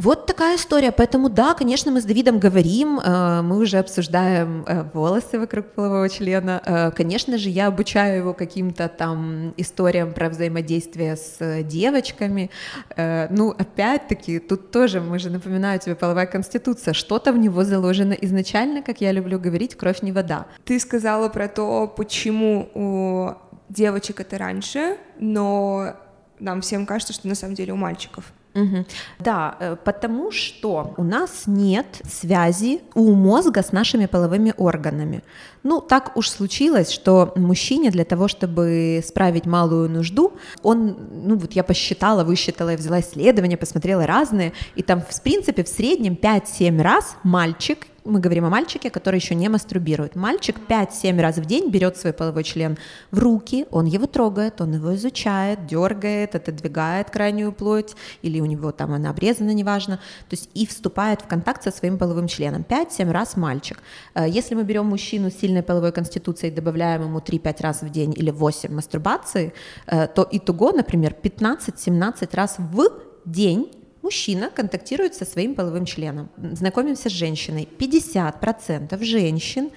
Вот 0.02 0.24
такая 0.24 0.56
история. 0.56 0.92
Поэтому 0.92 1.28
да, 1.28 1.52
конечно, 1.52 1.92
мы 1.92 2.00
с 2.00 2.04
Давидом 2.04 2.38
говорим, 2.38 2.98
э, 2.98 3.42
мы 3.42 3.58
уже 3.58 3.76
обсуждаем 3.76 4.64
э, 4.66 4.84
волосы 4.94 5.38
вокруг 5.38 5.66
полового 5.74 6.08
члена. 6.08 6.62
Э, 6.64 6.90
конечно 6.90 7.36
же, 7.36 7.50
я 7.50 7.66
обучаю 7.66 8.16
его 8.16 8.32
каким-то 8.32 8.88
там 8.88 9.52
историям 9.58 10.14
про 10.14 10.30
взаимодействие 10.30 11.16
с 11.16 11.62
девочками. 11.64 12.50
Ну, 12.96 13.50
опять-таки, 13.50 14.38
тут 14.38 14.70
тоже, 14.70 15.02
мы 15.02 15.18
же 15.18 15.28
напоминаю 15.28 15.78
тебе, 15.78 15.94
половая 15.94 16.26
конституция, 16.26 16.94
что-то 16.94 17.32
в 17.34 17.38
него 17.38 17.62
заложено 17.64 18.14
изначально, 18.14 18.80
как 18.80 19.02
я 19.02 19.12
люблю 19.12 19.38
говорить, 19.38 19.74
кровь 19.74 20.00
не 20.00 20.12
вода. 20.12 20.46
Ты 20.64 20.80
сказала 20.80 21.28
про 21.28 21.46
то, 21.46 21.92
почему 21.94 22.70
у 22.74 23.32
девочек 23.68 24.20
это 24.20 24.38
раньше, 24.38 24.96
но 25.18 25.92
нам 26.38 26.62
всем 26.62 26.86
кажется, 26.86 27.12
что 27.12 27.28
на 27.28 27.34
самом 27.34 27.54
деле 27.54 27.74
у 27.74 27.76
мальчиков. 27.76 28.32
Угу. 28.54 28.84
Да, 29.20 29.56
э, 29.60 29.76
потому 29.84 30.32
что 30.32 30.94
у 30.96 31.04
нас 31.04 31.44
нет 31.46 31.86
связи 32.04 32.80
у 32.94 33.12
мозга 33.12 33.62
с 33.62 33.72
нашими 33.72 34.06
половыми 34.06 34.52
органами. 34.56 35.22
Ну, 35.62 35.80
так 35.80 36.16
уж 36.16 36.28
случилось, 36.28 36.90
что 36.90 37.32
мужчине 37.36 37.90
для 37.90 38.04
того, 38.04 38.28
чтобы 38.28 39.02
справить 39.06 39.46
малую 39.46 39.88
нужду, 39.88 40.32
он, 40.62 40.96
ну 41.10 41.36
вот 41.36 41.52
я 41.52 41.62
посчитала, 41.62 42.24
высчитала, 42.24 42.70
я 42.70 42.76
взяла 42.76 43.00
исследования, 43.00 43.56
посмотрела 43.56 44.06
разные, 44.06 44.52
и 44.74 44.82
там, 44.82 45.02
в 45.08 45.22
принципе, 45.22 45.62
в 45.62 45.68
среднем 45.68 46.14
5-7 46.14 46.82
раз 46.82 47.16
мальчик 47.22 47.86
мы 48.04 48.20
говорим 48.20 48.44
о 48.44 48.50
мальчике, 48.50 48.90
который 48.90 49.16
еще 49.16 49.34
не 49.34 49.48
мастурбирует. 49.48 50.16
Мальчик 50.16 50.56
5-7 50.68 51.20
раз 51.20 51.36
в 51.36 51.44
день 51.44 51.70
берет 51.70 51.96
свой 51.96 52.12
половой 52.12 52.44
член 52.44 52.78
в 53.10 53.18
руки, 53.18 53.66
он 53.70 53.86
его 53.86 54.06
трогает, 54.06 54.60
он 54.60 54.74
его 54.74 54.94
изучает, 54.94 55.66
дергает, 55.66 56.34
отодвигает 56.34 57.10
крайнюю 57.10 57.52
плоть, 57.52 57.94
или 58.22 58.40
у 58.40 58.46
него 58.46 58.72
там 58.72 58.92
она 58.92 59.10
обрезана, 59.10 59.50
неважно, 59.50 59.96
то 60.28 60.36
есть 60.36 60.48
и 60.54 60.66
вступает 60.66 61.22
в 61.22 61.26
контакт 61.26 61.62
со 61.62 61.70
своим 61.70 61.98
половым 61.98 62.28
членом. 62.28 62.64
5-7 62.68 63.10
раз 63.10 63.36
мальчик. 63.36 63.78
Э, 64.14 64.28
если 64.28 64.54
мы 64.54 64.64
берем 64.64 64.86
мужчину 64.86 65.30
с 65.30 65.34
сильной 65.34 65.62
половой 65.62 65.92
конституцией 65.92 66.52
и 66.52 66.54
добавляем 66.54 67.02
ему 67.02 67.18
3-5 67.18 67.62
раз 67.62 67.82
в 67.82 67.90
день 67.90 68.14
или 68.16 68.30
8 68.30 68.72
мастурбации, 68.72 69.52
э, 69.86 70.06
то 70.06 70.26
итого, 70.30 70.72
например, 70.72 71.14
15-17 71.22 72.34
раз 72.36 72.56
в 72.58 72.90
день 73.24 73.70
Мужчина 74.02 74.50
контактирует 74.50 75.14
со 75.14 75.24
своим 75.24 75.54
половым 75.54 75.84
членом. 75.84 76.30
Знакомимся 76.36 77.10
с 77.10 77.12
женщиной. 77.12 77.68
50% 77.78 79.02
женщин 79.04 79.70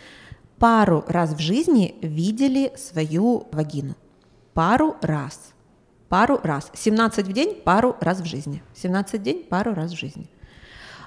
пару 0.58 1.04
раз 1.08 1.34
в 1.34 1.40
жизни 1.40 1.96
видели 2.02 2.72
свою 2.78 3.48
вагину. 3.52 3.96
Пару 4.54 4.96
раз. 5.02 5.54
Пару 6.08 6.40
раз. 6.44 6.72
17 6.74 7.28
в 7.28 7.34
день, 7.34 7.56
пару 7.64 7.98
раз 8.00 8.22
в 8.22 8.26
жизни. 8.26 8.64
17 8.76 9.20
в 9.20 9.24
день, 9.24 9.44
пару 9.44 9.74
раз 9.74 9.92
в 9.92 9.98
жизни. 9.98 10.30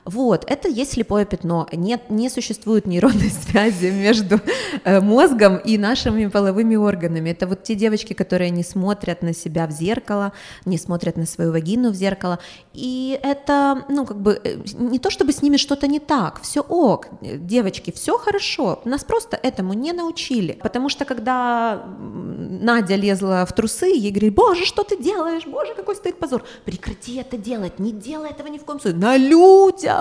Вот, 0.06 0.44
это 0.46 0.68
есть 0.68 0.92
слепое 0.92 1.24
пятно. 1.24 1.66
Нет, 1.72 2.10
не 2.10 2.30
существует 2.30 2.86
нейронной 2.86 3.30
связи 3.50 3.86
между 3.86 4.40
э, 4.84 5.00
мозгом 5.00 5.56
и 5.56 5.76
нашими 5.78 6.26
половыми 6.26 6.76
органами. 6.76 7.30
Это 7.30 7.48
вот 7.48 7.64
те 7.64 7.74
девочки, 7.74 8.12
которые 8.12 8.50
не 8.50 8.62
смотрят 8.62 9.22
на 9.22 9.34
себя 9.34 9.66
в 9.66 9.72
зеркало, 9.72 10.32
не 10.64 10.78
смотрят 10.78 11.16
на 11.16 11.26
свою 11.26 11.50
вагину 11.50 11.90
в 11.90 11.94
зеркало. 11.94 12.38
И 12.72 13.18
это, 13.20 13.84
ну, 13.88 14.06
как 14.06 14.20
бы, 14.20 14.40
э, 14.44 14.58
не 14.78 15.00
то 15.00 15.10
чтобы 15.10 15.32
с 15.32 15.42
ними 15.42 15.56
что-то 15.56 15.88
не 15.88 15.98
так, 15.98 16.40
все 16.40 16.60
ок, 16.60 17.08
девочки, 17.20 17.90
все 17.90 18.16
хорошо, 18.16 18.80
нас 18.84 19.02
просто 19.02 19.36
этому 19.42 19.72
не 19.72 19.92
научили. 19.92 20.52
Потому 20.62 20.88
что 20.88 21.04
когда 21.04 21.84
Надя 21.86 22.94
лезла 22.94 23.44
в 23.44 23.52
трусы, 23.52 23.86
ей 23.86 24.10
говорили, 24.10 24.30
боже, 24.30 24.66
что 24.66 24.84
ты 24.84 24.96
делаешь, 24.96 25.46
боже, 25.46 25.74
какой 25.74 25.96
стоит 25.96 26.18
позор. 26.20 26.44
Прекрати 26.64 27.16
это 27.16 27.36
делать, 27.36 27.80
не 27.80 27.90
делай 27.90 28.30
этого 28.30 28.46
ни 28.46 28.58
в 28.58 28.64
коем 28.64 28.78
случае, 28.78 29.00
на 29.00 29.16
людях. 29.16 29.95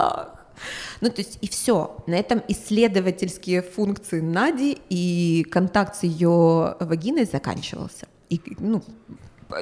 Ну, 1.01 1.09
то 1.09 1.21
есть 1.21 1.37
и 1.41 1.49
все. 1.49 1.97
На 2.07 2.15
этом 2.15 2.41
исследовательские 2.47 3.61
функции 3.61 4.21
Нади 4.21 4.77
и 4.89 5.45
контакт 5.51 5.95
с 5.95 6.03
ее 6.03 6.75
вагиной 6.79 7.25
заканчивался. 7.25 8.07
И, 8.29 8.41
ну, 8.59 8.81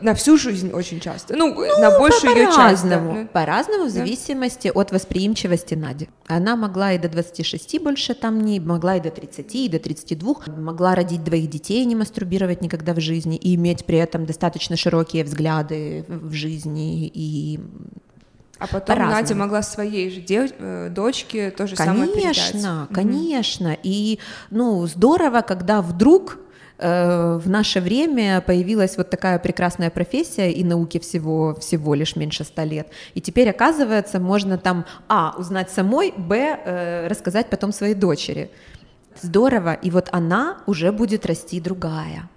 на 0.01 0.13
всю 0.13 0.37
жизнь 0.37 0.71
очень 0.71 0.99
часто. 0.99 1.35
Ну, 1.35 1.53
ну 1.53 1.79
на 1.79 1.99
большую 1.99 2.35
ее 2.35 2.45
часть. 2.55 2.87
Да. 2.87 3.27
По-разному, 3.33 3.85
в 3.85 3.89
зависимости 3.89 4.71
да. 4.73 4.79
от 4.79 4.91
восприимчивости 4.91 5.73
Нади. 5.75 6.09
Она 6.27 6.55
могла 6.55 6.93
и 6.93 6.97
до 6.97 7.09
26 7.09 7.81
больше 7.81 8.13
там 8.13 8.41
не, 8.41 8.59
могла 8.59 8.97
и 8.97 9.01
до 9.01 9.11
30, 9.11 9.55
и 9.55 9.69
до 9.69 9.79
32, 9.79 10.35
могла 10.57 10.95
родить 10.95 11.23
двоих 11.23 11.49
детей, 11.49 11.83
не 11.85 11.95
мастурбировать 11.95 12.61
никогда 12.61 12.93
в 12.93 13.01
жизни, 13.01 13.35
и 13.35 13.55
иметь 13.55 13.85
при 13.85 13.97
этом 13.97 14.25
достаточно 14.25 14.77
широкие 14.77 15.23
взгляды 15.23 16.05
в 16.07 16.31
жизни 16.31 17.07
и 17.07 17.59
а 18.63 18.67
потом 18.67 18.97
Надя 18.97 19.35
могла 19.35 19.61
своей 19.61 20.09
же 20.09 20.21
дев... 20.21 20.51
Э, 20.57 20.89
дочке 20.89 21.51
то 21.51 21.67
же 21.67 21.75
конечно, 21.75 22.05
самое 22.05 22.13
передать. 22.13 22.51
Конечно, 22.51 22.87
конечно. 22.93 23.67
Mm-hmm. 23.67 23.79
И 23.83 24.19
ну, 24.51 24.85
здорово, 24.87 25.41
когда 25.41 25.81
вдруг 25.81 26.37
Э, 26.85 27.39
в 27.41 27.49
наше 27.49 27.79
время 27.79 28.41
появилась 28.41 28.97
вот 28.97 29.09
такая 29.09 29.39
прекрасная 29.39 29.89
профессия, 29.89 30.51
и 30.51 30.63
науке 30.63 30.99
всего, 30.99 31.55
всего 31.55 31.93
лишь 31.93 32.15
меньше 32.15 32.43
ста 32.43 32.65
лет. 32.65 32.89
И 33.13 33.21
теперь, 33.21 33.49
оказывается, 33.49 34.19
можно 34.19 34.57
там, 34.57 34.85
а, 35.07 35.33
узнать 35.37 35.69
самой, 35.69 36.13
б, 36.17 36.35
э, 36.35 37.07
рассказать 37.07 37.49
потом 37.49 37.71
своей 37.71 37.93
дочери. 37.93 38.49
Здорово, 39.21 39.73
и 39.73 39.91
вот 39.91 40.09
она 40.11 40.57
уже 40.65 40.91
будет 40.91 41.25
расти 41.25 41.61
другая. 41.61 42.29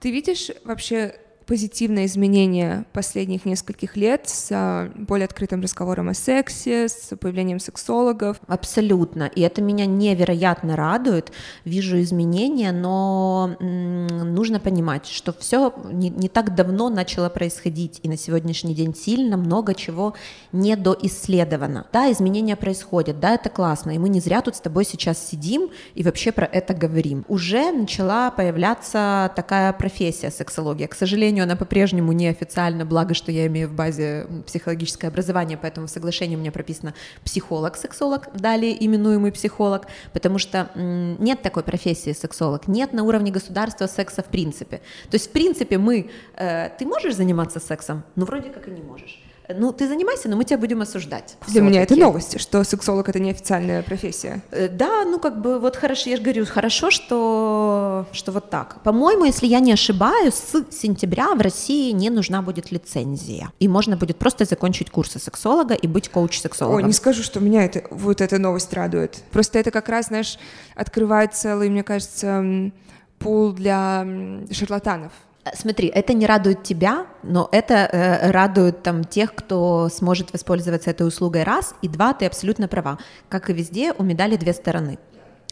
Ты 0.00 0.10
видишь 0.12 0.50
вообще 0.64 1.14
позитивное 1.48 2.04
изменение 2.04 2.84
последних 2.92 3.46
нескольких 3.46 3.96
лет 3.96 4.28
с 4.28 4.48
а, 4.52 4.92
более 4.94 5.24
открытым 5.24 5.62
разговором 5.62 6.10
о 6.10 6.14
сексе, 6.14 6.88
с 6.88 7.16
появлением 7.16 7.58
сексологов. 7.58 8.36
Абсолютно. 8.46 9.24
И 9.34 9.40
это 9.40 9.62
меня 9.62 9.86
невероятно 9.86 10.76
радует. 10.76 11.32
Вижу 11.64 12.00
изменения, 12.02 12.70
но 12.70 13.56
нужно 13.60 14.60
понимать, 14.60 15.06
что 15.06 15.32
все 15.32 15.72
не, 15.90 16.10
не 16.10 16.28
так 16.28 16.54
давно 16.54 16.90
начало 16.90 17.30
происходить, 17.30 18.00
и 18.02 18.08
на 18.10 18.18
сегодняшний 18.18 18.74
день 18.74 18.94
сильно 18.94 19.38
много 19.38 19.74
чего 19.74 20.12
не 20.52 20.76
доисследовано. 20.76 21.86
Да, 21.94 22.12
изменения 22.12 22.56
происходят, 22.56 23.20
да, 23.20 23.34
это 23.34 23.48
классно, 23.48 23.92
и 23.92 23.98
мы 23.98 24.10
не 24.10 24.20
зря 24.20 24.42
тут 24.42 24.56
с 24.56 24.60
тобой 24.60 24.84
сейчас 24.84 25.26
сидим 25.26 25.70
и 25.94 26.02
вообще 26.02 26.30
про 26.30 26.44
это 26.44 26.74
говорим. 26.74 27.24
Уже 27.26 27.72
начала 27.72 28.30
появляться 28.30 29.32
такая 29.34 29.72
профессия 29.72 30.30
сексология. 30.30 30.88
К 30.88 30.94
сожалению, 30.94 31.37
сожалению, 31.38 31.44
она 31.44 31.56
по-прежнему 31.56 32.12
неофициально, 32.12 32.84
благо, 32.84 33.14
что 33.14 33.32
я 33.32 33.46
имею 33.46 33.68
в 33.68 33.72
базе 33.72 34.26
психологическое 34.46 35.08
образование, 35.08 35.56
поэтому 35.56 35.86
в 35.86 35.90
соглашении 35.90 36.36
у 36.36 36.38
меня 36.38 36.52
прописано 36.52 36.94
психолог-сексолог, 37.24 38.28
далее 38.34 38.72
именуемый 38.84 39.30
психолог, 39.30 39.86
потому 40.12 40.38
что 40.38 40.70
нет 40.74 41.42
такой 41.42 41.62
профессии 41.62 42.12
сексолог, 42.12 42.68
нет 42.68 42.92
на 42.92 43.02
уровне 43.04 43.30
государства 43.30 43.86
секса 43.86 44.22
в 44.22 44.26
принципе. 44.26 44.80
То 45.10 45.16
есть, 45.16 45.28
в 45.28 45.32
принципе, 45.32 45.78
мы, 45.78 46.10
э, 46.36 46.70
ты 46.78 46.86
можешь 46.86 47.14
заниматься 47.14 47.60
сексом? 47.60 48.02
Ну, 48.16 48.24
вроде 48.24 48.50
как 48.50 48.68
и 48.68 48.70
не 48.70 48.82
можешь 48.82 49.27
ну, 49.54 49.72
ты 49.72 49.88
занимайся, 49.88 50.28
но 50.28 50.36
мы 50.36 50.44
тебя 50.44 50.58
будем 50.58 50.82
осуждать. 50.82 51.36
Для 51.46 51.62
меня 51.62 51.82
это 51.82 51.96
новость, 51.96 52.40
что 52.40 52.62
сексолог— 52.64 53.08
это 53.10 53.18
неофициальная 53.18 53.82
профессия. 53.82 54.42
Э, 54.50 54.68
да, 54.68 55.04
ну, 55.04 55.18
как 55.18 55.40
бы, 55.40 55.58
вот 55.58 55.76
хорошо, 55.76 56.10
я 56.10 56.16
же 56.16 56.22
говорю, 56.22 56.44
хорошо, 56.46 56.90
что, 56.90 58.06
что 58.12 58.32
вот 58.32 58.50
так. 58.50 58.82
По-моему, 58.82 59.24
если 59.24 59.46
я 59.46 59.60
не 59.60 59.72
ошибаюсь, 59.72 60.34
с 60.34 60.64
сентября 60.70 61.34
в 61.34 61.40
России 61.40 61.92
не 61.92 62.10
нужна 62.10 62.42
будет 62.42 62.70
лицензия, 62.70 63.50
и 63.58 63.68
можно 63.68 63.96
будет 63.96 64.18
просто 64.18 64.44
закончить 64.44 64.90
курсы 64.90 65.18
сексолога 65.18 65.74
и 65.74 65.86
быть 65.86 66.08
коуч-сексологом. 66.08 66.82
Ой, 66.82 66.84
не 66.84 66.92
скажу, 66.92 67.22
что 67.22 67.40
меня 67.40 67.64
это, 67.64 67.84
вот 67.90 68.20
эта 68.20 68.38
новость 68.38 68.72
радует. 68.74 69.16
Просто 69.32 69.58
это 69.58 69.70
как 69.70 69.88
раз, 69.88 70.06
знаешь, 70.06 70.38
открывает 70.74 71.34
целый, 71.34 71.70
мне 71.70 71.82
кажется, 71.82 72.70
пул 73.18 73.52
для 73.52 74.06
шарлатанов 74.50 75.12
Смотри, 75.54 75.88
это 75.88 76.14
не 76.14 76.26
радует 76.26 76.62
тебя, 76.62 77.06
но 77.22 77.48
это 77.52 77.74
э, 77.74 78.30
радует 78.30 78.82
там 78.82 79.04
тех, 79.04 79.34
кто 79.34 79.88
сможет 79.88 80.32
воспользоваться 80.32 80.90
этой 80.90 81.06
услугой 81.06 81.44
раз, 81.44 81.74
и 81.82 81.88
два, 81.88 82.14
ты 82.14 82.26
абсолютно 82.26 82.68
права. 82.68 82.98
Как 83.28 83.50
и 83.50 83.52
везде, 83.52 83.92
у 83.92 84.02
медали 84.02 84.36
две 84.36 84.52
стороны. 84.52 84.98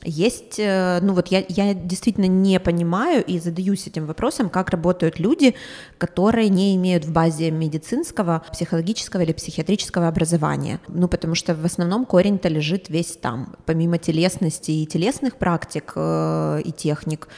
Есть, 0.05 0.59
э, 0.59 1.01
ну 1.03 1.15
вот 1.15 1.29
я, 1.29 1.45
я 1.49 1.75
действительно 1.75 2.27
не 2.27 2.61
понимаю 2.61 3.25
и 3.25 3.41
задаюсь 3.41 3.87
этим 3.87 4.07
вопросом, 4.07 4.51
как 4.51 4.71
работают 4.71 5.19
люди, 5.19 5.55
которые 5.99 6.49
не 6.49 6.77
имеют 6.77 7.05
в 7.05 7.13
базе 7.13 7.51
медицинского, 7.51 8.45
психологического 8.53 9.23
или 9.23 9.33
психиатрического 9.33 10.07
образования. 10.07 10.81
Ну 10.87 11.09
потому 11.09 11.35
что 11.35 11.55
в 11.55 11.65
основном 11.65 12.05
корень-то 12.05 12.49
лежит 12.49 12.89
весь 12.89 13.17
там. 13.17 13.57
Помимо 13.65 13.99
телесности 13.99 14.71
и 14.71 14.87
телесных 14.87 15.37
практик 15.37 15.93
э, 15.97 16.61
и 16.65 16.71
техник, 16.73 17.29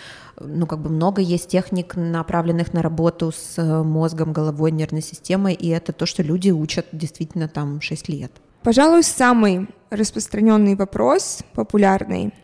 ну, 0.41 0.67
как 0.67 0.81
бы 0.81 0.91
много 0.91 1.21
есть 1.21 1.49
техник, 1.49 1.97
направленных 1.97 2.73
на 2.73 2.83
работу 2.83 3.33
с 3.33 3.59
э, 3.59 3.83
мозгом, 3.83 4.33
головой, 4.33 4.71
нервной 4.71 5.03
системой, 5.03 5.55
и 5.55 5.69
это 5.69 5.93
то, 5.93 6.07
что 6.07 6.23
люди 6.23 6.51
учат 6.51 6.87
действительно 6.93 7.49
там 7.49 7.81
6 7.81 8.09
лет. 8.09 8.33
Пожалуй, 8.63 9.03
самый 9.03 9.69
распространенный 9.91 10.75
вопрос, 10.75 11.43
популярный, 11.55 12.35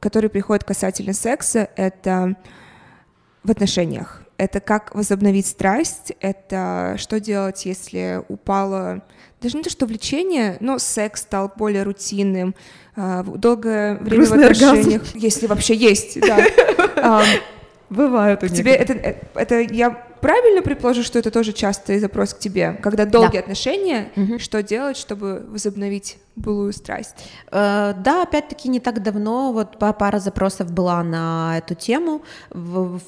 который 0.00 0.30
приходит 0.30 0.64
касательно 0.64 1.12
секса, 1.12 1.68
это 1.76 2.36
в 3.44 3.50
отношениях. 3.50 4.22
Это 4.38 4.60
как 4.60 4.94
возобновить 4.94 5.46
страсть, 5.46 6.12
это 6.20 6.94
что 6.96 7.20
делать, 7.20 7.66
если 7.66 8.22
упало 8.28 9.02
даже 9.40 9.56
не 9.56 9.62
то, 9.62 9.70
что 9.70 9.86
влечение, 9.86 10.56
но 10.60 10.78
секс 10.78 11.22
стал 11.22 11.52
более 11.54 11.82
рутинным, 11.82 12.54
а, 12.96 13.22
долгое 13.22 13.96
время 13.96 14.16
Грустный 14.16 14.38
в 14.38 14.50
отношениях, 14.50 15.02
оргазм. 15.02 15.18
если 15.18 15.46
вообще 15.46 15.74
есть, 15.74 16.20
да. 16.20 16.46
Бывают 17.90 18.42
у 18.42 18.48
Тебе 18.48 18.72
это, 18.72 18.92
э, 18.92 19.16
это 19.34 19.60
я 19.60 20.07
правильно 20.20 20.62
предположу, 20.62 21.02
что 21.02 21.18
это 21.18 21.30
тоже 21.30 21.52
частый 21.52 21.98
запрос 21.98 22.34
к 22.34 22.38
тебе, 22.38 22.78
когда 22.82 23.04
долгие 23.04 23.38
да. 23.38 23.40
отношения, 23.40 24.10
угу. 24.16 24.38
что 24.38 24.62
делать, 24.62 24.96
чтобы 24.96 25.46
возобновить 25.48 26.18
былую 26.36 26.72
страсть? 26.72 27.14
Э, 27.50 27.94
да, 27.98 28.22
опять-таки 28.22 28.68
не 28.68 28.80
так 28.80 29.02
давно 29.02 29.52
вот 29.52 29.78
пара 29.78 30.18
запросов 30.18 30.72
была 30.72 31.02
на 31.02 31.58
эту 31.58 31.74
тему. 31.74 32.22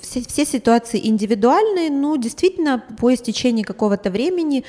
Все, 0.02 0.22
все 0.26 0.44
ситуации 0.44 1.06
индивидуальные, 1.06 1.90
ну 1.90 2.16
действительно 2.16 2.84
по 2.98 3.12
истечении 3.14 3.62
какого-то 3.62 4.10
времени 4.10 4.64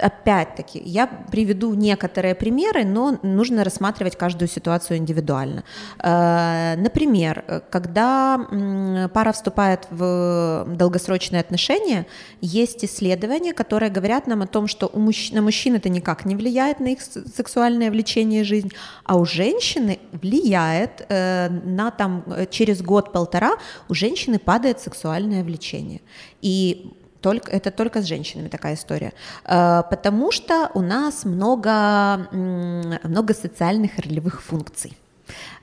опять-таки, 0.00 0.80
я 0.84 1.06
приведу 1.06 1.74
некоторые 1.74 2.34
примеры, 2.34 2.84
но 2.84 3.18
нужно 3.22 3.64
рассматривать 3.64 4.16
каждую 4.16 4.48
ситуацию 4.48 4.98
индивидуально. 4.98 5.64
Э, 6.02 6.76
например, 6.76 7.62
когда 7.70 9.08
пара 9.12 9.32
вступает 9.32 9.86
в 9.90 10.66
долгосрочные 10.68 11.40
отношения, 11.40 12.06
есть 12.40 12.84
исследования, 12.84 13.52
которые 13.52 13.90
говорят 13.90 14.26
нам 14.26 14.42
о 14.42 14.46
том, 14.46 14.66
что 14.66 14.86
у 14.92 14.98
мужч... 14.98 15.32
на 15.32 15.42
мужчин 15.42 15.74
это 15.74 15.88
никак 15.88 16.24
не 16.24 16.36
влияет 16.36 16.80
на 16.80 16.88
их 16.88 17.00
сексуальное 17.02 17.90
влечение 17.90 18.40
и 18.40 18.44
жизнь, 18.44 18.72
а 19.04 19.16
у 19.16 19.24
женщины 19.24 19.98
влияет 20.12 21.06
э, 21.08 21.48
на 21.48 21.90
там 21.90 22.24
через 22.50 22.82
год-полтора 22.82 23.52
у 23.88 23.94
женщины 23.94 24.38
падает 24.38 24.80
сексуальное 24.80 25.44
влечение. 25.44 26.00
И 26.42 26.92
только, 27.20 27.50
это 27.52 27.70
только 27.70 28.02
с 28.02 28.04
женщинами 28.04 28.48
такая 28.48 28.74
история. 28.74 29.12
Э, 29.44 29.82
потому 29.90 30.32
что 30.32 30.70
у 30.74 30.80
нас 30.80 31.24
много, 31.24 32.28
много 32.32 33.34
социальных 33.34 33.98
ролевых 33.98 34.42
функций. 34.42 34.96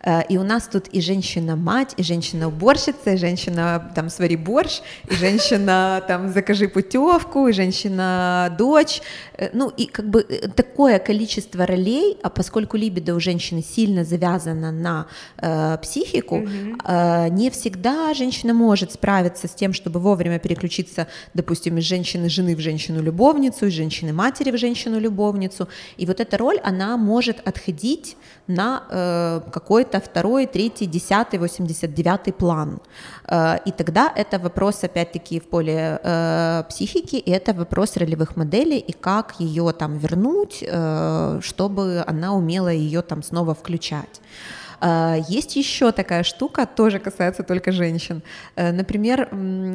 Э, 0.08 0.22
и 0.30 0.38
у 0.38 0.43
нас 0.43 0.68
тут 0.68 0.88
и 0.88 1.01
женщина-мать, 1.01 1.93
и 1.97 2.03
женщина-уборщица, 2.03 3.12
и 3.14 3.18
женщина 3.18 3.91
там 3.93 4.10
свари 4.10 4.38
борщ, 4.38 4.80
и 5.10 5.16
женщина 5.16 6.01
там 6.08 6.32
закажи 6.32 6.70
путевку, 6.70 7.47
и 7.47 7.51
женщина-дочь. 7.51 9.01
Э, 9.38 9.49
ну 9.53 9.70
и 9.70 9.86
как 9.86 10.10
бы 10.10 10.22
э, 10.22 10.47
такое 10.47 10.99
количество 10.99 11.66
ролей, 11.66 12.18
а 12.24 12.30
поскольку 12.30 12.78
либидо 12.78 13.16
у 13.16 13.20
женщины 13.20 13.62
сильно 13.62 14.05
завязано 14.05 14.72
на 14.72 15.08
э, 15.38 15.78
психику, 15.82 16.38
mm-hmm. 16.38 16.78
э, 16.86 17.30
не 17.30 17.49
всегда 17.49 18.14
женщина 18.14 18.53
может 18.53 18.93
справиться 18.93 19.47
с 19.47 19.51
тем, 19.51 19.74
чтобы 19.74 19.99
вовремя 19.99 20.39
переключиться, 20.39 21.08
допустим, 21.34 21.78
из 21.78 21.84
женщины-жены 21.84 22.55
в 22.55 22.60
женщину-любовницу, 22.60 23.66
из 23.66 23.74
женщины-матери 23.74 24.51
в 24.51 24.58
женщину-любовницу. 24.58 25.68
И 25.97 26.05
вот 26.05 26.22
эта 26.22 26.38
роль, 26.38 26.60
она 26.64 26.95
может 26.95 27.45
отходить 27.45 28.16
на 28.47 28.84
э, 28.89 29.41
какой-то 29.51 29.97
второй, 30.00 30.45
третий, 30.45 30.86
десятый, 30.86 31.39
восемьдесят 31.39 31.93
девятый 31.93 32.34
план. 32.34 32.80
Э, 33.28 33.58
и 33.66 33.72
тогда 33.72 34.12
это 34.16 34.39
вопрос, 34.39 34.84
опять-таки, 34.84 35.39
в 35.39 35.48
поле 35.50 36.00
э, 36.04 36.64
психики, 36.70 37.16
и 37.16 37.32
это 37.32 37.54
вопрос 37.54 37.98
ролевых 37.98 38.36
моделей, 38.36 38.80
и 38.80 38.91
как 38.91 39.36
ее 39.39 39.72
там 39.72 39.98
вернуть, 39.98 40.64
э, 40.66 41.39
чтобы 41.41 42.04
она 42.08 42.34
умела 42.34 42.70
ее 42.70 43.02
там 43.02 43.24
снова 43.24 43.54
включать. 43.54 44.22
Есть 45.28 45.56
еще 45.56 45.91
такая 45.91 46.22
штука, 46.22 46.68
тоже 46.68 47.00
касается 47.00 47.41
только 47.41 47.72
женщин. 47.72 48.22
Например, 48.56 49.28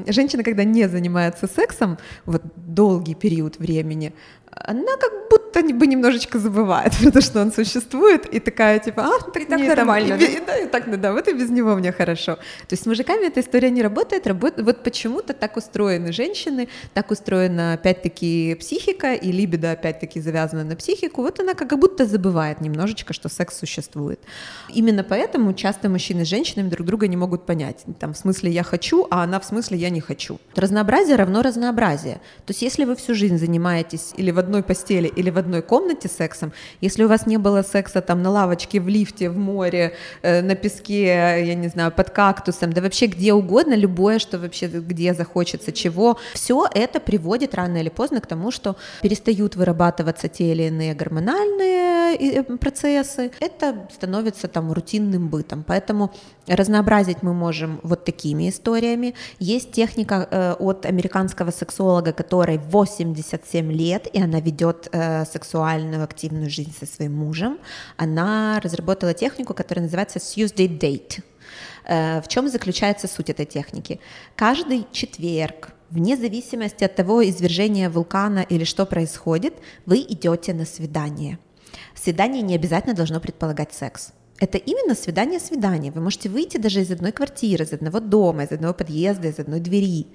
женщина, 0.07 0.45
когда 0.45 0.62
не 0.62 0.89
занимается 0.89 1.49
сексом, 1.49 1.99
вот 2.25 2.43
долгий 2.55 3.16
период 3.16 3.59
времени, 3.59 4.12
она 4.57 4.97
как 4.99 5.13
будто 5.31 5.63
бы 5.63 5.87
немножечко 5.87 6.39
забывает 6.39 6.93
про 7.03 7.11
то, 7.11 7.21
что 7.21 7.41
он 7.41 7.53
существует, 7.53 8.27
и 8.27 8.41
такая 8.41 8.79
типа, 8.79 9.03
а, 9.03 9.31
так, 9.31 9.43
и 9.43 9.47
так 9.47 9.61
нормально, 9.61 10.19
там, 10.19 10.29
и, 10.29 10.41
да? 10.47 10.59
И, 10.59 10.67
так, 10.67 10.87
ну 10.87 10.97
да, 10.97 11.13
вот 11.13 11.29
и 11.29 11.33
без 11.33 11.51
него 11.51 11.75
мне 11.75 11.93
хорошо. 11.93 12.37
То 12.37 12.73
есть 12.73 12.83
с 12.83 12.87
мужиками 12.87 13.27
эта 13.27 13.41
история 13.41 13.71
не 13.71 13.83
работает, 13.83 14.27
работает 14.27 14.67
вот 14.67 14.83
почему-то 14.83 15.33
так 15.33 15.57
устроены 15.57 16.13
женщины, 16.13 16.69
так 16.95 17.11
устроена 17.11 17.75
опять-таки 17.75 18.57
психика, 18.59 19.15
и 19.15 19.33
либидо 19.33 19.73
опять-таки 19.73 20.21
завязана 20.21 20.65
на 20.65 20.77
психику, 20.77 21.23
вот 21.23 21.41
она 21.41 21.55
как 21.55 21.79
будто 21.79 22.07
забывает 22.07 22.61
немножечко, 22.61 23.13
что 23.13 23.29
секс 23.29 23.59
существует. 23.59 24.21
Именно 24.69 25.05
поэтому 25.05 25.53
часто 25.55 25.89
мужчины 25.89 26.25
с 26.25 26.29
женщинами 26.29 26.69
друг 26.69 26.87
друга 26.87 27.09
не 27.09 27.17
могут 27.17 27.47
понять, 27.47 27.85
там, 27.99 28.13
в 28.15 28.19
смысле 28.19 28.51
я 28.51 28.63
хочу, 28.63 29.07
а 29.11 29.23
она 29.23 29.39
в 29.39 29.45
смысле 29.45 29.79
я 29.79 29.91
не 29.91 30.01
хочу. 30.01 30.39
Разнообразие 30.55 31.17
равно 31.17 31.43
разнообразие. 31.43 32.17
То 32.47 32.51
есть 32.51 32.63
если 32.63 32.85
вы 32.85 32.97
всю 32.97 33.15
жизнь 33.15 33.39
занимаетесь 33.39 34.13
или 34.17 34.31
в 34.31 34.39
одной 34.43 34.62
постели 34.62 35.09
или 35.09 35.30
в 35.30 35.38
одной 35.38 35.62
комнате 35.62 36.09
сексом, 36.09 36.53
если 36.80 37.05
у 37.05 37.09
вас 37.09 37.26
не 37.26 37.38
было 37.38 37.62
секса 37.62 38.01
там 38.01 38.22
на 38.22 38.30
лавочке, 38.30 38.80
в 38.80 38.88
лифте, 38.88 39.30
в 39.30 39.38
море, 39.38 39.95
э, 40.22 40.43
на 40.43 40.55
песке, 40.55 41.05
я 41.05 41.55
не 41.55 41.68
знаю, 41.68 41.93
под 41.93 42.11
кактусом, 42.11 42.72
да 42.72 42.80
вообще 42.80 43.07
где 43.07 43.32
угодно, 43.32 43.74
любое, 43.74 44.18
что 44.18 44.38
вообще 44.38 44.66
где 44.66 45.14
захочется 45.14 45.72
чего, 45.72 46.18
все 46.34 46.66
это 46.74 47.01
приводит 47.01 47.55
рано 47.55 47.78
или 47.78 47.88
поздно 47.88 48.20
к 48.20 48.26
тому, 48.26 48.51
что 48.51 48.76
перестают 49.03 49.57
вырабатываться 49.57 50.28
те 50.28 50.53
или 50.53 50.64
иные 50.64 50.95
гормональные 50.95 52.16
э, 52.16 52.43
процессы, 52.59 53.30
это 53.40 53.88
становится 53.93 54.49
там 54.49 54.72
рутинным 54.72 55.28
бытом, 55.28 55.64
поэтому 55.66 56.12
разнообразить 56.47 57.22
мы 57.22 57.34
можем 57.34 57.80
вот 57.82 58.05
такими 58.05 58.49
историями. 58.49 59.14
Есть 59.38 59.72
техника 59.72 60.28
э, 60.30 60.55
от 60.59 60.86
американского 60.86 61.51
сексолога, 61.51 62.12
которой 62.12 62.59
87 62.59 63.72
лет, 63.72 64.09
и 64.12 64.20
она 64.20 64.32
она 64.33 64.41
ведет 64.41 64.89
э, 64.93 65.24
сексуальную 65.26 66.03
активную 66.03 66.49
жизнь 66.49 66.74
со 66.78 66.87
своим 66.87 67.14
мужем, 67.14 67.59
она 67.97 68.61
разработала 68.61 69.12
технику, 69.12 69.55
которая 69.55 69.85
называется 69.85 70.18
Tuesday 70.18 70.66
Date. 70.66 71.22
Э, 71.85 72.20
в 72.22 72.28
чем 72.28 72.49
заключается 72.49 73.09
суть 73.09 73.28
этой 73.28 73.45
техники? 73.45 74.01
Каждый 74.35 74.87
четверг, 74.91 75.72
вне 75.91 76.16
зависимости 76.16 76.85
от 76.85 76.97
того, 76.97 77.22
извержения 77.28 77.91
вулкана 77.91 78.41
или 78.41 78.64
что 78.64 78.87
происходит, 78.87 79.55
вы 79.85 79.99
идете 79.99 80.55
на 80.55 80.64
свидание. 80.64 81.39
Свидание 81.95 82.43
не 82.43 82.55
обязательно 82.55 82.95
должно 82.95 83.20
предполагать 83.20 83.74
секс 83.74 84.12
это 84.43 84.59
именно 84.59 84.97
свидание-свидание. 84.97 85.93
Вы 85.93 86.01
можете 86.01 86.28
выйти 86.28 86.57
даже 86.59 86.80
из 86.80 86.90
одной 86.90 87.12
квартиры, 87.12 87.64
из 87.64 87.72
одного 87.72 88.01
дома, 88.01 88.43
из 88.43 88.51
одного 88.51 88.74
подъезда, 88.74 89.28
из 89.28 89.38
одной 89.38 89.61
двери, 89.61 90.07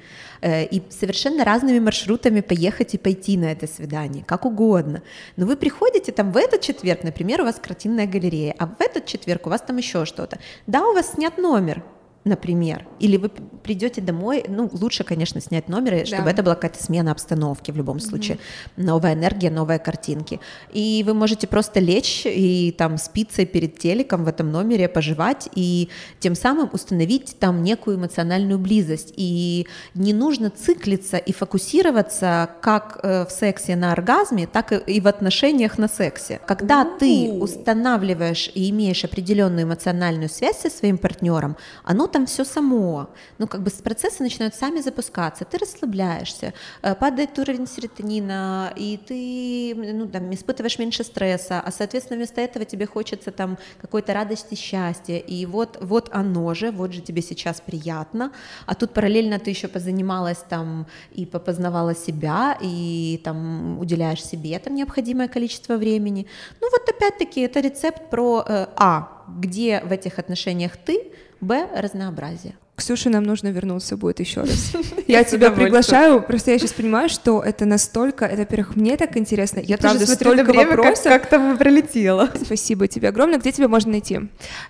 э, 0.42 0.66
и 0.66 0.84
совершенно 0.90 1.46
разными 1.46 1.80
маршрутами 1.80 2.42
поехать 2.42 2.94
и 2.94 2.98
пойти 2.98 3.38
на 3.38 3.46
это 3.46 3.68
свидание, 3.68 4.26
как 4.26 4.46
угодно. 4.46 5.02
Но 5.38 5.46
вы 5.46 5.56
приходите 5.56 6.12
там 6.12 6.34
в 6.34 6.38
этот 6.38 6.60
четверг, 6.60 7.04
например, 7.04 7.40
у 7.42 7.46
вас 7.46 7.56
картинная 7.56 8.06
галерея, 8.06 8.54
а 8.60 8.66
в 8.66 8.76
этот 8.82 9.06
четверг 9.06 9.48
у 9.48 9.50
вас 9.50 9.62
там 9.62 9.78
еще 9.78 10.04
что-то. 10.06 10.40
Да, 10.68 10.86
у 10.86 10.94
вас 10.94 11.14
снят 11.14 11.38
номер, 11.38 11.84
например, 12.28 12.86
или 13.00 13.18
вы 13.18 13.30
придете 13.30 14.02
домой, 14.02 14.46
ну, 14.48 14.70
лучше, 14.72 15.04
конечно, 15.04 15.42
снять 15.42 15.68
номер, 15.68 16.06
чтобы 16.06 16.26
да. 16.26 16.32
это 16.32 16.44
была 16.44 16.56
какая-то 16.56 16.84
смена 16.84 17.12
обстановки 17.12 17.72
в 17.72 17.78
любом 17.78 18.00
случае, 18.00 18.38
mm-hmm. 18.38 18.84
новая 18.84 19.14
энергия, 19.14 19.50
новые 19.50 19.80
картинки. 19.80 20.40
И 20.72 21.04
вы 21.06 21.14
можете 21.14 21.48
просто 21.48 21.80
лечь 21.80 22.24
и 22.26 22.74
там 22.78 22.98
спиться 22.98 23.46
перед 23.46 23.78
телеком 23.78 24.24
в 24.24 24.28
этом 24.28 24.52
номере, 24.52 24.88
пожевать 24.88 25.50
и 25.56 25.90
тем 26.20 26.36
самым 26.36 26.70
установить 26.72 27.38
там 27.40 27.64
некую 27.64 27.98
эмоциональную 27.98 28.60
близость. 28.60 29.14
И 29.18 29.68
не 29.96 30.14
нужно 30.14 30.50
циклиться 30.50 31.18
и 31.18 31.34
фокусироваться 31.34 32.50
как 32.62 33.00
э, 33.04 33.26
в 33.26 33.32
сексе 33.32 33.76
на 33.76 33.92
оргазме, 33.92 34.48
так 34.48 34.72
и 34.72 35.02
в 35.02 35.08
отношениях 35.08 35.78
на 35.78 35.88
сексе. 35.88 36.40
Когда 36.48 36.84
mm-hmm. 36.84 37.00
ты 37.00 37.32
устанавливаешь 37.32 38.52
и 38.54 38.70
имеешь 38.70 39.04
определенную 39.04 39.64
эмоциональную 39.64 40.30
связь 40.30 40.58
со 40.60 40.70
своим 40.70 40.98
партнером, 40.98 41.58
оно 41.84 42.08
там 42.18 42.26
все 42.26 42.46
само. 42.46 43.10
Ну, 43.38 43.48
как 43.48 43.62
бы 43.62 43.70
процессы 43.84 44.24
начинают 44.24 44.56
сами 44.56 44.82
запускаться, 44.82 45.46
ты 45.46 45.58
расслабляешься, 45.60 46.54
э, 46.82 46.96
падает 46.96 47.40
уровень 47.40 47.68
серотонина, 47.68 48.74
и 48.76 48.98
ты 48.98 49.94
ну, 49.94 50.08
там, 50.08 50.34
испытываешь 50.34 50.80
меньше 50.80 51.04
стресса, 51.04 51.62
а, 51.66 51.72
соответственно, 51.72 52.18
вместо 52.18 52.42
этого 52.42 52.66
тебе 52.66 52.88
хочется 52.88 53.32
там 53.32 53.58
какой-то 53.82 54.14
радости, 54.14 54.56
счастья, 54.56 55.18
и 55.18 55.46
вот, 55.46 55.78
вот 55.82 56.10
оно 56.12 56.54
же, 56.56 56.72
вот 56.72 56.94
же 56.94 57.02
тебе 57.02 57.22
сейчас 57.22 57.62
приятно, 57.62 58.32
а 58.66 58.74
тут 58.74 58.94
параллельно 58.94 59.38
ты 59.38 59.52
еще 59.52 59.68
позанималась 59.68 60.44
там 60.50 60.88
и 61.18 61.26
попознавала 61.26 61.94
себя, 61.94 62.58
и 62.62 63.22
там 63.24 63.80
уделяешь 63.80 64.26
себе 64.26 64.58
там 64.58 64.74
необходимое 64.74 65.28
количество 65.28 65.78
времени. 65.78 66.26
Ну 66.62 66.68
вот 66.72 66.90
опять-таки 66.90 67.42
это 67.42 67.60
рецепт 67.60 68.10
про 68.10 68.44
э, 68.48 68.68
А, 68.76 69.24
где 69.28 69.82
в 69.82 69.92
этих 69.92 70.18
отношениях 70.18 70.78
ты, 70.78 71.12
Б– 71.42 71.68
разнообразие. 71.76 72.56
Ксюша, 72.78 73.10
нам 73.10 73.24
нужно 73.24 73.48
вернуться 73.48 73.98
будет 73.98 74.20
еще 74.20 74.42
раз. 74.42 74.74
Я 75.08 75.24
тебя 75.24 75.50
приглашаю, 75.50 76.22
просто 76.22 76.52
я 76.52 76.60
сейчас 76.60 76.74
понимаю, 76.74 77.10
что 77.10 77.42
это 77.42 77.66
настолько, 77.66 78.26
это, 78.26 78.42
во-первых, 78.42 78.76
мне 78.76 78.96
так 78.98 79.18
интересно. 79.18 79.60
Я 79.60 79.78
тоже 79.78 80.06
смотрю 80.06 80.36
на 80.36 80.44
время, 80.44 80.78
вопросов. 80.78 81.06
как, 81.06 81.22
как 81.24 81.30
там 81.30 81.58
пролетело. 81.58 82.30
Спасибо 82.40 82.88
тебе 82.88 83.10
огромное. 83.10 83.40
Где 83.40 83.52
тебя 83.52 83.68
можно 83.68 83.94
найти? 83.94 84.20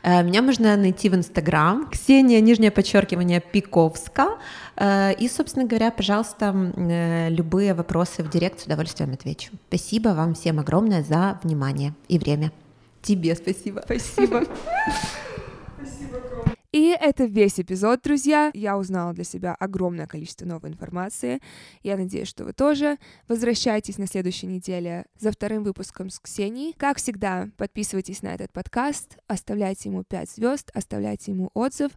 Э, 0.03 0.23
меня 0.23 0.41
можно 0.41 0.77
найти 0.77 1.09
в 1.09 1.15
Инстаграм. 1.15 1.89
Ксения, 1.91 2.39
нижнее 2.39 2.71
подчеркивание, 2.71 3.41
Пиковска. 3.41 4.37
Э, 4.77 5.13
и, 5.13 5.27
собственно 5.27 5.65
говоря, 5.65 5.91
пожалуйста, 5.91 6.55
э, 6.77 7.29
любые 7.29 7.73
вопросы 7.73 8.23
в 8.23 8.29
директ 8.29 8.61
с 8.61 8.65
удовольствием 8.65 9.11
отвечу. 9.11 9.51
Спасибо 9.67 10.09
вам 10.09 10.33
всем 10.33 10.59
огромное 10.59 11.03
за 11.03 11.39
внимание 11.43 11.93
и 12.07 12.17
время. 12.19 12.53
Тебе 13.01 13.35
спасибо. 13.35 13.81
Спасибо. 13.83 14.43
И 16.73 16.89
это 16.89 17.23
весь 17.23 17.59
эпизод, 17.59 18.01
друзья. 18.01 18.51
Я 18.53 18.77
узнала 18.77 19.13
для 19.13 19.23
себя 19.23 19.55
огромное 19.55 20.05
количество 20.05 20.45
новой 20.45 20.69
информации. 20.69 21.39
Я 21.81 21.95
надеюсь, 21.95 22.27
что 22.27 22.43
вы 22.43 22.51
тоже. 22.51 22.97
Возвращайтесь 23.29 23.97
на 23.97 24.05
следующей 24.05 24.47
неделе 24.47 25.05
за 25.17 25.31
вторым 25.31 25.63
выпуском 25.63 26.09
с 26.09 26.19
Ксенией. 26.19 26.73
Как 26.77 26.97
всегда, 26.97 27.49
подписывайтесь 27.55 28.21
на 28.21 28.33
этот 28.33 28.51
подкаст, 28.51 29.17
оставляйте 29.27 29.89
ему 29.89 30.03
5 30.03 30.29
звезд, 30.29 30.69
оставляйте 30.73 31.31
ему 31.31 31.51
отзыв. 31.53 31.91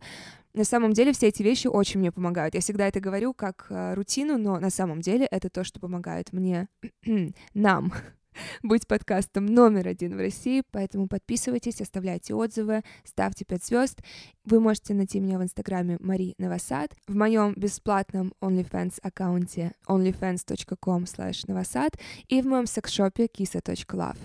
На 0.54 0.64
самом 0.64 0.92
деле 0.92 1.12
все 1.12 1.28
эти 1.28 1.42
вещи 1.42 1.66
очень 1.66 1.98
мне 1.98 2.12
помогают. 2.12 2.54
Я 2.54 2.60
всегда 2.60 2.86
это 2.86 3.00
говорю 3.00 3.34
как 3.34 3.66
э, 3.70 3.94
рутину, 3.94 4.38
но 4.38 4.58
на 4.58 4.70
самом 4.70 5.00
деле 5.00 5.26
это 5.26 5.50
то, 5.50 5.64
что 5.64 5.80
помогает 5.80 6.32
мне, 6.32 6.68
нам 7.54 7.92
быть 8.62 8.86
подкастом 8.86 9.46
номер 9.46 9.88
один 9.88 10.16
в 10.16 10.20
России, 10.20 10.62
поэтому 10.70 11.08
подписывайтесь, 11.08 11.80
оставляйте 11.80 12.34
отзывы, 12.34 12.82
ставьте 13.04 13.44
5 13.44 13.64
звезд. 13.64 13.98
Вы 14.44 14.60
можете 14.60 14.94
найти 14.94 15.20
меня 15.20 15.38
в 15.38 15.42
инстаграме 15.42 15.96
Мари 16.00 16.34
Новосад, 16.38 16.96
в 17.06 17.14
моем 17.14 17.54
бесплатном 17.54 18.32
OnlyFans 18.40 18.98
аккаунте 19.02 19.72
onlyfans.com 19.88 21.06
новосад 21.48 21.92
и 22.28 22.42
в 22.42 22.46
моем 22.46 22.66
секс-шопе 22.66 23.26
kisa.love. 23.26 24.18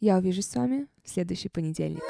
Я 0.00 0.18
увижусь 0.18 0.46
с 0.46 0.54
вами 0.54 0.88
в 1.02 1.08
следующий 1.08 1.48
понедельник. 1.48 2.02